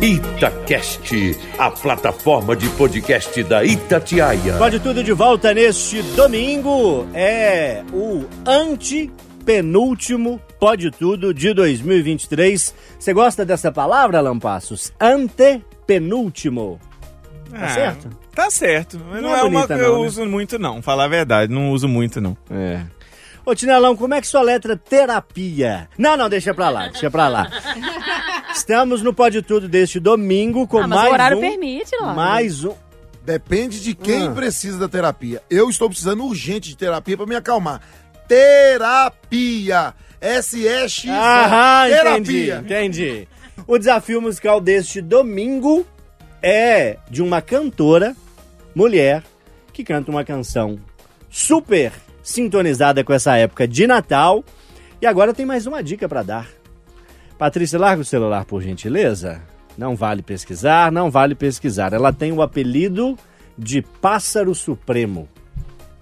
Itacast, 0.00 1.36
a 1.58 1.70
plataforma 1.70 2.54
de 2.54 2.68
podcast 2.70 3.42
da 3.42 3.64
Itatiaia. 3.64 4.54
Pode 4.56 4.78
Tudo 4.78 5.02
de 5.02 5.12
volta 5.12 5.52
neste 5.52 6.00
domingo. 6.14 7.06
É 7.12 7.82
o 7.92 8.24
antepenúltimo 8.46 10.40
Pode 10.60 10.90
Tudo 10.92 11.34
de 11.34 11.52
2023. 11.52 12.74
Você 12.98 13.12
gosta 13.12 13.44
dessa 13.44 13.72
palavra, 13.72 14.20
Lampassos? 14.20 14.92
Antepenúltimo. 15.00 16.78
Tá 17.50 17.64
Ah, 17.64 17.68
certo? 17.68 18.08
Tá 18.34 18.50
certo. 18.50 18.98
Não 19.12 19.22
não, 19.22 19.34
é 19.34 19.40
é, 19.40 19.42
uma 19.44 19.66
que 19.66 19.72
eu 19.72 19.78
não, 19.78 20.02
né? 20.02 20.06
uso 20.06 20.24
muito, 20.26 20.58
não. 20.58 20.80
Falar 20.82 21.04
a 21.04 21.08
verdade, 21.08 21.52
não 21.52 21.70
uso 21.72 21.88
muito, 21.88 22.20
não. 22.20 22.36
É. 22.50 22.82
Ô, 23.46 23.54
Tinelão, 23.54 23.94
como 23.96 24.12
é 24.12 24.20
que 24.20 24.26
sua 24.26 24.42
letra 24.42 24.76
terapia? 24.76 25.88
Não, 25.96 26.16
não, 26.16 26.28
deixa 26.28 26.52
pra 26.52 26.68
lá, 26.68 26.88
deixa 26.88 27.08
pra 27.08 27.28
lá. 27.28 27.48
Estamos 28.52 29.02
no 29.02 29.14
Pode 29.14 29.40
Tudo 29.40 29.68
deste 29.68 30.00
domingo 30.00 30.66
com 30.66 30.78
Ah, 30.78 30.86
mas 30.88 30.98
mais 30.98 31.10
o 31.10 31.12
horário 31.12 31.38
um... 31.38 31.40
permite, 31.40 31.90
Loli. 32.00 32.16
Mais 32.16 32.64
um... 32.64 32.74
Depende 33.24 33.80
de 33.80 33.94
quem 33.94 34.26
Ah. 34.28 34.30
precisa 34.32 34.78
da 34.78 34.88
terapia. 34.88 35.40
Eu 35.48 35.68
estou 35.70 35.88
precisando 35.88 36.24
urgente 36.24 36.70
de 36.70 36.76
terapia 36.76 37.16
para 37.16 37.26
me 37.26 37.36
acalmar. 37.36 37.80
Terapia. 38.26 39.94
S-E-X. 40.20 41.08
Aham, 41.08 41.86
entendi, 41.88 42.46
terapia. 42.46 42.56
entendi. 42.64 43.28
O 43.66 43.78
desafio 43.78 44.20
musical 44.20 44.60
deste 44.60 45.00
domingo 45.00 45.86
é 46.42 46.96
de 47.10 47.22
uma 47.22 47.40
cantora 47.40 48.16
mulher 48.74 49.22
que 49.72 49.84
canta 49.84 50.10
uma 50.10 50.24
canção 50.24 50.78
super 51.30 51.92
sintonizada 52.30 53.04
com 53.04 53.12
essa 53.12 53.36
época 53.36 53.68
de 53.68 53.86
Natal. 53.86 54.44
E 55.00 55.06
agora 55.06 55.32
tem 55.32 55.46
mais 55.46 55.64
uma 55.66 55.80
dica 55.80 56.08
para 56.08 56.24
dar. 56.24 56.48
Patrícia, 57.38 57.78
larga 57.78 58.02
o 58.02 58.04
celular 58.04 58.44
por 58.44 58.60
gentileza. 58.62 59.40
Não 59.78 59.94
vale 59.94 60.22
pesquisar, 60.22 60.90
não 60.90 61.08
vale 61.10 61.34
pesquisar. 61.36 61.92
Ela 61.92 62.12
tem 62.12 62.32
o 62.32 62.42
apelido 62.42 63.16
de 63.56 63.80
Pássaro 63.80 64.54
Supremo 64.54 65.28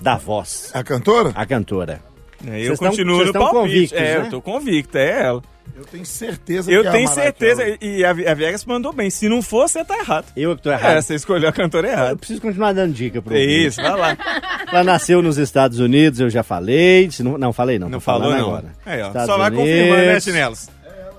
da 0.01 0.17
voz. 0.17 0.71
A 0.73 0.83
cantora? 0.83 1.33
A 1.35 1.45
cantora. 1.45 2.01
É, 2.47 2.61
eu 2.61 2.67
Vocês 2.69 2.79
tão- 2.79 2.89
continuo 2.89 3.17
vocês 3.17 3.27
no 3.29 3.33
tão 3.33 3.43
palpite. 3.43 3.63
convictos, 3.63 3.99
é, 3.99 4.19
né? 4.19 4.27
eu 4.27 4.31
tô 4.31 4.41
convicto, 4.43 4.99
é 4.99 5.23
ela. 5.25 5.43
Eu 5.77 5.85
tenho 5.85 6.07
certeza 6.07 6.71
Eu 6.71 6.83
que 6.83 6.87
é 6.87 6.91
a 6.91 6.93
tenho 6.93 7.09
certeza, 7.09 7.63
e 7.81 8.05
a, 8.05 8.11
a 8.11 8.35
Vegas 8.35 8.65
mandou 8.65 8.93
bem. 8.93 9.11
Se 9.11 9.29
não 9.29 9.43
for, 9.43 9.69
você 9.69 9.85
tá 9.85 9.99
errado. 9.99 10.27
Eu 10.37 10.57
que 10.57 10.63
tô 10.63 10.71
errado. 10.71 10.97
É, 10.99 11.01
você 11.03 11.15
escolheu 11.17 11.49
a 11.49 11.53
cantora 11.53 11.89
Eu 11.89 11.93
errada. 11.93 12.17
preciso 12.17 12.41
continuar 12.41 12.73
dando 12.73 12.93
dica 12.93 13.21
pro 13.21 13.35
É 13.35 13.41
ouvinte. 13.41 13.67
isso, 13.67 13.83
vai 13.83 13.97
lá. 13.99 14.17
Ela 14.71 14.85
nasceu 14.85 15.21
nos 15.21 15.37
Estados 15.37 15.79
Unidos, 15.81 16.21
eu 16.21 16.31
já 16.31 16.43
falei. 16.45 17.11
Se 17.11 17.23
não, 17.25 17.37
não 17.37 17.53
falei 17.53 17.79
não, 17.79 17.89
Não 17.89 18.01
falou, 18.01 18.31
não. 18.31 18.39
agora. 18.49 18.67
Aí, 18.87 19.03
ó, 19.03 19.09
Estados 19.09 19.29
só 19.29 19.37
vai 19.39 19.51
Unidos. 19.51 19.67
confirmando, 19.69 20.07
né, 20.07 20.21
Chinelos? 20.21 20.69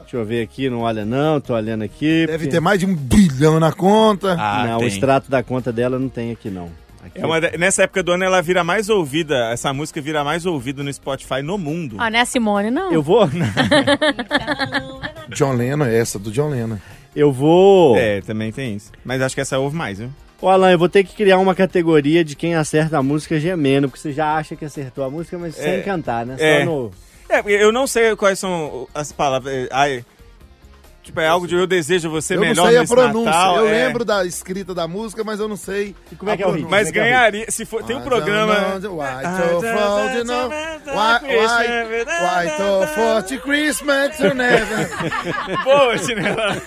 Deixa 0.01 0.17
eu 0.17 0.25
ver 0.25 0.41
aqui, 0.43 0.69
não 0.69 0.81
olha 0.81 1.03
não, 1.03 1.41
tô 1.41 1.53
olhando 1.53 1.83
aqui. 1.83 2.25
Deve 2.27 2.37
porque- 2.37 2.51
ter 2.51 2.59
mais 2.61 2.79
de 2.79 2.85
um 2.85 2.95
bilhão 2.95 3.59
na 3.59 3.73
conta. 3.73 4.35
Ah, 4.39 4.65
não, 4.67 4.75
o 4.77 4.79
tem. 4.79 4.87
extrato 4.87 5.29
da 5.29 5.41
conta 5.43 5.71
dela 5.73 5.97
não 5.99 6.07
tem 6.07 6.31
aqui 6.31 6.49
não. 6.49 6.69
Aqui. 7.05 7.19
É 7.19 7.25
uma 7.25 7.39
nessa 7.39 7.83
época 7.83 8.01
do 8.01 8.11
ano 8.11 8.23
ela 8.23 8.41
vira 8.41 8.63
mais 8.63 8.89
ouvida, 8.89 9.51
essa 9.51 9.71
música 9.73 10.01
vira 10.01 10.23
mais 10.23 10.45
ouvida 10.45 10.83
no 10.83 10.91
Spotify 10.91 11.41
no 11.41 11.57
mundo. 11.57 11.97
Ah, 11.99 12.09
não 12.09 12.17
é 12.17 12.21
a 12.21 12.25
Simone, 12.25 12.71
não. 12.71 12.91
Eu 12.91 13.01
vou, 13.01 13.29
John 15.29 15.53
Lennon, 15.53 15.85
é 15.85 15.97
essa 15.97 16.17
do 16.17 16.31
John 16.31 16.49
Lennon. 16.49 16.77
eu 17.15 17.31
vou. 17.31 17.97
É, 17.97 18.21
também 18.21 18.51
tem 18.51 18.75
isso. 18.75 18.91
Mas 19.03 19.21
acho 19.21 19.35
que 19.35 19.41
essa 19.41 19.59
ouve 19.59 19.75
mais, 19.75 19.99
viu? 19.99 20.09
Ô 20.41 20.49
Alan, 20.49 20.71
eu 20.71 20.77
vou 20.77 20.89
ter 20.89 21.03
que 21.03 21.15
criar 21.15 21.39
uma 21.39 21.55
categoria 21.55 22.23
de 22.23 22.35
quem 22.35 22.55
acerta 22.55 22.97
a 22.97 23.03
música 23.03 23.39
gemendo, 23.39 23.87
porque 23.87 24.01
você 24.01 24.11
já 24.11 24.35
acha 24.35 24.55
que 24.55 24.65
acertou 24.65 25.03
a 25.03 25.09
música, 25.09 25.37
mas 25.37 25.55
sem 25.55 25.81
cantar, 25.81 26.25
né? 26.25 26.35
Só 26.37 26.43
é. 26.43 26.65
no... 26.65 26.91
É, 27.27 27.41
porque 27.41 27.55
eu 27.55 27.71
não 27.71 27.87
sei 27.87 28.15
quais 28.15 28.37
são 28.37 28.87
as 28.93 29.11
palavras. 29.11 29.51
é, 29.51 29.67
Ai, 29.71 30.05
tipo, 31.05 31.19
é 31.19 31.27
algo 31.27 31.47
de 31.47 31.55
eu 31.55 31.67
desejo 31.67 32.09
você 32.09 32.35
eu 32.35 32.41
melhor 32.41 32.63
não 32.63 32.71
sei 32.71 32.77
a 32.77 32.85
pronúncia. 32.85 33.31
Natal. 33.31 33.57
eu 33.57 33.67
é. 33.67 33.71
lembro 33.85 34.03
da 34.03 34.25
escrita 34.25 34.73
da 34.73 34.87
música, 34.87 35.23
mas 35.23 35.39
eu 35.39 35.47
não 35.47 35.55
sei. 35.55 35.95
E 36.11 36.15
como 36.15 36.31
é 36.31 36.37
que 36.37 36.43
é 36.43 36.47
o 36.47 36.51
ritmo? 36.51 36.69
Mas 36.69 36.87
é 36.87 36.89
é 36.89 36.91
o 36.91 36.93
ganharia, 36.93 37.51
se 37.51 37.65
for, 37.65 37.83
tem 37.83 37.95
um 37.95 38.01
programa... 38.01 38.55
You 40.15 40.23
know? 40.25 40.49
Why, 40.49 41.19
why, 41.21 42.05
why 42.05 42.49
so 42.57 42.87
forte 42.95 43.37
Christmas 43.37 44.19
you 44.19 44.33
never... 44.33 44.89
Boa, 45.63 45.97
Chinela. 45.97 46.61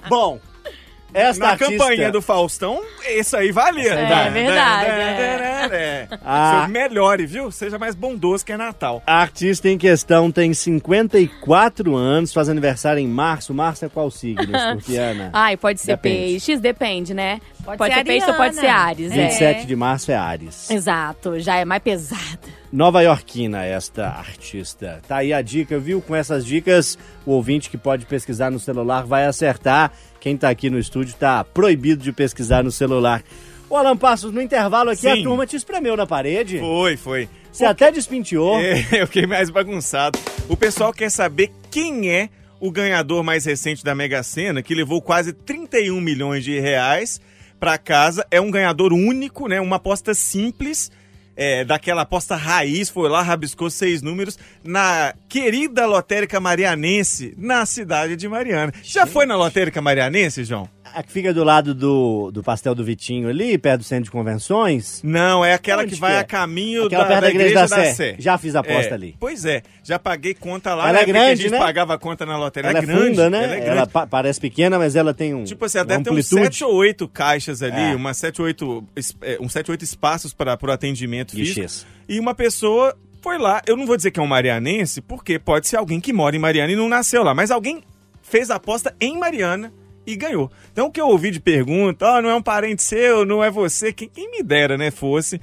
Bom, 0.08 0.40
esta 1.12 1.44
Na 1.44 1.50
artista... 1.52 1.72
campanha 1.72 2.10
do 2.10 2.22
Faustão, 2.22 2.80
isso 3.08 3.36
aí 3.36 3.50
valia. 3.52 3.94
É 3.94 4.30
verdade, 4.30 4.86
É. 5.74 6.08
Ah. 6.24 6.62
Você 6.66 6.72
melhore, 6.72 7.26
viu? 7.26 7.50
Seja 7.50 7.78
mais 7.78 7.94
bondoso 7.94 8.44
que 8.44 8.52
é 8.52 8.56
Natal. 8.56 9.02
A 9.06 9.20
artista 9.20 9.68
em 9.68 9.78
questão 9.78 10.30
tem 10.30 10.52
54 10.54 11.94
anos, 11.96 12.32
faz 12.32 12.48
aniversário 12.48 13.00
em 13.00 13.08
março. 13.08 13.52
Março 13.54 13.84
é 13.84 13.88
qual 13.88 14.10
signo, 14.10 14.42
Escorpiana? 14.56 15.30
Ai, 15.32 15.56
pode 15.56 15.80
ser 15.80 15.92
Depende. 15.96 16.16
peixes, 16.16 16.60
depende, 16.60 17.14
né? 17.14 17.40
Pode, 17.64 17.92
ser 17.92 17.98
ser 17.98 18.04
peixe 18.04 18.26
ou 18.30 18.34
pode 18.34 18.54
ser. 18.56 18.66
Ares, 18.66 19.12
é. 19.12 19.14
27 19.28 19.66
de 19.66 19.76
março 19.76 20.10
é 20.10 20.16
Ares. 20.16 20.70
Exato, 20.70 21.38
já 21.38 21.56
é 21.56 21.64
mais 21.64 21.82
pesada. 21.82 22.60
Nova 22.72 23.02
Yorkina, 23.02 23.64
esta 23.64 24.06
artista. 24.06 25.00
Tá 25.06 25.16
aí 25.16 25.32
a 25.32 25.42
dica, 25.42 25.78
viu? 25.78 26.00
Com 26.00 26.14
essas 26.14 26.44
dicas, 26.46 26.96
o 27.26 27.32
ouvinte 27.32 27.68
que 27.68 27.76
pode 27.76 28.06
pesquisar 28.06 28.50
no 28.50 28.60
celular 28.60 29.04
vai 29.04 29.26
acertar. 29.26 29.92
Quem 30.20 30.36
tá 30.36 30.50
aqui 30.50 30.68
no 30.68 30.78
estúdio 30.78 31.14
tá 31.18 31.42
proibido 31.42 32.02
de 32.02 32.12
pesquisar 32.12 32.62
no 32.62 32.70
celular. 32.70 33.22
Ô 33.70 33.76
Alan 33.76 33.96
Passos, 33.96 34.32
no 34.32 34.42
intervalo 34.42 34.90
aqui, 34.90 35.08
a 35.08 35.14
Sim. 35.14 35.22
turma 35.22 35.46
te 35.46 35.56
espremeu 35.56 35.96
na 35.96 36.06
parede. 36.06 36.58
Foi, 36.58 36.96
foi. 36.96 37.28
Você 37.52 37.64
até 37.64 37.90
despinteou. 37.90 38.58
É, 38.58 38.84
eu 39.00 39.06
fiquei 39.06 39.26
mais 39.26 39.48
bagunçado. 39.48 40.18
O 40.48 40.56
pessoal 40.56 40.92
quer 40.92 41.10
saber 41.10 41.50
quem 41.70 42.10
é 42.10 42.28
o 42.60 42.70
ganhador 42.70 43.24
mais 43.24 43.46
recente 43.46 43.82
da 43.82 43.94
Mega 43.94 44.22
Sena, 44.22 44.62
que 44.62 44.74
levou 44.74 45.00
quase 45.00 45.32
31 45.32 46.00
milhões 46.00 46.44
de 46.44 46.60
reais 46.60 47.20
para 47.58 47.78
casa. 47.78 48.26
É 48.30 48.40
um 48.40 48.50
ganhador 48.50 48.92
único, 48.92 49.48
né? 49.48 49.60
Uma 49.60 49.76
aposta 49.76 50.12
simples. 50.14 50.90
É, 51.40 51.64
daquela 51.64 52.02
aposta 52.02 52.36
raiz, 52.36 52.90
foi 52.90 53.08
lá, 53.08 53.22
rabiscou 53.22 53.70
seis 53.70 54.02
números 54.02 54.38
na 54.62 55.14
querida 55.26 55.86
lotérica 55.86 56.38
marianense, 56.38 57.34
na 57.38 57.64
cidade 57.64 58.14
de 58.14 58.28
Mariana. 58.28 58.74
Já 58.82 59.06
foi 59.06 59.24
na 59.24 59.36
lotérica 59.36 59.80
marianense, 59.80 60.44
João? 60.44 60.68
A 60.82 61.02
que 61.02 61.12
fica 61.12 61.32
do 61.32 61.44
lado 61.44 61.72
do, 61.74 62.30
do 62.32 62.42
pastel 62.42 62.74
do 62.74 62.82
Vitinho 62.82 63.28
ali, 63.28 63.56
perto 63.58 63.80
do 63.80 63.84
centro 63.84 64.04
de 64.04 64.10
convenções. 64.10 65.00
Não, 65.04 65.44
é 65.44 65.52
aquela 65.54 65.82
Onde 65.82 65.94
que 65.94 66.00
vai 66.00 66.12
que 66.12 66.16
é? 66.16 66.20
a 66.20 66.24
caminho 66.24 66.86
Aquela 66.86 67.02
da, 67.04 67.08
perto 67.08 67.20
da 67.20 67.26
da 67.26 67.30
igreja 67.32 67.54
da 67.54 67.60
da, 67.66 67.76
Sé. 67.84 67.94
Sé. 67.94 68.16
Já 68.18 68.36
fiz 68.38 68.56
aposta 68.56 68.90
É, 68.90 68.94
ali. 68.94 69.14
Pois 69.20 69.44
é, 69.44 69.62
já 69.84 69.98
paguei 69.98 70.34
conta 70.34 70.74
lá. 70.74 70.84
Ela 70.84 70.92
na 70.94 71.00
é 71.00 71.04
grande, 71.06 71.30
a 71.32 71.34
gente 71.36 71.50
né? 71.52 71.58
pagava 71.58 71.96
conta 71.98 72.26
na 72.26 72.36
loteria. 72.36 72.70
Ela 72.70 72.78
é 72.78 72.82
grande, 72.82 73.08
funda, 73.10 73.30
né? 73.30 73.44
Ela 73.44 73.54
é 73.54 73.68
Ela 73.68 73.86
pa- 73.86 74.06
parece 74.06 74.40
pequena, 74.40 74.78
mas 74.78 74.96
ela 74.96 75.14
tem 75.14 75.32
um. 75.34 75.44
Tipo 75.44 75.64
assim, 75.66 75.84
deve 75.84 76.02
ter 76.02 76.10
uns. 76.10 76.26
7 76.26 76.64
ou 76.64 76.74
8 76.74 77.06
caixas 77.08 77.62
ali, 77.62 77.92
É. 77.92 77.94
umas 77.94 78.16
7 78.16 78.40
ou 78.40 78.46
8, 78.46 78.84
es- 78.96 79.14
é, 79.22 79.38
uns 79.40 79.52
7 79.52 79.70
ou 79.70 79.72
8 79.74 79.84
espaços 79.84 80.32
para 80.32 80.58
o 80.60 80.70
atendimento 80.72 81.32
físico. 81.36 81.86
E 82.08 82.18
uma 82.18 82.34
pessoa 82.34 82.96
foi 83.22 83.38
lá, 83.38 83.60
eu 83.66 83.76
não 83.76 83.86
vou 83.86 83.96
dizer 83.96 84.10
que 84.10 84.18
é 84.18 84.22
um 84.22 84.26
marianense, 84.26 85.00
porque 85.02 85.38
pode 85.38 85.68
ser 85.68 85.76
alguém 85.76 86.00
que 86.00 86.12
mora 86.12 86.34
em 86.34 86.38
Mariana 86.38 86.72
e 86.72 86.76
não 86.76 86.88
nasceu 86.88 87.22
lá, 87.22 87.34
mas 87.34 87.50
alguém 87.50 87.82
fez 88.22 88.50
a 88.50 88.56
aposta 88.56 88.94
em 89.00 89.18
Mariana 89.18 89.72
e 90.12 90.16
ganhou. 90.16 90.50
Então 90.72 90.86
o 90.86 90.90
que 90.90 91.00
eu 91.00 91.08
ouvi 91.08 91.30
de 91.30 91.40
pergunta, 91.40 92.06
ó, 92.06 92.22
não 92.22 92.30
é 92.30 92.34
um 92.34 92.42
parente 92.42 92.82
seu, 92.82 93.24
não 93.24 93.42
é 93.42 93.50
você, 93.50 93.92
quem, 93.92 94.08
quem 94.08 94.30
me 94.30 94.42
dera, 94.42 94.76
né, 94.76 94.90
fosse. 94.90 95.40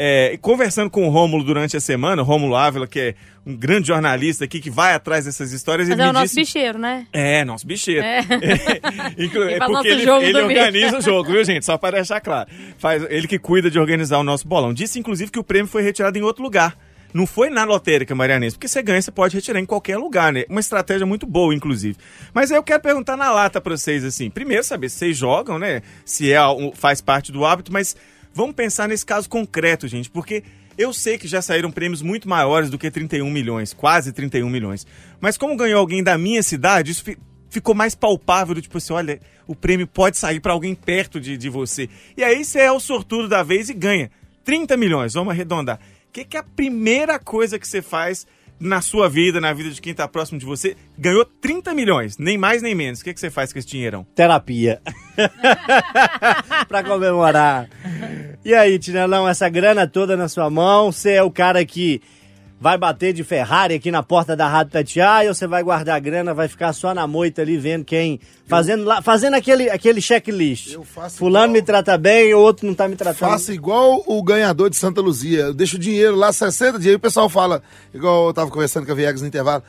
É, 0.00 0.38
conversando 0.40 0.88
com 0.88 1.08
o 1.08 1.10
Rômulo 1.10 1.42
durante 1.42 1.76
a 1.76 1.80
semana, 1.80 2.22
o 2.22 2.24
Rômulo 2.24 2.54
Ávila, 2.54 2.86
que 2.86 3.00
é 3.00 3.14
um 3.44 3.56
grande 3.56 3.88
jornalista 3.88 4.44
aqui 4.44 4.60
que 4.60 4.70
vai 4.70 4.94
atrás 4.94 5.24
dessas 5.24 5.52
histórias, 5.52 5.88
Mas 5.88 5.98
ele 5.98 6.06
é 6.06 6.10
o 6.10 6.12
nosso 6.12 6.26
disse... 6.26 6.40
bicheiro, 6.40 6.78
né? 6.78 7.06
É, 7.12 7.44
nosso 7.44 7.66
bicheiro. 7.66 8.04
É. 8.04 8.20
Inclu- 9.18 9.48
é 9.48 9.58
faz 9.58 9.72
porque 9.72 9.88
ele, 9.88 10.02
ele 10.02 10.40
organiza 10.40 10.98
o 10.98 11.00
jogo, 11.00 11.32
viu, 11.32 11.42
gente? 11.42 11.64
Só 11.64 11.76
para 11.76 11.96
deixar 11.96 12.20
claro. 12.20 12.48
Faz, 12.78 13.04
ele 13.10 13.26
que 13.26 13.40
cuida 13.40 13.68
de 13.70 13.78
organizar 13.78 14.18
o 14.18 14.22
nosso 14.22 14.46
bolão. 14.46 14.72
Disse, 14.72 15.00
inclusive, 15.00 15.32
que 15.32 15.38
o 15.38 15.42
prêmio 15.42 15.66
foi 15.66 15.82
retirado 15.82 16.16
em 16.16 16.22
outro 16.22 16.44
lugar. 16.44 16.76
Não 17.12 17.26
foi 17.26 17.48
na 17.48 17.64
lotérica 17.64 18.14
marianense, 18.14 18.56
porque 18.56 18.68
você 18.68 18.82
ganha, 18.82 19.00
você 19.00 19.10
pode 19.10 19.34
retirar 19.34 19.58
em 19.58 19.64
qualquer 19.66 19.96
lugar, 19.96 20.32
né? 20.32 20.44
Uma 20.48 20.60
estratégia 20.60 21.06
muito 21.06 21.26
boa, 21.26 21.54
inclusive. 21.54 21.96
Mas 22.34 22.50
aí 22.50 22.58
eu 22.58 22.62
quero 22.62 22.82
perguntar 22.82 23.16
na 23.16 23.30
lata 23.30 23.60
para 23.60 23.76
vocês, 23.76 24.04
assim. 24.04 24.28
Primeiro, 24.30 24.62
saber 24.62 24.88
se 24.90 24.96
vocês 24.96 25.16
jogam, 25.16 25.58
né? 25.58 25.82
Se 26.04 26.32
é, 26.32 26.38
faz 26.74 27.00
parte 27.00 27.32
do 27.32 27.44
hábito, 27.44 27.72
mas 27.72 27.96
vamos 28.34 28.54
pensar 28.54 28.88
nesse 28.88 29.06
caso 29.06 29.28
concreto, 29.28 29.88
gente, 29.88 30.10
porque 30.10 30.42
eu 30.76 30.92
sei 30.92 31.18
que 31.18 31.26
já 31.26 31.42
saíram 31.42 31.72
prêmios 31.72 32.02
muito 32.02 32.28
maiores 32.28 32.70
do 32.70 32.78
que 32.78 32.90
31 32.90 33.30
milhões, 33.30 33.72
quase 33.72 34.12
31 34.12 34.48
milhões. 34.48 34.86
Mas 35.20 35.36
como 35.36 35.56
ganhou 35.56 35.80
alguém 35.80 36.04
da 36.04 36.16
minha 36.16 36.42
cidade, 36.42 36.92
isso 36.92 37.02
fi- 37.02 37.18
ficou 37.50 37.74
mais 37.74 37.94
palpável, 37.94 38.60
tipo 38.60 38.78
assim, 38.78 38.92
olha, 38.92 39.18
o 39.46 39.56
prêmio 39.56 39.86
pode 39.86 40.18
sair 40.18 40.40
para 40.40 40.52
alguém 40.52 40.74
perto 40.74 41.18
de, 41.18 41.36
de 41.36 41.48
você. 41.48 41.88
E 42.16 42.22
aí 42.22 42.44
você 42.44 42.60
é 42.60 42.70
o 42.70 42.78
sortudo 42.78 43.28
da 43.28 43.42
vez 43.42 43.68
e 43.68 43.74
ganha 43.74 44.10
30 44.44 44.76
milhões, 44.76 45.14
vamos 45.14 45.32
arredondar. 45.32 45.80
Que, 46.18 46.24
que 46.24 46.36
é 46.36 46.40
a 46.40 46.42
primeira 46.42 47.16
coisa 47.16 47.60
que 47.60 47.68
você 47.68 47.80
faz 47.80 48.26
na 48.58 48.80
sua 48.80 49.08
vida, 49.08 49.40
na 49.40 49.52
vida 49.52 49.70
de 49.70 49.80
quem 49.80 49.94
tá 49.94 50.08
próximo 50.08 50.36
de 50.36 50.44
você? 50.44 50.76
Ganhou 50.98 51.24
30 51.24 51.72
milhões, 51.74 52.18
nem 52.18 52.36
mais 52.36 52.60
nem 52.60 52.74
menos. 52.74 53.00
O 53.00 53.04
que, 53.04 53.14
que 53.14 53.20
você 53.20 53.30
faz 53.30 53.52
com 53.52 53.58
esse 53.60 53.68
dinheirão? 53.68 54.04
Terapia. 54.16 54.82
pra 56.66 56.82
comemorar. 56.82 57.70
E 58.44 58.52
aí, 58.52 58.80
Tinelão, 58.80 59.28
essa 59.28 59.48
grana 59.48 59.86
toda 59.86 60.16
na 60.16 60.28
sua 60.28 60.50
mão, 60.50 60.90
você 60.90 61.12
é 61.12 61.22
o 61.22 61.30
cara 61.30 61.64
que 61.64 62.02
vai 62.60 62.76
bater 62.76 63.12
de 63.12 63.22
Ferrari 63.22 63.74
aqui 63.74 63.90
na 63.90 64.02
porta 64.02 64.34
da 64.34 64.48
Rádio 64.48 64.72
Tatiá 64.72 65.20
ou 65.26 65.34
você 65.34 65.46
vai 65.46 65.62
guardar 65.62 65.96
a 65.96 65.98
grana, 66.00 66.34
vai 66.34 66.48
ficar 66.48 66.72
só 66.72 66.92
na 66.92 67.06
moita 67.06 67.42
ali 67.42 67.56
vendo 67.56 67.84
quem. 67.84 68.18
Fazendo, 68.46 68.84
lá, 68.84 69.00
fazendo 69.02 69.34
aquele, 69.34 69.68
aquele 69.70 70.00
checklist. 70.00 70.72
Eu 70.72 70.82
faço 70.84 71.18
Fulano 71.18 71.44
igual- 71.46 71.52
me 71.52 71.62
trata 71.62 71.96
bem, 71.98 72.32
o 72.34 72.38
outro 72.38 72.66
não 72.66 72.74
tá 72.74 72.88
me 72.88 72.96
tratando. 72.96 73.18
Faça 73.30 73.52
igual 73.52 74.02
o 74.06 74.22
ganhador 74.22 74.70
de 74.70 74.76
Santa 74.76 75.00
Luzia. 75.00 75.40
Eu 75.40 75.54
deixo 75.54 75.76
o 75.76 75.78
dinheiro 75.78 76.16
lá 76.16 76.32
60 76.32 76.78
dias. 76.78 76.90
Aí 76.90 76.96
o 76.96 77.00
pessoal 77.00 77.28
fala, 77.28 77.62
igual 77.94 78.28
eu 78.28 78.32
tava 78.34 78.50
conversando 78.50 78.86
com 78.86 78.92
a 78.92 78.94
Viegas 78.94 79.20
no 79.20 79.28
intervalo. 79.28 79.62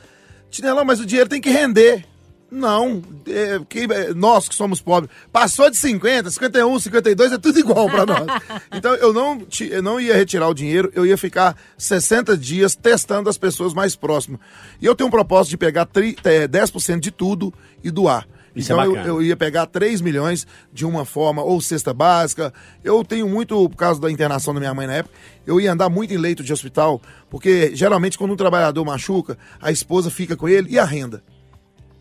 Tinelão, 0.50 0.84
mas 0.84 0.98
o 0.98 1.06
dinheiro 1.06 1.28
tem 1.28 1.40
que 1.40 1.50
render. 1.50 2.04
Não, 2.50 3.00
é, 3.28 3.60
que, 3.68 3.80
é, 3.80 4.12
nós 4.12 4.48
que 4.48 4.54
somos 4.54 4.80
pobres, 4.80 5.08
passou 5.32 5.70
de 5.70 5.76
50, 5.76 6.30
51, 6.30 6.80
52, 6.80 7.32
é 7.32 7.38
tudo 7.38 7.58
igual 7.60 7.88
pra 7.88 8.04
nós. 8.04 8.26
Então 8.74 8.94
eu 8.94 9.12
não, 9.12 9.38
ti- 9.40 9.68
eu 9.70 9.82
não 9.82 10.00
ia 10.00 10.16
retirar 10.16 10.48
o 10.48 10.54
dinheiro, 10.54 10.90
eu 10.94 11.06
ia 11.06 11.16
ficar 11.16 11.56
60 11.78 12.36
dias 12.36 12.74
testando 12.74 13.28
as 13.30 13.38
pessoas 13.38 13.72
mais 13.74 13.94
próximas. 13.94 14.40
E 14.80 14.86
eu 14.86 14.94
tenho 14.96 15.08
um 15.08 15.10
propósito 15.10 15.50
de 15.50 15.56
pegar 15.58 15.86
tri, 15.86 16.16
é, 16.24 16.48
10% 16.48 16.98
de 17.00 17.10
tudo 17.10 17.52
e 17.84 17.90
doar. 17.90 18.26
Isso 18.56 18.72
é 18.72 18.74
então 18.74 18.84
eu, 18.84 18.90
bacana. 18.92 19.08
eu 19.08 19.22
ia 19.22 19.36
pegar 19.36 19.66
3 19.66 20.00
milhões 20.00 20.44
de 20.72 20.84
uma 20.84 21.04
forma, 21.04 21.40
ou 21.42 21.60
cesta 21.60 21.94
básica. 21.94 22.52
Eu 22.82 23.04
tenho 23.04 23.28
muito, 23.28 23.68
por 23.68 23.76
causa 23.76 24.00
da 24.00 24.10
internação 24.10 24.52
da 24.52 24.58
minha 24.58 24.74
mãe 24.74 24.88
na 24.88 24.94
época, 24.94 25.14
eu 25.46 25.60
ia 25.60 25.72
andar 25.72 25.88
muito 25.88 26.12
em 26.12 26.16
leito 26.16 26.42
de 26.42 26.52
hospital, 26.52 27.00
porque 27.30 27.70
geralmente 27.76 28.18
quando 28.18 28.32
um 28.32 28.36
trabalhador 28.36 28.84
machuca, 28.84 29.38
a 29.62 29.70
esposa 29.70 30.10
fica 30.10 30.36
com 30.36 30.48
ele 30.48 30.68
e 30.70 30.78
a 30.80 30.84
renda. 30.84 31.22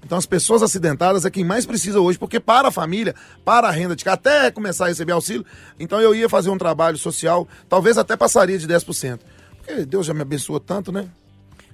Então 0.06 0.18
as 0.18 0.26
pessoas 0.26 0.64
acidentadas 0.64 1.26
é 1.26 1.30
quem 1.30 1.44
mais 1.44 1.66
precisa 1.66 2.00
hoje, 2.00 2.18
porque 2.18 2.40
para 2.40 2.70
a 2.70 2.72
família, 2.72 3.14
para 3.44 3.68
a 3.68 3.72
renda 3.72 3.96
de 3.96 4.04
casa, 4.04 4.16
até 4.16 4.52
começar 4.52 4.86
a 4.86 4.88
receber 4.88 5.12
auxílio, 5.12 5.46
então 5.80 6.00
eu 6.02 6.16
ia 6.16 6.28
fazer 6.30 6.50
um 6.50 6.58
trabalho 6.58 6.98
social, 6.98 7.48
talvez 7.68 7.98
até 7.98 8.16
passaria 8.18 8.58
de 8.58 8.68
10%. 8.68 9.20
Porque 9.58 9.86
Deus 9.86 10.06
já 10.06 10.14
me 10.14 10.22
abençoou 10.22 10.60
tanto, 10.60 10.92
né? 10.92 11.06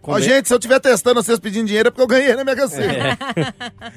Ó, 0.01 0.13
Come- 0.13 0.21
gente, 0.21 0.47
se 0.47 0.53
eu 0.53 0.57
estiver 0.57 0.79
testando 0.79 1.23
vocês 1.23 1.39
pedindo 1.39 1.67
dinheiro 1.67 1.87
é 1.87 1.91
porque 1.91 2.01
eu 2.03 2.07
ganhei 2.07 2.35
na 2.35 2.43
Mega 2.43 2.67
Sena. 2.67 3.17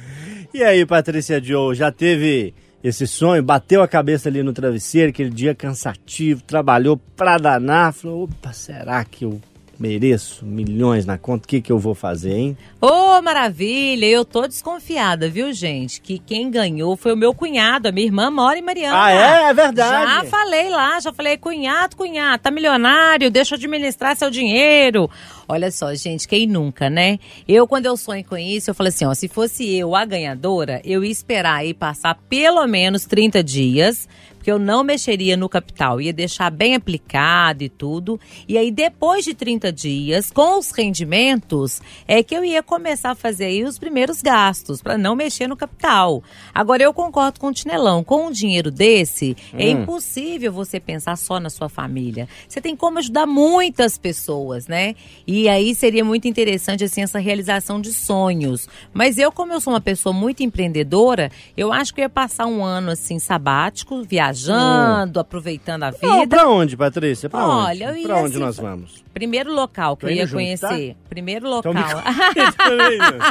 E 0.55 0.63
aí, 0.63 0.87
Patrícia 0.87 1.43
Joe, 1.43 1.75
já 1.75 1.93
teve 1.93 2.55
esse 2.83 3.07
sonho? 3.07 3.43
Bateu 3.43 3.83
a 3.83 3.89
cabeça 3.89 4.31
ali 4.31 4.43
no 4.43 4.53
travesseiro, 4.55 5.11
aquele 5.11 5.29
dia 5.29 5.55
cansativo, 5.55 6.43
trabalhou 6.43 6.97
pra 7.17 7.37
danar, 7.37 7.93
falou, 7.93 8.25
opa, 8.25 8.53
será 8.55 9.05
que 9.05 9.27
eu 9.27 9.41
mereço 9.79 10.45
milhões 10.45 11.07
na 11.07 11.17
conta? 11.17 11.45
O 11.45 11.49
que 11.49 11.61
que 11.61 11.71
eu 11.71 11.79
vou 11.79 11.95
fazer, 11.95 12.33
hein? 12.33 12.57
Ô, 12.81 13.21
maravilha! 13.23 14.07
Eu 14.07 14.25
tô 14.25 14.47
desconfiada, 14.47 15.29
viu, 15.29 15.53
gente? 15.53 16.01
Que 16.01 16.19
quem 16.19 16.51
ganhou 16.51 16.97
foi 16.97 17.13
o 17.13 17.17
meu 17.17 17.33
cunhado, 17.35 17.89
a 17.89 17.93
minha 17.93 18.07
irmã 18.07 18.31
mora 18.31 18.59
em 18.59 18.63
Mariana. 18.63 19.05
Ah, 19.05 19.11
é? 19.13 19.51
É 19.51 19.55
verdade. 19.55 20.25
Já 20.25 20.25
falei 20.25 20.69
lá, 20.71 21.01
já 21.01 21.13
falei, 21.13 21.37
cunhado, 21.37 21.97
cunhado, 21.97 22.43
tá 22.43 22.51
milionário, 22.51 23.31
deixa 23.31 23.55
eu 23.55 23.57
administrar 23.57 24.17
seu 24.17 24.31
dinheiro. 24.31 25.09
Olha 25.51 25.71
só, 25.71 25.95
gente, 25.95 26.29
quem 26.29 26.47
nunca, 26.47 26.91
né? 26.91 27.19
Eu, 27.49 27.67
quando 27.67 27.87
eu 27.87 27.97
sonho 27.97 28.23
com 28.23 28.37
isso, 28.37 28.71
eu 28.71 28.75
falei 28.75 28.91
assim, 28.91 29.07
ó, 29.07 29.15
se 29.15 29.29
fosse 29.29 29.77
eu 29.77 29.97
a 29.97 30.05
ganhadora, 30.05 30.83
eu 30.85 31.03
ia 31.03 31.11
esperar 31.11 31.61
aí 31.61 31.73
passar 31.73 32.19
pelo 32.29 32.67
menos 32.67 33.07
30 33.07 33.43
dias, 33.43 34.07
porque 34.49 34.53
eu 34.53 34.59
não 34.59 34.83
mexeria 34.83 35.37
no 35.37 35.47
capital, 35.47 36.01
ia 36.01 36.11
deixar 36.13 36.51
bem 36.51 36.75
aplicado 36.75 37.63
e 37.63 37.69
tudo. 37.69 38.19
E 38.49 38.57
aí, 38.57 38.71
depois 38.71 39.23
de 39.23 39.35
30 39.35 39.71
dias, 39.71 40.31
com 40.31 40.59
os 40.59 40.71
rendimentos, 40.71 41.83
é 42.07 42.23
que 42.23 42.35
eu 42.35 42.43
ia 42.43 42.63
começar 42.63 43.11
a 43.11 43.15
fazer 43.15 43.45
aí 43.45 43.63
os 43.63 43.79
primeiros 43.79 44.23
gastos, 44.23 44.81
para 44.81 44.97
não 44.97 45.15
mexer 45.15 45.47
no 45.49 45.57
capital. 45.57 46.23
Agora, 46.55 46.83
eu 46.83 46.95
concordo 46.95 47.39
com 47.39 47.49
o 47.49 47.53
Tinelão, 47.53 48.03
com 48.03 48.29
um 48.29 48.31
dinheiro 48.31 48.71
desse, 48.71 49.37
é 49.53 49.67
Hum. 49.67 49.83
impossível 49.83 50.51
você 50.51 50.81
pensar 50.81 51.17
só 51.17 51.39
na 51.39 51.51
sua 51.51 51.69
família. 51.69 52.27
Você 52.49 52.59
tem 52.61 52.75
como 52.75 52.99
ajudar 53.01 53.27
muitas 53.27 53.99
pessoas, 53.99 54.67
né? 54.67 54.95
E 55.27 55.47
aí 55.47 55.75
seria 55.75 56.05
muito 56.05 56.27
interessante, 56.27 56.85
assim, 56.85 57.03
essa 57.03 57.19
realização 57.19 57.83
de 57.83 57.93
sonhos. 57.93 58.67
Mas 58.95 59.19
eu, 59.19 59.31
como 59.31 59.53
eu 59.53 59.61
sou 59.61 59.75
uma 59.75 59.81
pessoa 59.81 60.13
muito 60.15 60.43
empreendedora, 60.43 61.31
eu 61.55 61.71
acho 61.71 61.93
que 61.93 62.01
eu 62.01 62.05
ia 62.05 62.09
passar 62.09 62.47
um 62.47 62.65
ano, 62.65 62.93
assim, 62.93 63.19
sabático, 63.19 64.03
viajando, 64.05 64.38
aproveitando 65.21 65.83
a 65.85 65.93
Não, 66.03 66.21
vida. 66.21 66.37
pra 66.37 66.49
onde, 66.49 66.77
Patrícia? 66.77 67.29
Pra 67.31 67.47
Olha, 67.47 67.85
eu 67.85 67.91
onde? 67.91 68.01
ia 68.01 68.07
Pra 68.07 68.17
onde 68.19 68.27
assim, 68.37 68.39
nós 68.39 68.57
vamos? 68.57 69.05
Primeiro 69.13 69.53
local 69.53 69.97
que 69.97 70.07
Tô 70.07 70.13
eu 70.13 70.17
ia 70.17 70.27
junto, 70.27 70.35
conhecer. 70.37 70.95
tá? 70.95 71.01
Primeiro 71.09 71.49
local. 71.49 71.73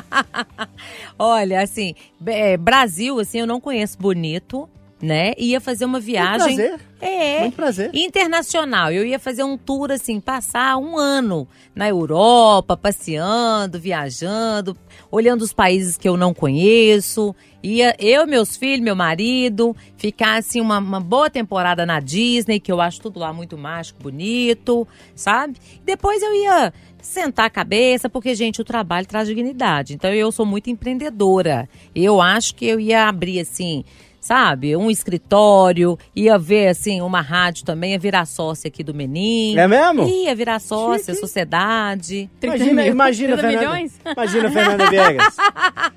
Olha, 1.17 1.61
assim, 1.61 1.95
é, 2.25 2.57
Brasil, 2.57 3.19
assim, 3.19 3.39
eu 3.39 3.47
não 3.47 3.61
conheço 3.61 3.97
bonito, 3.97 4.69
né? 5.01 5.33
Ia 5.37 5.61
fazer 5.61 5.85
uma 5.85 5.99
viagem. 5.99 6.55
prazer. 6.55 6.79
É. 6.99 7.41
Muito 7.41 7.55
prazer. 7.55 7.91
Internacional. 7.93 8.91
Eu 8.91 9.05
ia 9.05 9.19
fazer 9.19 9.43
um 9.43 9.57
tour, 9.57 9.91
assim, 9.91 10.19
passar 10.19 10.77
um 10.77 10.97
ano 10.97 11.47
na 11.75 11.87
Europa, 11.87 12.75
passeando, 12.75 13.79
viajando, 13.79 14.75
olhando 15.11 15.43
os 15.43 15.53
países 15.53 15.97
que 15.97 16.09
eu 16.09 16.17
não 16.17 16.33
conheço. 16.33 17.35
Ia 17.61 17.95
eu, 17.99 18.25
meus 18.25 18.55
filhos, 18.57 18.83
meu 18.83 18.95
marido, 18.95 19.75
ficar, 19.95 20.37
assim, 20.37 20.59
uma, 20.59 20.79
uma 20.79 20.99
boa 20.99 21.29
temporada 21.29 21.85
na 21.85 21.99
Disney, 21.99 22.59
que 22.59 22.71
eu 22.71 22.81
acho 22.81 23.01
tudo 23.01 23.19
lá 23.19 23.31
muito 23.31 23.57
mágico, 23.57 24.01
bonito, 24.01 24.87
sabe? 25.15 25.57
Depois 25.85 26.21
eu 26.23 26.33
ia 26.33 26.73
sentar 27.01 27.45
a 27.45 27.49
cabeça, 27.49 28.09
porque, 28.09 28.33
gente, 28.33 28.61
o 28.61 28.65
trabalho 28.65 29.05
traz 29.05 29.27
dignidade. 29.27 29.93
Então, 29.93 30.11
eu 30.11 30.31
sou 30.31 30.45
muito 30.45 30.69
empreendedora. 30.69 31.69
Eu 31.93 32.21
acho 32.21 32.55
que 32.55 32.65
eu 32.65 32.79
ia 32.79 33.07
abrir, 33.07 33.39
assim, 33.39 33.83
sabe, 34.27 34.75
um 34.75 34.91
escritório, 34.91 35.97
ia 36.13 36.37
ver, 36.37 36.67
assim, 36.67 36.99
uma 37.01 37.21
rádio 37.21 37.63
também, 37.63 37.93
ia 37.93 37.99
virar 37.99 38.25
sócia 38.25 38.67
aqui 38.67 38.83
do 38.83 38.93
Menin. 38.93 39.57
É 39.57 39.67
mesmo? 39.69 40.05
Ia 40.05 40.35
virar 40.35 40.59
sócia, 40.59 41.15
sociedade. 41.15 42.29
Imagina, 42.43 42.85
imagina, 42.85 43.37
Fernanda, 43.37 43.89
imagina, 44.11 44.51
Fernanda 44.51 44.89
Viegas. 44.89 45.37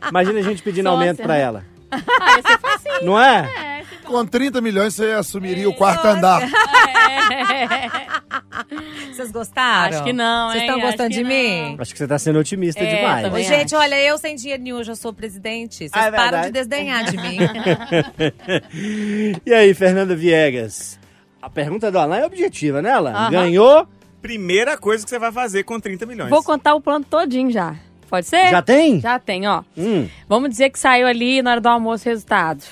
Imagina 0.09 0.39
a 0.39 0.43
gente 0.43 0.63
pedindo 0.63 0.89
Sócia, 0.89 1.01
aumento 1.01 1.23
pra 1.91 2.27
né? 2.37 2.43
ela. 2.93 3.03
Não 3.03 3.21
é? 3.21 3.83
Com 4.05 4.25
30 4.27 4.61
milhões 4.61 4.95
você 4.95 5.13
assumiria 5.13 5.69
o 5.69 5.75
quarto 5.75 6.05
andar. 6.07 6.43
Vocês 9.13 9.31
gostaram? 9.31 9.97
Acho 9.97 10.05
que 10.05 10.13
não, 10.13 10.49
Vocês 10.49 10.63
hein? 10.63 10.69
estão 10.69 10.79
Acho 10.79 10.87
gostando 10.89 11.11
que 11.11 11.17
de 11.17 11.25
mim? 11.25 11.77
Acho 11.79 11.93
que 11.93 11.99
você 11.99 12.07
tá 12.09 12.19
sendo 12.19 12.39
otimista 12.39 12.81
É, 12.83 12.97
demais. 12.97 13.23
também 13.27 13.45
Ô, 13.45 13.49
gente, 13.49 13.75
olha, 13.75 13.99
eu 14.01 14.19
sem 14.19 14.35
dinheiro 14.37 14.63
nenhum 14.63 14.83
já 14.83 14.95
sou 14.95 15.13
presidente. 15.13 15.77
Vocês 15.89 15.91
Ah, 15.95 16.07
é 16.07 16.11
param 16.11 16.23
verdade? 16.43 16.47
de 16.47 16.53
desdenhar 16.53 17.05
de 17.05 17.17
mim. 17.17 17.39
e 19.47 19.53
aí, 19.55 19.73
Fernanda 19.75 20.15
Viegas? 20.17 20.99
A 21.41 21.49
pergunta 21.49 21.91
do 21.91 21.99
Alan 21.99 22.17
é 22.19 22.27
objetiva, 22.27 22.83
né, 22.83 22.93
Alan? 22.93 23.13
Aham. 23.13 23.31
Ganhou? 23.31 23.87
Primeira 24.21 24.77
coisa 24.77 25.03
que 25.05 25.09
você 25.11 25.19
vai 25.19 25.33
fazer 25.33 25.63
com 25.65 25.81
30 25.81 26.05
milhões. 26.07 26.29
Vou 26.31 26.43
contar 26.43 26.75
o 26.75 26.81
plano 26.81 27.05
todinho 27.05 27.51
já. 27.51 27.75
Pode 28.11 28.27
ser? 28.27 28.49
Já 28.49 28.61
tem? 28.61 29.01
Já 29.01 29.19
tem, 29.21 29.47
ó. 29.47 29.63
Hum. 29.79 30.09
Vamos 30.29 30.51
dizer 30.51 30.69
que 30.71 30.79
saiu 30.79 31.07
ali 31.07 31.41
na 31.41 31.53
hora 31.53 31.61
do 31.61 31.69
almoço 31.69 32.09
o 32.09 32.11
resultado. 32.11 32.65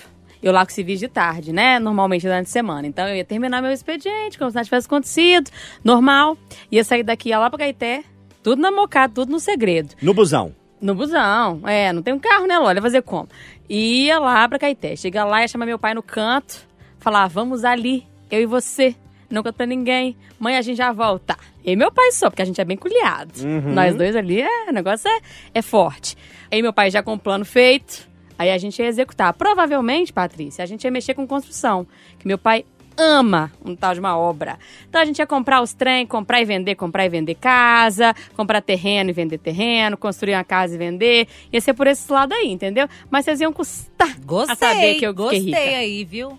Eu 0.42 0.52
lá 0.52 0.66
com 0.66 0.72
serviço 0.72 1.00
de 1.00 1.08
tarde, 1.08 1.52
né? 1.52 1.78
Normalmente 1.78 2.22
durante 2.22 2.46
a 2.46 2.50
semana. 2.50 2.86
Então 2.88 3.06
eu 3.08 3.14
ia 3.14 3.24
terminar 3.24 3.62
meu 3.62 3.70
expediente, 3.70 4.36
como 4.36 4.50
se 4.50 4.56
nada 4.56 4.64
tivesse 4.64 4.88
acontecido, 4.88 5.48
normal. 5.84 6.36
Ia 6.70 6.82
sair 6.82 7.04
daqui, 7.04 7.28
ia 7.28 7.38
lá 7.38 7.48
pra 7.48 7.58
Gaité, 7.58 8.02
tudo 8.42 8.60
na 8.60 8.72
mocada, 8.72 9.12
tudo 9.14 9.30
no 9.30 9.38
segredo. 9.38 9.94
No 10.02 10.12
busão. 10.12 10.52
No 10.80 10.94
busão, 10.94 11.60
é, 11.66 11.92
não 11.92 12.02
tem 12.02 12.14
um 12.14 12.20
carro, 12.20 12.46
né, 12.46 12.56
Lola? 12.58 12.80
Fazer 12.80 13.02
como? 13.02 13.28
Ia 13.68 14.18
lá 14.18 14.48
pra 14.48 14.58
Caeté. 14.58 14.96
Chega 14.96 15.24
lá, 15.24 15.42
ia 15.42 15.48
chamar 15.48 15.66
meu 15.66 15.78
pai 15.78 15.92
no 15.94 16.02
canto, 16.02 16.66
falar, 16.98 17.26
vamos 17.28 17.64
ali, 17.64 18.06
eu 18.30 18.40
e 18.40 18.46
você. 18.46 18.94
Não 19.30 19.42
conto 19.42 19.54
pra 19.54 19.66
ninguém. 19.66 20.16
Mãe, 20.38 20.56
a 20.56 20.62
gente 20.62 20.76
já 20.76 20.92
volta. 20.92 21.36
E 21.64 21.76
meu 21.76 21.92
pai 21.92 22.12
só, 22.12 22.30
porque 22.30 22.42
a 22.42 22.44
gente 22.44 22.60
é 22.60 22.64
bem 22.64 22.76
culiado. 22.76 23.32
Uhum. 23.42 23.74
Nós 23.74 23.94
dois 23.94 24.16
ali, 24.16 24.40
é, 24.40 24.68
o 24.68 24.72
negócio 24.72 25.08
é, 25.08 25.20
é 25.54 25.62
forte. 25.62 26.16
Aí 26.50 26.62
meu 26.62 26.72
pai 26.72 26.90
já 26.90 27.02
com 27.02 27.12
o 27.12 27.18
plano 27.18 27.44
feito, 27.44 28.08
aí 28.38 28.50
a 28.50 28.56
gente 28.56 28.80
ia 28.80 28.88
executar. 28.88 29.32
Provavelmente, 29.34 30.12
Patrícia, 30.12 30.62
a 30.62 30.66
gente 30.66 30.84
ia 30.84 30.90
mexer 30.90 31.14
com 31.14 31.26
construção. 31.26 31.86
Que 32.18 32.26
meu 32.26 32.38
pai 32.38 32.64
ama 32.98 33.52
um 33.64 33.76
tal 33.76 33.94
de 33.94 34.00
uma 34.00 34.18
obra. 34.18 34.58
Então 34.88 35.00
a 35.00 35.04
gente 35.04 35.18
ia 35.18 35.26
comprar 35.26 35.62
os 35.62 35.72
trem, 35.72 36.06
comprar 36.06 36.40
e 36.40 36.44
vender, 36.44 36.74
comprar 36.74 37.06
e 37.06 37.08
vender 37.08 37.34
casa, 37.34 38.14
comprar 38.34 38.60
terreno 38.60 39.10
e 39.10 39.12
vender 39.12 39.38
terreno, 39.38 39.96
construir 39.96 40.34
uma 40.34 40.44
casa 40.44 40.74
e 40.74 40.78
vender. 40.78 41.28
Ia 41.52 41.60
ser 41.60 41.74
por 41.74 41.86
esse 41.86 42.10
lado 42.10 42.32
aí, 42.32 42.50
entendeu? 42.50 42.88
Mas 43.10 43.24
vocês 43.24 43.40
iam 43.40 43.52
custar 43.52 44.18
Gostei, 44.24 44.52
a 44.52 44.56
saber 44.56 44.94
que 44.94 45.06
eu 45.06 45.14
gostei 45.14 45.38
rica. 45.40 45.58
aí, 45.58 46.04
viu? 46.04 46.38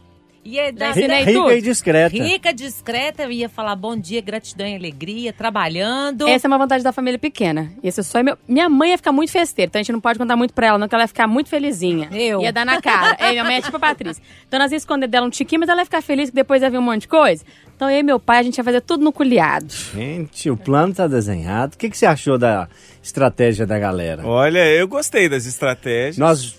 Dar 0.73 0.93
Já 0.93 0.99
ensinei 1.01 1.23
Rica 1.23 1.39
tudo. 1.39 1.51
e 1.51 1.61
discreta. 1.61 2.15
Rica, 2.15 2.53
discreta, 2.53 3.23
eu 3.23 3.31
ia 3.31 3.49
falar 3.49 3.75
bom 3.75 3.95
dia, 3.95 4.21
gratidão 4.21 4.67
e 4.67 4.75
alegria, 4.75 5.31
trabalhando. 5.31 6.27
Essa 6.27 6.47
é 6.47 6.49
uma 6.49 6.57
vantagem 6.57 6.83
da 6.83 6.91
família 6.91 7.19
pequena. 7.19 7.71
Esse 7.83 8.03
só 8.03 8.19
é 8.19 8.23
meu... 8.23 8.37
Minha 8.47 8.69
mãe 8.69 8.91
ia 8.91 8.97
ficar 8.97 9.11
muito 9.11 9.31
festeira, 9.31 9.69
então 9.69 9.79
a 9.79 9.83
gente 9.83 9.91
não 9.91 10.01
pode 10.01 10.17
contar 10.17 10.35
muito 10.35 10.53
pra 10.53 10.67
ela, 10.67 10.77
não, 10.77 10.87
que 10.87 10.95
ela 10.95 11.03
ia 11.03 11.07
ficar 11.07 11.27
muito 11.27 11.49
felizinha. 11.49 12.09
Eu. 12.11 12.41
Ia 12.41 12.51
dar 12.51 12.65
na 12.65 12.81
cara. 12.81 13.15
é, 13.19 13.31
minha 13.31 13.43
mãe 13.43 13.57
é 13.57 13.61
tipo 13.61 13.77
a 13.77 13.79
Patrícia. 13.79 14.23
Então 14.47 14.59
nós 14.59 14.71
ia 14.71 14.77
esconder 14.77 15.07
dela 15.07 15.27
um 15.27 15.29
tiquinho, 15.29 15.59
mas 15.59 15.69
ela 15.69 15.81
ia 15.81 15.85
ficar 15.85 16.01
feliz 16.01 16.29
que 16.29 16.35
depois 16.35 16.61
ia 16.61 16.69
vir 16.69 16.77
um 16.77 16.81
monte 16.81 17.01
de 17.01 17.07
coisa. 17.07 17.43
Então 17.75 17.89
eu 17.89 17.99
e 17.99 18.03
meu 18.03 18.19
pai, 18.19 18.39
a 18.39 18.43
gente 18.43 18.57
ia 18.57 18.63
fazer 18.63 18.81
tudo 18.81 19.03
no 19.03 19.13
culiado. 19.13 19.73
Gente, 19.93 20.49
o 20.49 20.57
plano 20.57 20.93
tá 20.93 21.07
desenhado. 21.07 21.75
O 21.75 21.77
que, 21.77 21.89
que 21.89 21.97
você 21.97 22.05
achou 22.05 22.37
da 22.37 22.67
estratégia 23.01 23.65
da 23.65 23.79
galera? 23.79 24.25
Olha, 24.25 24.65
eu 24.67 24.85
gostei 24.85 25.29
das 25.29 25.45
estratégias. 25.45 26.17
Nós 26.17 26.58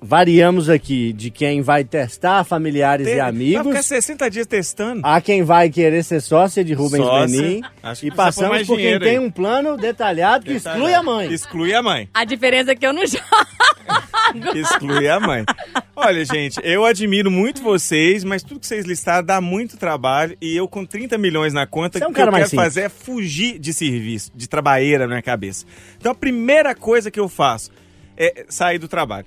variamos 0.00 0.68
aqui 0.68 1.12
de 1.12 1.30
quem 1.30 1.62
vai 1.62 1.82
testar 1.84 2.44
familiares 2.44 3.06
Tem- 3.06 3.14
e 3.16 3.18
Vai 3.20 3.28
amigos. 3.28 3.66
ficar 3.66 3.82
60 3.82 4.30
dias 4.30 4.46
testando. 4.46 5.00
Há 5.04 5.20
quem 5.20 5.42
vai 5.42 5.68
querer 5.70 6.02
ser 6.04 6.20
sócia 6.20 6.64
de 6.64 6.72
Rubens 6.74 7.04
Sócia. 7.04 7.40
Benin. 7.42 7.62
Acho 7.82 8.00
que 8.02 8.06
E 8.08 8.10
passamos 8.10 8.66
por 8.66 8.76
quem 8.76 8.98
tem 8.98 9.10
aí. 9.10 9.18
um 9.18 9.30
plano 9.30 9.76
detalhado 9.76 10.44
que 10.44 10.52
exclui 10.52 10.92
a 10.94 11.02
mãe. 11.02 11.32
Exclui 11.32 11.74
a 11.74 11.82
mãe. 11.82 12.08
A 12.14 12.24
diferença 12.24 12.72
é 12.72 12.74
que 12.76 12.86
eu 12.86 12.92
não 12.92 13.06
jogo. 13.06 13.24
Exclui 14.54 15.08
a 15.08 15.20
mãe. 15.20 15.44
Olha, 15.94 16.24
gente, 16.24 16.60
eu 16.62 16.84
admiro 16.84 17.30
muito 17.30 17.62
vocês, 17.62 18.24
mas 18.24 18.42
tudo 18.42 18.60
que 18.60 18.66
vocês 18.66 18.84
listaram 18.84 19.24
dá 19.24 19.40
muito 19.40 19.76
trabalho 19.76 20.36
e 20.42 20.54
eu 20.56 20.68
com 20.68 20.84
30 20.84 21.16
milhões 21.16 21.52
na 21.52 21.66
conta, 21.66 21.98
é 21.98 22.06
um 22.06 22.10
o 22.10 22.12
que 22.12 22.20
eu 22.20 22.24
quero 22.24 22.36
simples. 22.48 22.50
fazer 22.64 22.80
é 22.82 22.88
fugir 22.88 23.58
de 23.58 23.72
serviço, 23.72 24.30
de 24.34 24.48
trabalheira 24.48 25.04
na 25.04 25.08
minha 25.08 25.22
cabeça. 25.22 25.64
Então 25.98 26.12
a 26.12 26.14
primeira 26.14 26.74
coisa 26.74 27.10
que 27.10 27.20
eu 27.20 27.28
faço 27.28 27.70
é 28.16 28.44
sair 28.48 28.78
do 28.78 28.88
trabalho. 28.88 29.26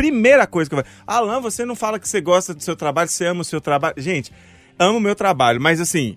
Primeira 0.00 0.46
coisa 0.46 0.70
que 0.70 0.74
eu 0.74 0.82
faço. 0.82 0.96
Alan, 1.06 1.42
você 1.42 1.62
não 1.66 1.76
fala 1.76 1.98
que 1.98 2.08
você 2.08 2.22
gosta 2.22 2.54
do 2.54 2.62
seu 2.62 2.74
trabalho, 2.74 3.10
você 3.10 3.26
ama 3.26 3.42
o 3.42 3.44
seu 3.44 3.60
trabalho. 3.60 3.94
Gente, 3.98 4.32
amo 4.78 4.96
o 4.96 5.00
meu 5.00 5.14
trabalho, 5.14 5.60
mas 5.60 5.78
assim, 5.78 6.16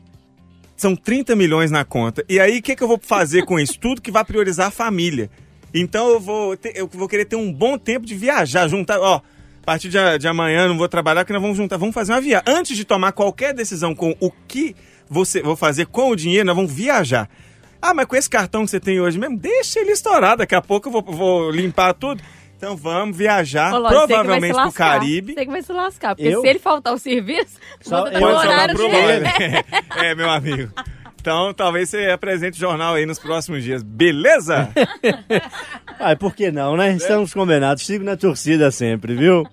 são 0.78 0.96
30 0.96 1.36
milhões 1.36 1.70
na 1.70 1.84
conta. 1.84 2.24
E 2.30 2.40
aí, 2.40 2.60
o 2.60 2.62
que, 2.62 2.78
que 2.78 2.82
eu 2.82 2.88
vou 2.88 2.98
fazer 3.04 3.44
com 3.44 3.60
isso? 3.60 3.78
Tudo 3.78 4.02
que 4.02 4.10
vai 4.10 4.24
priorizar 4.24 4.68
a 4.68 4.72
família. 4.72 5.30
Então 5.74 6.08
eu 6.08 6.18
vou, 6.18 6.56
ter- 6.56 6.72
eu 6.78 6.88
vou 6.88 7.10
querer 7.10 7.26
ter 7.26 7.36
um 7.36 7.52
bom 7.52 7.78
tempo 7.78 8.06
de 8.06 8.16
viajar, 8.16 8.70
juntar, 8.70 9.02
ó. 9.02 9.16
A 9.18 9.66
partir 9.66 9.90
de, 9.90 9.98
de 10.18 10.28
amanhã 10.30 10.66
não 10.70 10.78
vou 10.78 10.88
trabalhar, 10.88 11.26
porque 11.26 11.34
nós 11.34 11.42
vamos 11.42 11.58
juntar, 11.58 11.76
vamos 11.76 11.94
fazer 11.94 12.14
uma 12.14 12.22
viagem. 12.22 12.46
Antes 12.48 12.78
de 12.78 12.86
tomar 12.86 13.12
qualquer 13.12 13.54
decisão 13.54 13.94
com 13.94 14.16
o 14.22 14.32
que 14.48 14.78
você 15.10 15.42
vou 15.42 15.58
fazer 15.58 15.88
com 15.88 16.10
o 16.10 16.16
dinheiro, 16.16 16.46
nós 16.46 16.56
vamos 16.56 16.72
viajar. 16.72 17.30
Ah, 17.82 17.94
mas 17.94 18.06
com 18.06 18.16
esse 18.16 18.30
cartão 18.30 18.64
que 18.64 18.72
você 18.72 18.80
tem 18.80 19.02
hoje 19.02 19.20
mesmo, 19.20 19.38
deixa 19.38 19.82
ele 19.82 19.92
estourar. 19.92 20.38
Daqui 20.38 20.56
a 20.56 20.62
pouco 20.62 20.88
eu 20.88 20.92
vou, 20.94 21.02
vou 21.04 21.52
limpar 21.52 21.94
tudo. 21.94 22.24
Então 22.64 22.78
vamos 22.78 23.18
viajar, 23.18 23.74
Ô, 23.74 23.80
Lógico, 23.80 23.90
vai 23.90 24.08
se 24.08 24.14
provavelmente 24.14 24.54
pro. 24.54 24.72
Caribe. 24.72 25.34
Você 25.34 25.46
que 25.46 25.52
vai 25.52 25.62
se 25.62 25.74
lascar, 25.74 26.16
porque 26.16 26.30
Eu? 26.30 26.40
se 26.40 26.48
ele 26.48 26.60
faltar 26.60 26.94
o 26.94 26.98
serviço, 26.98 27.60
Só 27.82 28.04
Pode 28.10 28.24
horário 28.24 28.74
pro 28.74 28.90
dele. 28.90 29.26
Lore. 29.26 29.66
É, 30.08 30.16
meu 30.16 30.30
amigo. 30.30 30.72
Então, 31.20 31.54
talvez 31.54 31.90
você 31.90 32.06
apresente 32.10 32.56
o 32.56 32.60
jornal 32.62 32.96
aí 32.96 33.06
nos 33.06 33.20
próximos 33.20 33.66
dias. 33.66 33.84
Beleza? 33.84 34.70
Ah, 36.00 36.16
por 36.16 36.36
que 36.36 36.52
não, 36.52 36.76
né? 36.76 36.94
Estamos 36.94 37.34
combinados. 37.34 37.86
Sigo 37.86 38.04
na 38.04 38.18
torcida 38.18 38.72
sempre, 38.72 39.14
viu? 39.14 39.46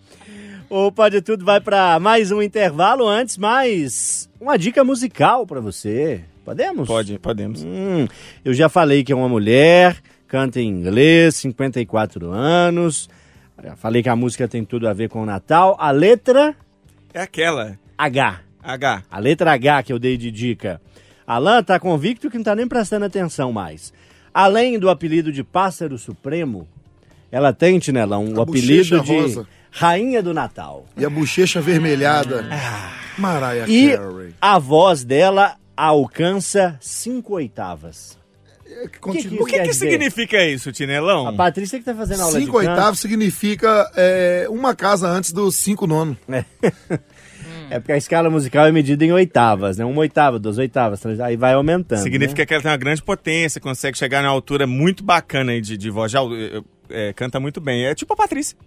O 0.69 0.91
Pode 0.91 1.21
Tudo 1.21 1.45
vai 1.45 1.61
para 1.61 2.01
mais 2.01 2.33
um 2.33 2.41
intervalo. 2.43 3.07
Antes, 3.07 3.37
mais 3.37 4.29
uma 4.41 4.57
dica 4.57 4.83
musical 4.83 5.47
para 5.47 5.61
você. 5.61 6.25
Podemos? 6.45 6.89
Pode, 6.89 7.19
podemos. 7.19 7.63
Hum, 7.63 8.09
eu 8.45 8.55
já 8.55 8.69
falei 8.69 9.05
que 9.05 9.13
é 9.13 9.15
uma 9.15 9.29
mulher, 9.29 9.97
canta 10.31 10.61
em 10.61 10.69
inglês, 10.69 11.35
54 11.37 12.31
anos. 12.31 13.11
Já 13.63 13.75
falei 13.77 14.03
que 14.03 14.09
a 14.09 14.17
música 14.17 14.47
tem 14.49 14.65
tudo 14.65 14.89
a 14.89 14.93
ver 14.95 15.09
com 15.11 15.23
o 15.23 15.27
Natal. 15.27 15.77
A 15.79 15.91
letra 15.91 16.55
É 17.13 17.21
aquela. 17.21 17.77
H. 17.99 18.41
H. 18.63 19.03
A 19.11 19.19
letra 19.19 19.53
H 19.53 19.83
que 19.83 19.93
eu 19.93 19.99
dei 19.99 20.17
de 20.17 20.31
dica. 20.31 20.81
Alan 21.27 21.63
tá 21.63 21.79
convicto 21.79 22.31
que 22.31 22.37
não 22.39 22.45
tá 22.45 22.55
nem 22.55 22.67
prestando 22.67 23.05
atenção 23.05 23.53
mais. 23.53 23.93
Além 24.33 24.79
do 24.79 24.89
apelido 24.89 25.33
de 25.33 25.43
Pássaro 25.45 25.99
Supremo, 25.99 26.67
ela 27.31 27.53
tem, 27.53 27.79
Tinelão, 27.79 28.25
o 28.33 28.41
A 28.41 28.45
apelido 28.45 29.01
de 29.03 29.13
rosa. 29.13 29.47
Rainha 29.71 30.23
do 30.23 30.33
Natal. 30.33 30.87
E 30.97 31.05
a 31.05 31.11
bochecha 31.11 31.59
avermelhada. 31.59 32.47
Ah. 32.51 32.93
Mariah 33.19 33.69
E 33.69 33.97
Carey. 33.97 34.35
a 34.41 34.59
voz 34.59 35.05
dela 35.05 35.57
alcança 35.77 36.77
cinco 36.81 37.35
oitavas. 37.35 38.19
Continua. 39.01 39.43
O 39.43 39.47
que, 39.47 39.61
que 39.61 39.75
significa 39.75 40.45
isso, 40.45 40.73
Tinelão? 40.73 41.27
A 41.29 41.33
Patrícia 41.33 41.79
que 41.79 41.85
tá 41.85 41.95
fazendo 41.95 42.23
aula 42.23 42.33
Cinco 42.33 42.61
de 42.61 42.67
canto. 42.67 42.71
oitavos 42.71 43.01
significa 43.01 43.91
é, 43.97 44.47
uma 44.49 44.75
casa 44.75 45.09
antes 45.09 45.33
dos 45.33 45.57
cinco 45.57 45.87
nono. 45.87 46.17
É 47.71 47.79
porque 47.79 47.93
a 47.93 47.97
escala 47.97 48.29
musical 48.29 48.67
é 48.67 48.73
medida 48.73 49.05
em 49.05 49.13
oitavas, 49.13 49.79
né? 49.79 49.85
Uma 49.85 50.01
oitava, 50.01 50.41
duas 50.41 50.59
oitavas, 50.59 50.99
três, 50.99 51.21
aí 51.21 51.37
vai 51.37 51.55
aumentando. 51.55 52.03
Significa 52.03 52.43
né? 52.43 52.47
que 52.47 52.53
ela 52.53 52.63
tem 52.63 52.71
uma 52.71 52.77
grande 52.77 53.01
potência, 53.01 53.61
consegue 53.61 53.97
chegar 53.97 54.23
na 54.23 54.29
altura 54.29 54.67
muito 54.67 55.05
bacana 55.05 55.53
aí 55.53 55.61
de, 55.61 55.77
de 55.77 55.89
voz. 55.89 56.11
Já, 56.11 56.19
eh, 56.91 57.13
canta 57.13 57.39
muito 57.39 57.61
bem. 57.61 57.87
É 57.87 57.95
tipo 57.95 58.13
a 58.13 58.17
Patrícia. 58.17 58.59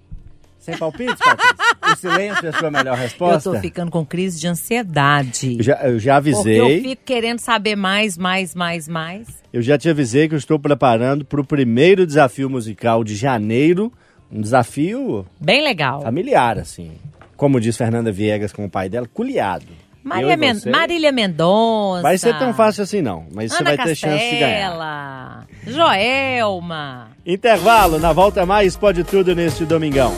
Sem 0.64 0.78
palpites, 0.78 1.16
Patrícia? 1.20 1.56
o 1.92 1.96
silêncio 1.98 2.46
é 2.46 2.50
a 2.50 2.54
sua 2.54 2.72
melhor 2.72 2.98
Eu 2.98 3.02
resposta? 3.04 3.52
tô 3.52 3.60
ficando 3.60 3.92
com 3.92 4.06
crise 4.06 4.40
de 4.40 4.48
ansiedade. 4.48 5.58
Eu 5.58 5.64
já, 5.64 5.74
eu 5.84 6.00
já 6.00 6.22
Porque 6.22 6.30
eu 6.32 6.38
avisei, 6.38 6.82
fico 6.82 7.02
querendo 7.04 7.40
saber 7.40 7.76
mais, 7.76 8.18
mais, 8.18 8.56
mais, 8.56 8.88
mais. 8.88 9.28
eu 9.52 9.62
já 9.62 9.78
te 9.78 9.90
avisei 9.90 10.30
que 10.30 10.36
eu 10.36 10.38
estou 10.40 10.58
preparando 10.58 11.26
para 11.26 11.42
o 11.42 11.46
primeiro 11.46 12.08
desafio 12.08 12.50
musical 12.50 13.04
de 13.04 13.14
janeiro. 13.14 13.92
Um 14.32 14.40
desafio 14.40 15.26
Bem 15.40 15.62
legal. 15.62 16.02
familiar, 16.02 16.58
assim. 16.58 16.94
Como 17.36 17.60
diz 17.60 17.76
Fernanda 17.76 18.10
Viegas 18.10 18.54
com 18.54 18.64
o 18.64 18.70
pai 18.70 18.88
dela, 18.88 19.08
culiado. 19.14 19.66
Maria 20.02 20.34
Eu 20.34 20.38
Men 20.38 20.54
você. 20.54 20.70
Marília 20.70 21.12
Mendonça. 21.12 22.02
Vai 22.02 22.18
ser 22.18 22.38
tão 22.40 22.54
fácil 22.54 22.84
assim 22.84 23.02
não, 23.02 23.26
mas 23.34 23.52
você 23.52 23.62
Ana 23.62 23.76
vai 23.76 23.86
ter 23.86 23.96
chance 23.96 24.30
de 24.30 24.38
ganhar. 24.38 24.70
Castela, 24.70 25.48
Joelma. 25.68 27.08
Intervalo, 27.26 28.00
na 28.00 28.14
volta 28.14 28.46
mais, 28.46 28.76
pode 28.78 29.04
tudo 29.04 29.36
neste 29.36 29.66
domingão. 29.66 30.14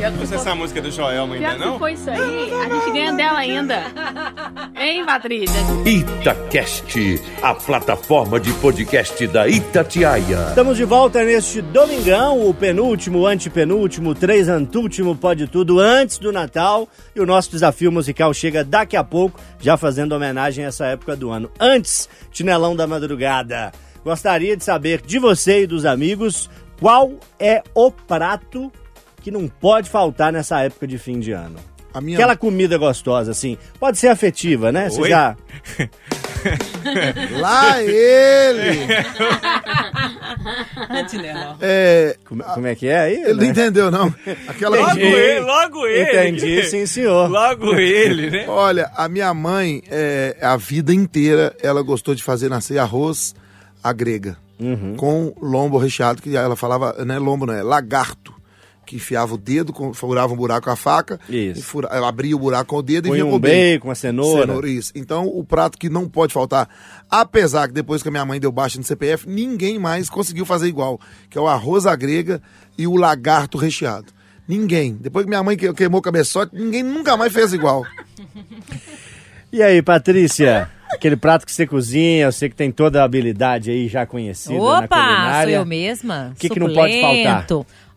Você 0.00 0.34
essa 0.34 0.54
música 0.54 0.80
do 0.80 0.90
Joelma 0.90 1.34
ainda 1.34 1.48
Pior 1.48 1.58
que 1.58 1.64
não? 1.66 1.78
foi 1.78 1.92
isso 1.92 2.08
aí, 2.08 2.50
a 2.54 2.68
gente 2.70 2.90
ganha 2.90 3.12
dela 3.12 3.38
ainda. 3.38 3.82
Hein, 4.74 5.04
Patrícia? 5.04 5.60
Itacast, 5.84 7.22
a 7.42 7.54
plataforma 7.54 8.40
de 8.40 8.50
podcast 8.54 9.26
da 9.26 9.46
Itatiaia. 9.46 10.46
Estamos 10.48 10.78
de 10.78 10.84
volta 10.84 11.22
neste 11.22 11.60
domingão, 11.60 12.48
o 12.48 12.54
penúltimo, 12.54 13.18
o 13.20 13.26
antepenúltimo, 13.26 14.14
três 14.14 14.48
antúltimo, 14.48 15.14
pode 15.14 15.46
tudo 15.48 15.78
antes 15.78 16.16
do 16.16 16.32
Natal. 16.32 16.88
E 17.14 17.20
o 17.20 17.26
nosso 17.26 17.50
desafio 17.50 17.92
musical 17.92 18.32
chega 18.32 18.64
daqui 18.64 18.96
a 18.96 19.04
pouco, 19.04 19.38
já 19.60 19.76
fazendo 19.76 20.12
homenagem 20.12 20.64
a 20.64 20.68
essa 20.68 20.86
época 20.86 21.14
do 21.14 21.28
ano. 21.30 21.50
Antes, 21.60 22.08
Tinelão 22.32 22.74
da 22.74 22.86
Madrugada. 22.86 23.70
Gostaria 24.02 24.56
de 24.56 24.64
saber 24.64 25.02
de 25.02 25.18
você 25.18 25.64
e 25.64 25.66
dos 25.66 25.84
amigos 25.84 26.48
qual 26.80 27.12
é 27.38 27.62
o 27.74 27.90
prato 27.90 28.72
que 29.20 29.30
não 29.30 29.48
pode 29.48 29.90
faltar 29.90 30.32
nessa 30.32 30.60
época 30.60 30.86
de 30.86 30.98
fim 30.98 31.18
de 31.20 31.32
ano. 31.32 31.56
A 31.92 32.00
minha, 32.00 32.16
Aquela 32.18 32.36
comida 32.36 32.78
gostosa, 32.78 33.32
assim. 33.32 33.58
Pode 33.78 33.98
ser 33.98 34.08
afetiva, 34.08 34.70
né? 34.70 34.88
Você 34.88 35.02
Oi? 35.02 35.08
já. 35.08 35.36
Lá 37.38 37.82
ele! 37.82 38.86
É, 41.60 42.16
Como, 42.24 42.42
como 42.42 42.66
é 42.66 42.74
que 42.74 42.86
é 42.86 43.00
aí? 43.00 43.14
ele 43.14 43.34
não 43.34 43.42
né? 43.42 43.46
entendeu, 43.46 43.90
não. 43.90 44.14
Aquela 44.48 44.78
Logo 44.78 44.98
ele, 44.98 45.40
logo 45.40 45.86
ele. 45.86 46.10
Entendi, 46.10 46.62
sim, 46.64 46.86
senhor. 46.86 47.28
Logo 47.30 47.74
ele, 47.74 48.30
né? 48.30 48.46
Olha, 48.48 48.90
a 48.96 49.08
minha 49.08 49.32
mãe, 49.34 49.82
é, 49.90 50.36
a 50.40 50.56
vida 50.56 50.94
inteira, 50.94 51.54
ela 51.62 51.82
gostou 51.82 52.14
de 52.14 52.22
fazer 52.22 52.48
nascer 52.48 52.78
arroz 52.78 53.34
à 53.82 53.92
grega. 53.92 54.36
Uhum. 54.58 54.94
Com 54.96 55.34
lombo 55.40 55.78
recheado, 55.78 56.22
que 56.22 56.36
ela 56.36 56.56
falava, 56.56 56.94
não 57.04 57.14
é 57.14 57.18
lombo, 57.18 57.46
não 57.46 57.54
é 57.54 57.62
lagarto. 57.62 58.32
Que 58.90 58.96
enfiava 58.96 59.34
o 59.34 59.38
dedo, 59.38 59.72
furava 59.94 60.32
um 60.32 60.36
buraco 60.36 60.64
com 60.64 60.70
a 60.72 60.74
faca. 60.74 61.20
Isso. 61.28 61.60
E 61.60 61.62
fura, 61.62 61.86
abria 62.08 62.34
o 62.34 62.38
buraco 62.40 62.70
com 62.70 62.76
o 62.78 62.82
dedo 62.82 63.06
e 63.06 63.10
Põe 63.10 63.18
vinha 63.18 63.26
um 63.26 63.30
com 63.30 63.36
o 63.36 63.38
bacon, 63.38 63.86
uma 63.88 63.94
cenoura. 63.94 64.68
isso. 64.68 64.90
Então, 64.96 65.28
o 65.28 65.44
prato 65.44 65.78
que 65.78 65.88
não 65.88 66.08
pode 66.08 66.32
faltar, 66.32 66.68
apesar 67.08 67.68
que 67.68 67.72
depois 67.74 68.02
que 68.02 68.08
a 68.08 68.10
minha 68.10 68.24
mãe 68.24 68.40
deu 68.40 68.50
baixa 68.50 68.78
no 68.78 68.82
CPF, 68.84 69.28
ninguém 69.28 69.78
mais 69.78 70.10
conseguiu 70.10 70.44
fazer 70.44 70.66
igual, 70.66 70.98
que 71.30 71.38
é 71.38 71.40
o 71.40 71.46
arroz 71.46 71.86
à 71.86 71.94
grega 71.94 72.42
e 72.76 72.84
o 72.84 72.96
lagarto 72.96 73.56
recheado. 73.58 74.06
Ninguém. 74.48 74.98
Depois 75.00 75.24
que 75.24 75.28
minha 75.28 75.44
mãe 75.44 75.56
que- 75.56 75.72
queimou 75.72 76.00
o 76.00 76.02
cabeçote, 76.02 76.52
ninguém 76.52 76.82
nunca 76.82 77.16
mais 77.16 77.32
fez 77.32 77.52
igual. 77.52 77.84
E 79.52 79.62
aí, 79.62 79.82
Patrícia? 79.82 80.70
Aquele 80.92 81.16
prato 81.16 81.44
que 81.44 81.52
você 81.52 81.66
cozinha, 81.66 82.24
eu 82.24 82.32
sei 82.32 82.48
que 82.48 82.54
tem 82.54 82.70
toda 82.70 83.00
a 83.00 83.04
habilidade 83.04 83.70
aí 83.70 83.88
já 83.88 84.06
conhecida 84.06 84.54
na 84.54 84.60
Opa, 84.60 84.96
sou 84.96 85.04
culinária. 85.06 85.54
eu 85.56 85.64
mesma. 85.66 86.32
Que 86.38 86.48
que 86.48 86.58
não 86.60 86.72
pode 86.72 87.00
faltar? 87.00 87.46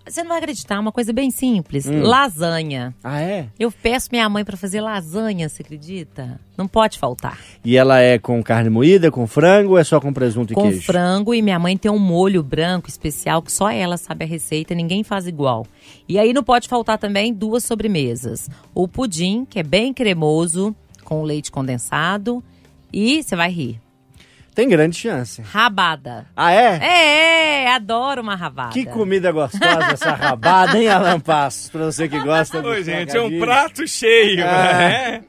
Você 0.05 0.21
não 0.21 0.29
vai 0.29 0.39
acreditar, 0.39 0.79
uma 0.79 0.91
coisa 0.91 1.13
bem 1.13 1.31
simples. 1.31 1.85
Hum. 1.87 2.01
Lasanha. 2.03 2.93
Ah, 3.03 3.21
é? 3.21 3.47
Eu 3.57 3.71
peço 3.71 4.09
minha 4.11 4.27
mãe 4.27 4.43
pra 4.43 4.57
fazer 4.57 4.81
lasanha, 4.81 5.47
você 5.47 5.61
acredita? 5.61 6.39
Não 6.57 6.67
pode 6.67 6.99
faltar. 6.99 7.39
E 7.63 7.77
ela 7.77 7.99
é 7.99 8.19
com 8.19 8.43
carne 8.43 8.69
moída, 8.69 9.09
com 9.09 9.25
frango 9.25 9.71
ou 9.71 9.77
é 9.77 9.83
só 9.83 10.01
com 10.01 10.11
presunto 10.11 10.51
e 10.51 10.55
Com 10.55 10.63
queijo? 10.63 10.81
frango 10.83 11.33
e 11.33 11.41
minha 11.41 11.57
mãe 11.57 11.77
tem 11.77 11.89
um 11.89 11.97
molho 11.99 12.43
branco 12.43 12.89
especial 12.89 13.41
que 13.41 13.51
só 13.51 13.69
ela 13.71 13.95
sabe 13.95 14.25
a 14.25 14.27
receita, 14.27 14.75
ninguém 14.75 15.03
faz 15.03 15.25
igual. 15.25 15.65
E 16.07 16.19
aí 16.19 16.33
não 16.33 16.43
pode 16.43 16.67
faltar 16.67 16.97
também 16.97 17.33
duas 17.33 17.63
sobremesas. 17.63 18.49
O 18.75 18.87
pudim, 18.87 19.45
que 19.45 19.59
é 19.59 19.63
bem 19.63 19.93
cremoso, 19.93 20.75
com 21.05 21.23
leite 21.23 21.49
condensado. 21.51 22.43
E 22.91 23.23
você 23.23 23.35
vai 23.35 23.49
rir. 23.51 23.79
Tem 24.53 24.69
grande 24.69 24.95
chance. 24.97 25.41
Rabada. 25.41 26.27
Ah, 26.35 26.51
é? 26.53 27.63
É, 27.65 27.73
adoro 27.73 28.21
uma 28.21 28.35
rabada. 28.35 28.71
Que 28.73 28.85
comida 28.85 29.31
gostosa 29.31 29.91
essa 29.93 30.11
rabada, 30.13 30.77
hein, 30.77 30.87
Alan 30.89 31.19
Passos? 31.19 31.69
Pra 31.69 31.85
você 31.85 32.07
que 32.07 32.19
gosta 32.19 32.61
do 32.61 32.69
Oi, 32.69 32.83
gente, 32.83 33.15
é 33.17 33.21
um 33.21 33.39
prato 33.39 33.87
cheio, 33.87 34.43
Ah. 34.45 34.73
né? 34.77 35.23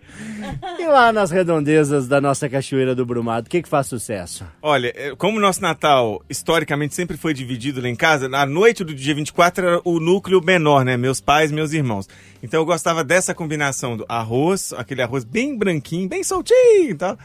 E 0.79 0.87
lá 0.87 1.13
nas 1.13 1.31
redondezas 1.31 2.07
da 2.07 2.21
nossa 2.21 2.49
Cachoeira 2.49 2.95
do 2.95 3.05
Brumado, 3.05 3.47
o 3.47 3.51
que 3.51 3.63
que 3.63 3.69
faz 3.69 3.87
sucesso? 3.87 4.45
Olha, 4.63 4.93
é, 4.95 5.15
como 5.17 5.39
o 5.39 5.41
nosso 5.41 5.61
Natal 5.63 6.23
historicamente 6.29 6.95
sempre 6.95 7.17
foi 7.17 7.33
dividido 7.35 7.81
lá 7.81 7.89
em 7.89 7.97
casa, 7.97 8.29
na 8.29 8.45
noite 8.47 8.85
do 8.85 8.95
dia 8.95 9.15
24 9.15 9.67
era 9.67 9.81
o 9.85 9.99
núcleo 9.99 10.41
menor, 10.45 10.85
né? 10.85 10.97
Meus 10.97 11.21
pais, 11.21 11.51
meus 11.51 11.73
irmãos. 11.73 12.07
Então 12.43 12.61
eu 12.61 12.67
gostava 12.67 13.03
dessa 13.03 13.35
combinação 13.35 13.97
do 13.97 14.05
arroz, 14.09 14.73
aquele 14.77 15.03
arroz 15.03 15.25
bem 15.25 15.57
branquinho, 15.57 16.09
bem 16.09 16.23
soltinho 16.23 16.91
e 16.91 16.95
tal. 16.95 17.19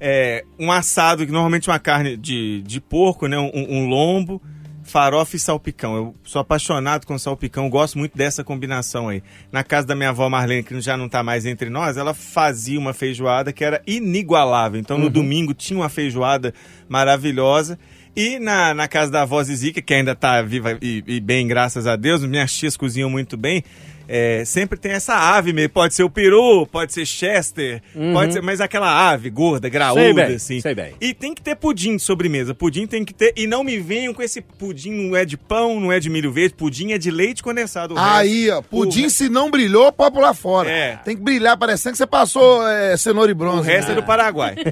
É, 0.00 0.44
um 0.58 0.70
assado, 0.70 1.24
que 1.24 1.32
normalmente 1.32 1.68
é 1.68 1.72
uma 1.72 1.78
carne 1.78 2.16
de, 2.16 2.62
de 2.62 2.80
porco, 2.80 3.26
né? 3.26 3.38
Um, 3.38 3.50
um 3.54 3.86
lombo, 3.86 4.40
farofa 4.84 5.34
e 5.34 5.38
salpicão. 5.38 5.96
Eu 5.96 6.14
sou 6.22 6.40
apaixonado 6.40 7.06
com 7.06 7.18
salpicão, 7.18 7.68
gosto 7.68 7.98
muito 7.98 8.16
dessa 8.16 8.44
combinação 8.44 9.08
aí. 9.08 9.22
Na 9.50 9.64
casa 9.64 9.86
da 9.86 9.94
minha 9.94 10.10
avó 10.10 10.28
Marlene, 10.28 10.62
que 10.62 10.80
já 10.80 10.96
não 10.96 11.08
tá 11.08 11.22
mais 11.22 11.46
entre 11.46 11.70
nós, 11.70 11.96
ela 11.96 12.14
fazia 12.14 12.78
uma 12.78 12.92
feijoada 12.92 13.52
que 13.52 13.64
era 13.64 13.82
inigualável. 13.86 14.78
Então 14.78 14.98
no 14.98 15.10
domingo 15.10 15.54
tinha 15.54 15.78
uma 15.78 15.88
feijoada 15.88 16.54
maravilhosa. 16.88 17.78
E 18.16 18.38
na, 18.38 18.72
na 18.72 18.86
casa 18.86 19.10
da 19.10 19.22
avó 19.22 19.42
Zizica, 19.42 19.82
que 19.82 19.92
ainda 19.92 20.14
tá 20.14 20.40
viva 20.40 20.78
e, 20.80 21.02
e 21.04 21.20
bem, 21.20 21.48
graças 21.48 21.84
a 21.86 21.96
Deus, 21.96 22.24
minhas 22.24 22.52
tias 22.56 22.76
cozinham 22.76 23.10
muito 23.10 23.36
bem. 23.36 23.64
É, 24.08 24.44
sempre 24.44 24.78
tem 24.78 24.92
essa 24.92 25.14
ave 25.14 25.52
mesmo. 25.52 25.70
Pode 25.70 25.94
ser 25.94 26.02
o 26.02 26.10
peru, 26.10 26.66
pode 26.66 26.92
ser 26.92 27.06
Chester, 27.06 27.82
pode 28.12 28.32
ser, 28.32 28.42
mas 28.42 28.60
aquela 28.60 29.10
ave 29.10 29.30
gorda, 29.30 29.68
graúda, 29.68 30.00
Sei 30.02 30.12
bem, 30.12 30.34
assim. 30.36 30.60
sei 30.60 30.74
bem. 30.74 30.94
E 31.00 31.14
tem 31.14 31.34
que 31.34 31.42
ter 31.42 31.54
pudim 31.56 31.96
de 31.96 32.02
sobremesa. 32.02 32.54
Pudim 32.54 32.86
tem 32.86 33.04
que 33.04 33.14
ter. 33.14 33.32
E 33.36 33.46
não 33.46 33.64
me 33.64 33.78
venham 33.78 34.12
com 34.12 34.22
esse 34.22 34.40
pudim, 34.40 34.92
não 35.08 35.16
é 35.16 35.24
de 35.24 35.36
pão, 35.36 35.80
não 35.80 35.92
é 35.92 35.98
de 35.98 36.10
milho 36.10 36.32
verde. 36.32 36.54
Pudim 36.54 36.92
é 36.92 36.98
de 36.98 37.10
leite 37.10 37.42
condensado. 37.42 37.94
Aí, 37.96 38.50
ó, 38.50 38.62
pudim 38.62 39.06
o, 39.06 39.10
se 39.10 39.28
não 39.28 39.50
brilhou, 39.50 39.92
pode 39.92 40.14
pular 40.14 40.34
fora. 40.34 40.70
É. 40.70 40.96
Tem 41.04 41.16
que 41.16 41.22
brilhar, 41.22 41.56
parecendo 41.56 41.92
que 41.92 41.98
você 41.98 42.06
passou 42.06 42.66
é, 42.68 42.96
cenoura 42.96 43.30
e 43.30 43.34
bronze. 43.34 43.60
o 43.60 43.62
resto 43.62 43.92
é 43.92 43.94
né? 43.94 44.00
do 44.00 44.06
Paraguai. 44.06 44.54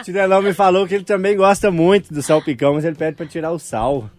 O 0.00 0.02
Tinelão 0.04 0.42
me 0.42 0.52
falou 0.52 0.86
que 0.86 0.94
ele 0.94 1.04
também 1.04 1.36
gosta 1.36 1.70
muito 1.70 2.12
do 2.12 2.22
salpicão, 2.22 2.74
mas 2.74 2.84
ele 2.84 2.96
pede 2.96 3.16
pra 3.16 3.26
tirar 3.26 3.52
o 3.52 3.58
sal. 3.58 4.10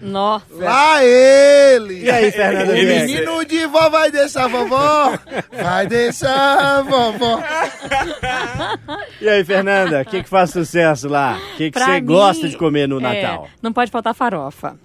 Nossa. 0.00 0.44
Lá 0.50 1.04
ele! 1.04 2.04
E 2.04 2.10
aí, 2.10 2.30
Fernanda 2.30 2.72
O 2.72 2.74
menino 2.76 3.44
de 3.44 3.66
vó 3.66 3.88
vai 3.88 4.10
deixar 4.10 4.46
vovó, 4.48 5.18
vai 5.52 5.86
deixar 5.86 6.82
vovó. 6.82 7.42
E 9.20 9.28
aí, 9.28 9.44
Fernanda, 9.44 10.02
o 10.02 10.04
que, 10.04 10.22
que 10.22 10.28
faz 10.28 10.50
sucesso 10.50 11.08
lá? 11.08 11.36
O 11.36 11.56
que, 11.56 11.70
que 11.70 11.78
Pra 11.78 11.86
você 11.86 12.00
mim, 12.00 12.06
gosta 12.06 12.48
de 12.48 12.56
comer 12.56 12.86
no 12.88 12.98
é, 12.98 13.02
Natal? 13.02 13.48
não 13.62 13.72
pode 13.72 13.90
faltar 13.90 14.14
farofa. 14.14 14.76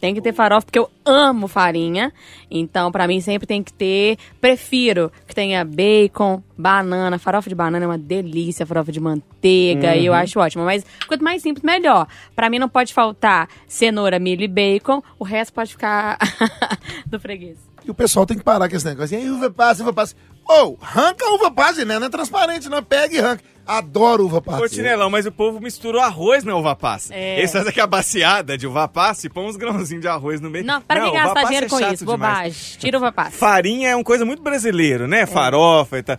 Tem 0.00 0.14
que 0.14 0.22
ter 0.22 0.32
farofa, 0.32 0.64
porque 0.64 0.78
eu 0.78 0.88
amo 1.04 1.46
farinha. 1.46 2.10
Então, 2.50 2.90
pra 2.90 3.06
mim, 3.06 3.20
sempre 3.20 3.46
tem 3.46 3.62
que 3.62 3.72
ter. 3.72 4.16
Prefiro 4.40 5.12
que 5.26 5.34
tenha 5.34 5.62
bacon, 5.62 6.42
banana. 6.56 7.18
Farofa 7.18 7.50
de 7.50 7.54
banana 7.54 7.84
é 7.84 7.88
uma 7.88 7.98
delícia, 7.98 8.64
farofa 8.64 8.90
de 8.90 8.98
manteiga. 8.98 9.94
E 9.94 10.06
eu 10.06 10.14
acho 10.14 10.40
ótimo. 10.40 10.64
Mas 10.64 10.84
quanto 11.06 11.22
mais 11.22 11.42
simples, 11.42 11.62
melhor. 11.62 12.06
Pra 12.34 12.48
mim, 12.48 12.58
não 12.58 12.68
pode 12.68 12.94
faltar 12.94 13.46
cenoura, 13.68 14.18
milho 14.18 14.42
e 14.42 14.48
bacon. 14.48 15.02
O 15.18 15.24
resto 15.24 15.52
pode 15.52 15.72
ficar 15.72 16.16
do 17.06 17.20
freguês. 17.20 17.58
E 17.84 17.90
o 17.90 17.94
pessoal 17.94 18.24
tem 18.24 18.38
que 18.38 18.44
parar 18.44 18.68
com 18.68 18.76
esse 18.76 18.86
negócio. 18.86 19.14
E 19.18 19.20
aí, 19.22 19.30
uva 19.30 19.50
passa, 19.50 19.82
uva 19.82 19.92
passa. 19.92 20.14
Ô, 20.48 20.76
arranca 20.80 21.26
a 21.26 21.34
uva 21.34 21.50
passa, 21.50 21.84
né? 21.84 21.98
Não 21.98 22.06
é 22.06 22.10
transparente, 22.10 22.68
não. 22.70 22.82
Pega 22.82 23.14
e 23.14 23.18
arranca. 23.18 23.44
Adoro 23.70 24.26
uva 24.26 24.42
passa. 24.42 24.64
Ô, 24.64 24.68
Tinelão, 24.68 25.08
mas 25.08 25.26
o 25.26 25.32
povo 25.32 25.60
mistura 25.60 25.98
o 25.98 26.00
arroz 26.00 26.42
na 26.42 26.56
uva 26.56 26.74
passa. 26.74 27.14
É. 27.14 27.38
Eles 27.38 27.52
fazem 27.52 27.68
aqui 27.68 27.80
a 27.80 27.86
baciada 27.86 28.58
de 28.58 28.66
uva 28.66 28.88
passa 28.88 29.26
e 29.26 29.30
põe 29.30 29.44
uns 29.44 29.56
grãozinhos 29.56 30.02
de 30.02 30.08
arroz 30.08 30.40
no 30.40 30.50
meio. 30.50 30.64
Não, 30.64 30.82
para 30.82 31.00
que 31.00 31.08
uva 31.08 31.16
gastar 31.16 31.44
dinheiro 31.44 31.66
é 31.66 31.68
com 31.68 31.78
chato 31.78 31.94
isso? 31.94 32.04
demais. 32.04 32.18
Bobagem. 32.18 32.78
Tira 32.78 32.98
o 32.98 33.12
passa. 33.12 33.30
Farinha 33.30 33.90
é 33.90 33.94
uma 33.94 34.02
coisa 34.02 34.24
muito 34.24 34.42
brasileira, 34.42 35.06
né? 35.06 35.24
Farofa 35.24 35.98
e 35.98 36.02
tal. 36.02 36.16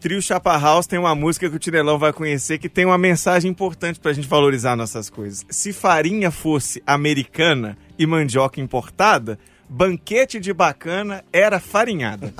Trio 0.00 0.20
Chapa 0.20 0.56
House 0.58 0.86
tem 0.86 0.98
uma 0.98 1.14
música 1.14 1.48
que 1.48 1.56
o 1.56 1.58
Tinelão 1.58 1.98
vai 1.98 2.12
conhecer 2.12 2.58
que 2.58 2.68
tem 2.68 2.84
uma 2.84 2.98
mensagem 2.98 3.50
importante 3.50 3.98
pra 3.98 4.12
gente 4.12 4.28
valorizar 4.28 4.76
nossas 4.76 5.08
coisas. 5.08 5.44
Se 5.48 5.72
farinha 5.72 6.30
fosse 6.30 6.82
americana 6.86 7.76
e 7.98 8.06
mandioca 8.06 8.60
importada, 8.60 9.38
banquete 9.68 10.38
de 10.38 10.52
bacana 10.52 11.24
era 11.32 11.58
farinhada. 11.58 12.32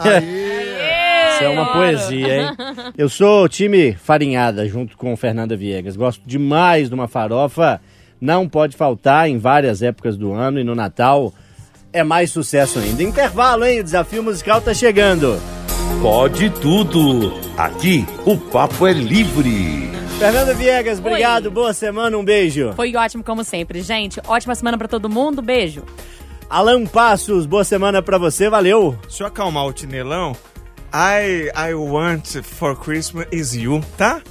Isso 1.34 1.44
é 1.44 1.48
uma 1.48 1.72
poesia, 1.72 2.42
hein? 2.42 2.48
Eu 2.96 3.08
sou 3.08 3.48
time 3.48 3.92
farinhada 3.92 4.66
junto 4.68 4.96
com 4.96 5.16
Fernanda 5.16 5.56
Viegas. 5.56 5.96
Gosto 5.96 6.22
demais 6.24 6.88
de 6.88 6.94
uma 6.94 7.08
farofa. 7.08 7.80
Não 8.20 8.48
pode 8.48 8.76
faltar 8.76 9.28
em 9.28 9.36
várias 9.36 9.82
épocas 9.82 10.16
do 10.16 10.32
ano 10.32 10.60
e 10.60 10.64
no 10.64 10.74
Natal 10.74 11.32
é 11.92 12.02
mais 12.02 12.30
sucesso 12.30 12.78
ainda. 12.78 13.02
Intervalo, 13.02 13.64
hein? 13.64 13.80
O 13.80 13.84
desafio 13.84 14.22
musical 14.22 14.60
tá 14.60 14.72
chegando. 14.72 15.40
Pode 16.00 16.50
tudo. 16.50 17.34
Aqui 17.56 18.06
o 18.24 18.36
papo 18.36 18.86
é 18.86 18.92
livre. 18.92 19.90
Fernanda 20.18 20.54
Viegas, 20.54 20.98
obrigado. 21.00 21.50
Boa 21.50 21.72
semana, 21.72 22.16
um 22.16 22.24
beijo. 22.24 22.72
Foi 22.74 22.94
ótimo, 22.94 23.24
como 23.24 23.42
sempre. 23.42 23.80
Gente, 23.82 24.20
ótima 24.26 24.54
semana 24.54 24.78
pra 24.78 24.86
todo 24.88 25.10
mundo. 25.10 25.42
Beijo. 25.42 25.82
Alan 26.48 26.86
Passos, 26.86 27.46
boa 27.46 27.64
semana 27.64 28.00
pra 28.00 28.18
você, 28.18 28.48
valeu. 28.48 28.96
Deixa 29.02 29.24
eu 29.24 29.26
acalmar 29.26 29.66
o 29.66 29.72
Tinelão. 29.72 30.36
I, 30.96 31.50
I 31.56 31.74
want 31.74 32.44
for 32.44 32.76
Christmas 32.76 33.26
is 33.32 33.56
you, 33.56 33.82
tá? 33.98 34.22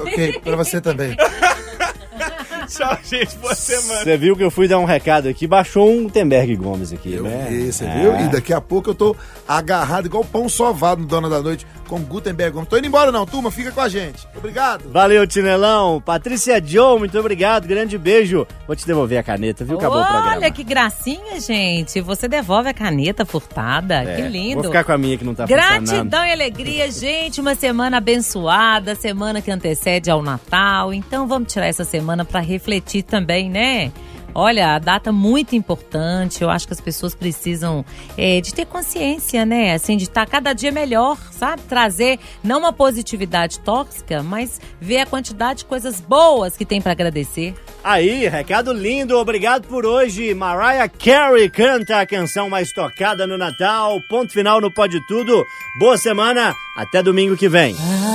Ok, 0.00 0.40
pra 0.40 0.56
você 0.56 0.80
também. 0.80 1.16
Tchau, 2.68 2.98
gente. 3.04 3.36
Boa 3.36 3.54
semana. 3.54 4.02
Você 4.02 4.16
viu 4.16 4.36
que 4.36 4.44
eu 4.44 4.50
fui 4.50 4.68
dar 4.68 4.78
um 4.78 4.84
recado 4.84 5.28
aqui, 5.28 5.46
baixou 5.46 5.90
um 5.90 6.08
Temberg 6.08 6.54
Gomes 6.56 6.92
aqui, 6.92 7.14
Eu 7.14 7.24
né? 7.24 7.46
vi, 7.48 7.72
você 7.72 7.84
É. 7.84 8.00
viu? 8.00 8.16
E 8.20 8.28
daqui 8.28 8.52
a 8.52 8.60
pouco 8.60 8.90
eu 8.90 8.94
tô 8.94 9.16
agarrado 9.46 10.06
igual 10.06 10.24
pão 10.24 10.48
sovado 10.48 11.02
no 11.02 11.06
Dona 11.06 11.28
da 11.28 11.40
Noite 11.42 11.66
com 11.88 12.00
Gutenberg. 12.00 12.56
Não 12.56 12.64
tô 12.64 12.78
indo 12.78 12.86
embora 12.86 13.12
não, 13.12 13.26
turma. 13.26 13.50
Fica 13.50 13.70
com 13.70 13.80
a 13.80 13.88
gente. 13.88 14.26
Obrigado. 14.34 14.88
Valeu, 14.90 15.26
Tinelão. 15.26 16.00
Patrícia 16.00 16.62
Joe, 16.64 16.98
muito 16.98 17.18
obrigado. 17.18 17.66
Grande 17.66 17.98
beijo. 17.98 18.46
Vou 18.66 18.74
te 18.74 18.86
devolver 18.86 19.18
a 19.18 19.22
caneta, 19.22 19.62
viu? 19.64 19.76
Acabou 19.76 20.00
o 20.00 20.04
programa. 20.04 20.36
Olha 20.36 20.50
que 20.50 20.64
gracinha, 20.64 21.38
gente. 21.40 22.00
Você 22.00 22.28
devolve 22.28 22.68
a 22.70 22.74
caneta 22.74 23.26
furtada. 23.26 24.02
É, 24.04 24.16
que 24.16 24.22
lindo. 24.22 24.54
Vou 24.62 24.64
ficar 24.64 24.84
com 24.84 24.92
a 24.92 24.98
minha 24.98 25.18
que 25.18 25.24
não 25.24 25.34
tá 25.34 25.46
funcionando. 25.46 25.86
Gratidão 25.86 26.24
e 26.24 26.32
alegria, 26.32 26.88
gente. 26.92 27.40
Uma 27.42 27.54
semana 27.54 27.98
abençoada, 27.98 28.94
semana 28.94 29.42
que 29.42 29.50
antecede 29.50 30.10
ao 30.10 30.22
Natal. 30.22 30.94
Então 30.94 31.26
vamos 31.26 31.52
tirar 31.52 31.66
essa 31.66 31.84
semana 31.84 32.24
para 32.24 32.40
refletir 32.52 33.02
também, 33.02 33.50
né? 33.50 33.92
Olha, 34.34 34.74
a 34.74 34.78
data 34.78 35.12
muito 35.12 35.54
importante. 35.54 36.42
Eu 36.42 36.50
acho 36.50 36.66
que 36.66 36.72
as 36.72 36.80
pessoas 36.80 37.14
precisam 37.14 37.84
é, 38.16 38.40
de 38.40 38.54
ter 38.54 38.66
consciência, 38.66 39.44
né? 39.44 39.74
Assim, 39.74 39.96
de 39.96 40.04
estar 40.04 40.26
cada 40.26 40.52
dia 40.52 40.72
melhor, 40.72 41.18
sabe? 41.30 41.62
Trazer 41.62 42.18
não 42.42 42.60
uma 42.60 42.72
positividade 42.72 43.60
tóxica, 43.60 44.22
mas 44.22 44.60
ver 44.80 45.00
a 45.00 45.06
quantidade 45.06 45.60
de 45.60 45.64
coisas 45.66 46.00
boas 46.00 46.56
que 46.56 46.64
tem 46.64 46.80
para 46.80 46.92
agradecer. 46.92 47.54
Aí, 47.84 48.26
recado 48.28 48.72
lindo, 48.72 49.18
obrigado 49.18 49.66
por 49.66 49.84
hoje. 49.84 50.32
Mariah 50.34 50.88
Carey 50.88 51.50
canta 51.50 52.00
a 52.00 52.06
canção 52.06 52.48
mais 52.48 52.72
tocada 52.72 53.26
no 53.26 53.36
Natal. 53.36 54.00
Ponto 54.08 54.32
final 54.32 54.60
no 54.60 54.72
Pode 54.72 54.98
Tudo. 55.06 55.44
Boa 55.78 55.98
semana, 55.98 56.54
até 56.76 57.02
domingo 57.02 57.36
que 57.36 57.48
vem. 57.48 57.76
Ah, 57.78 58.12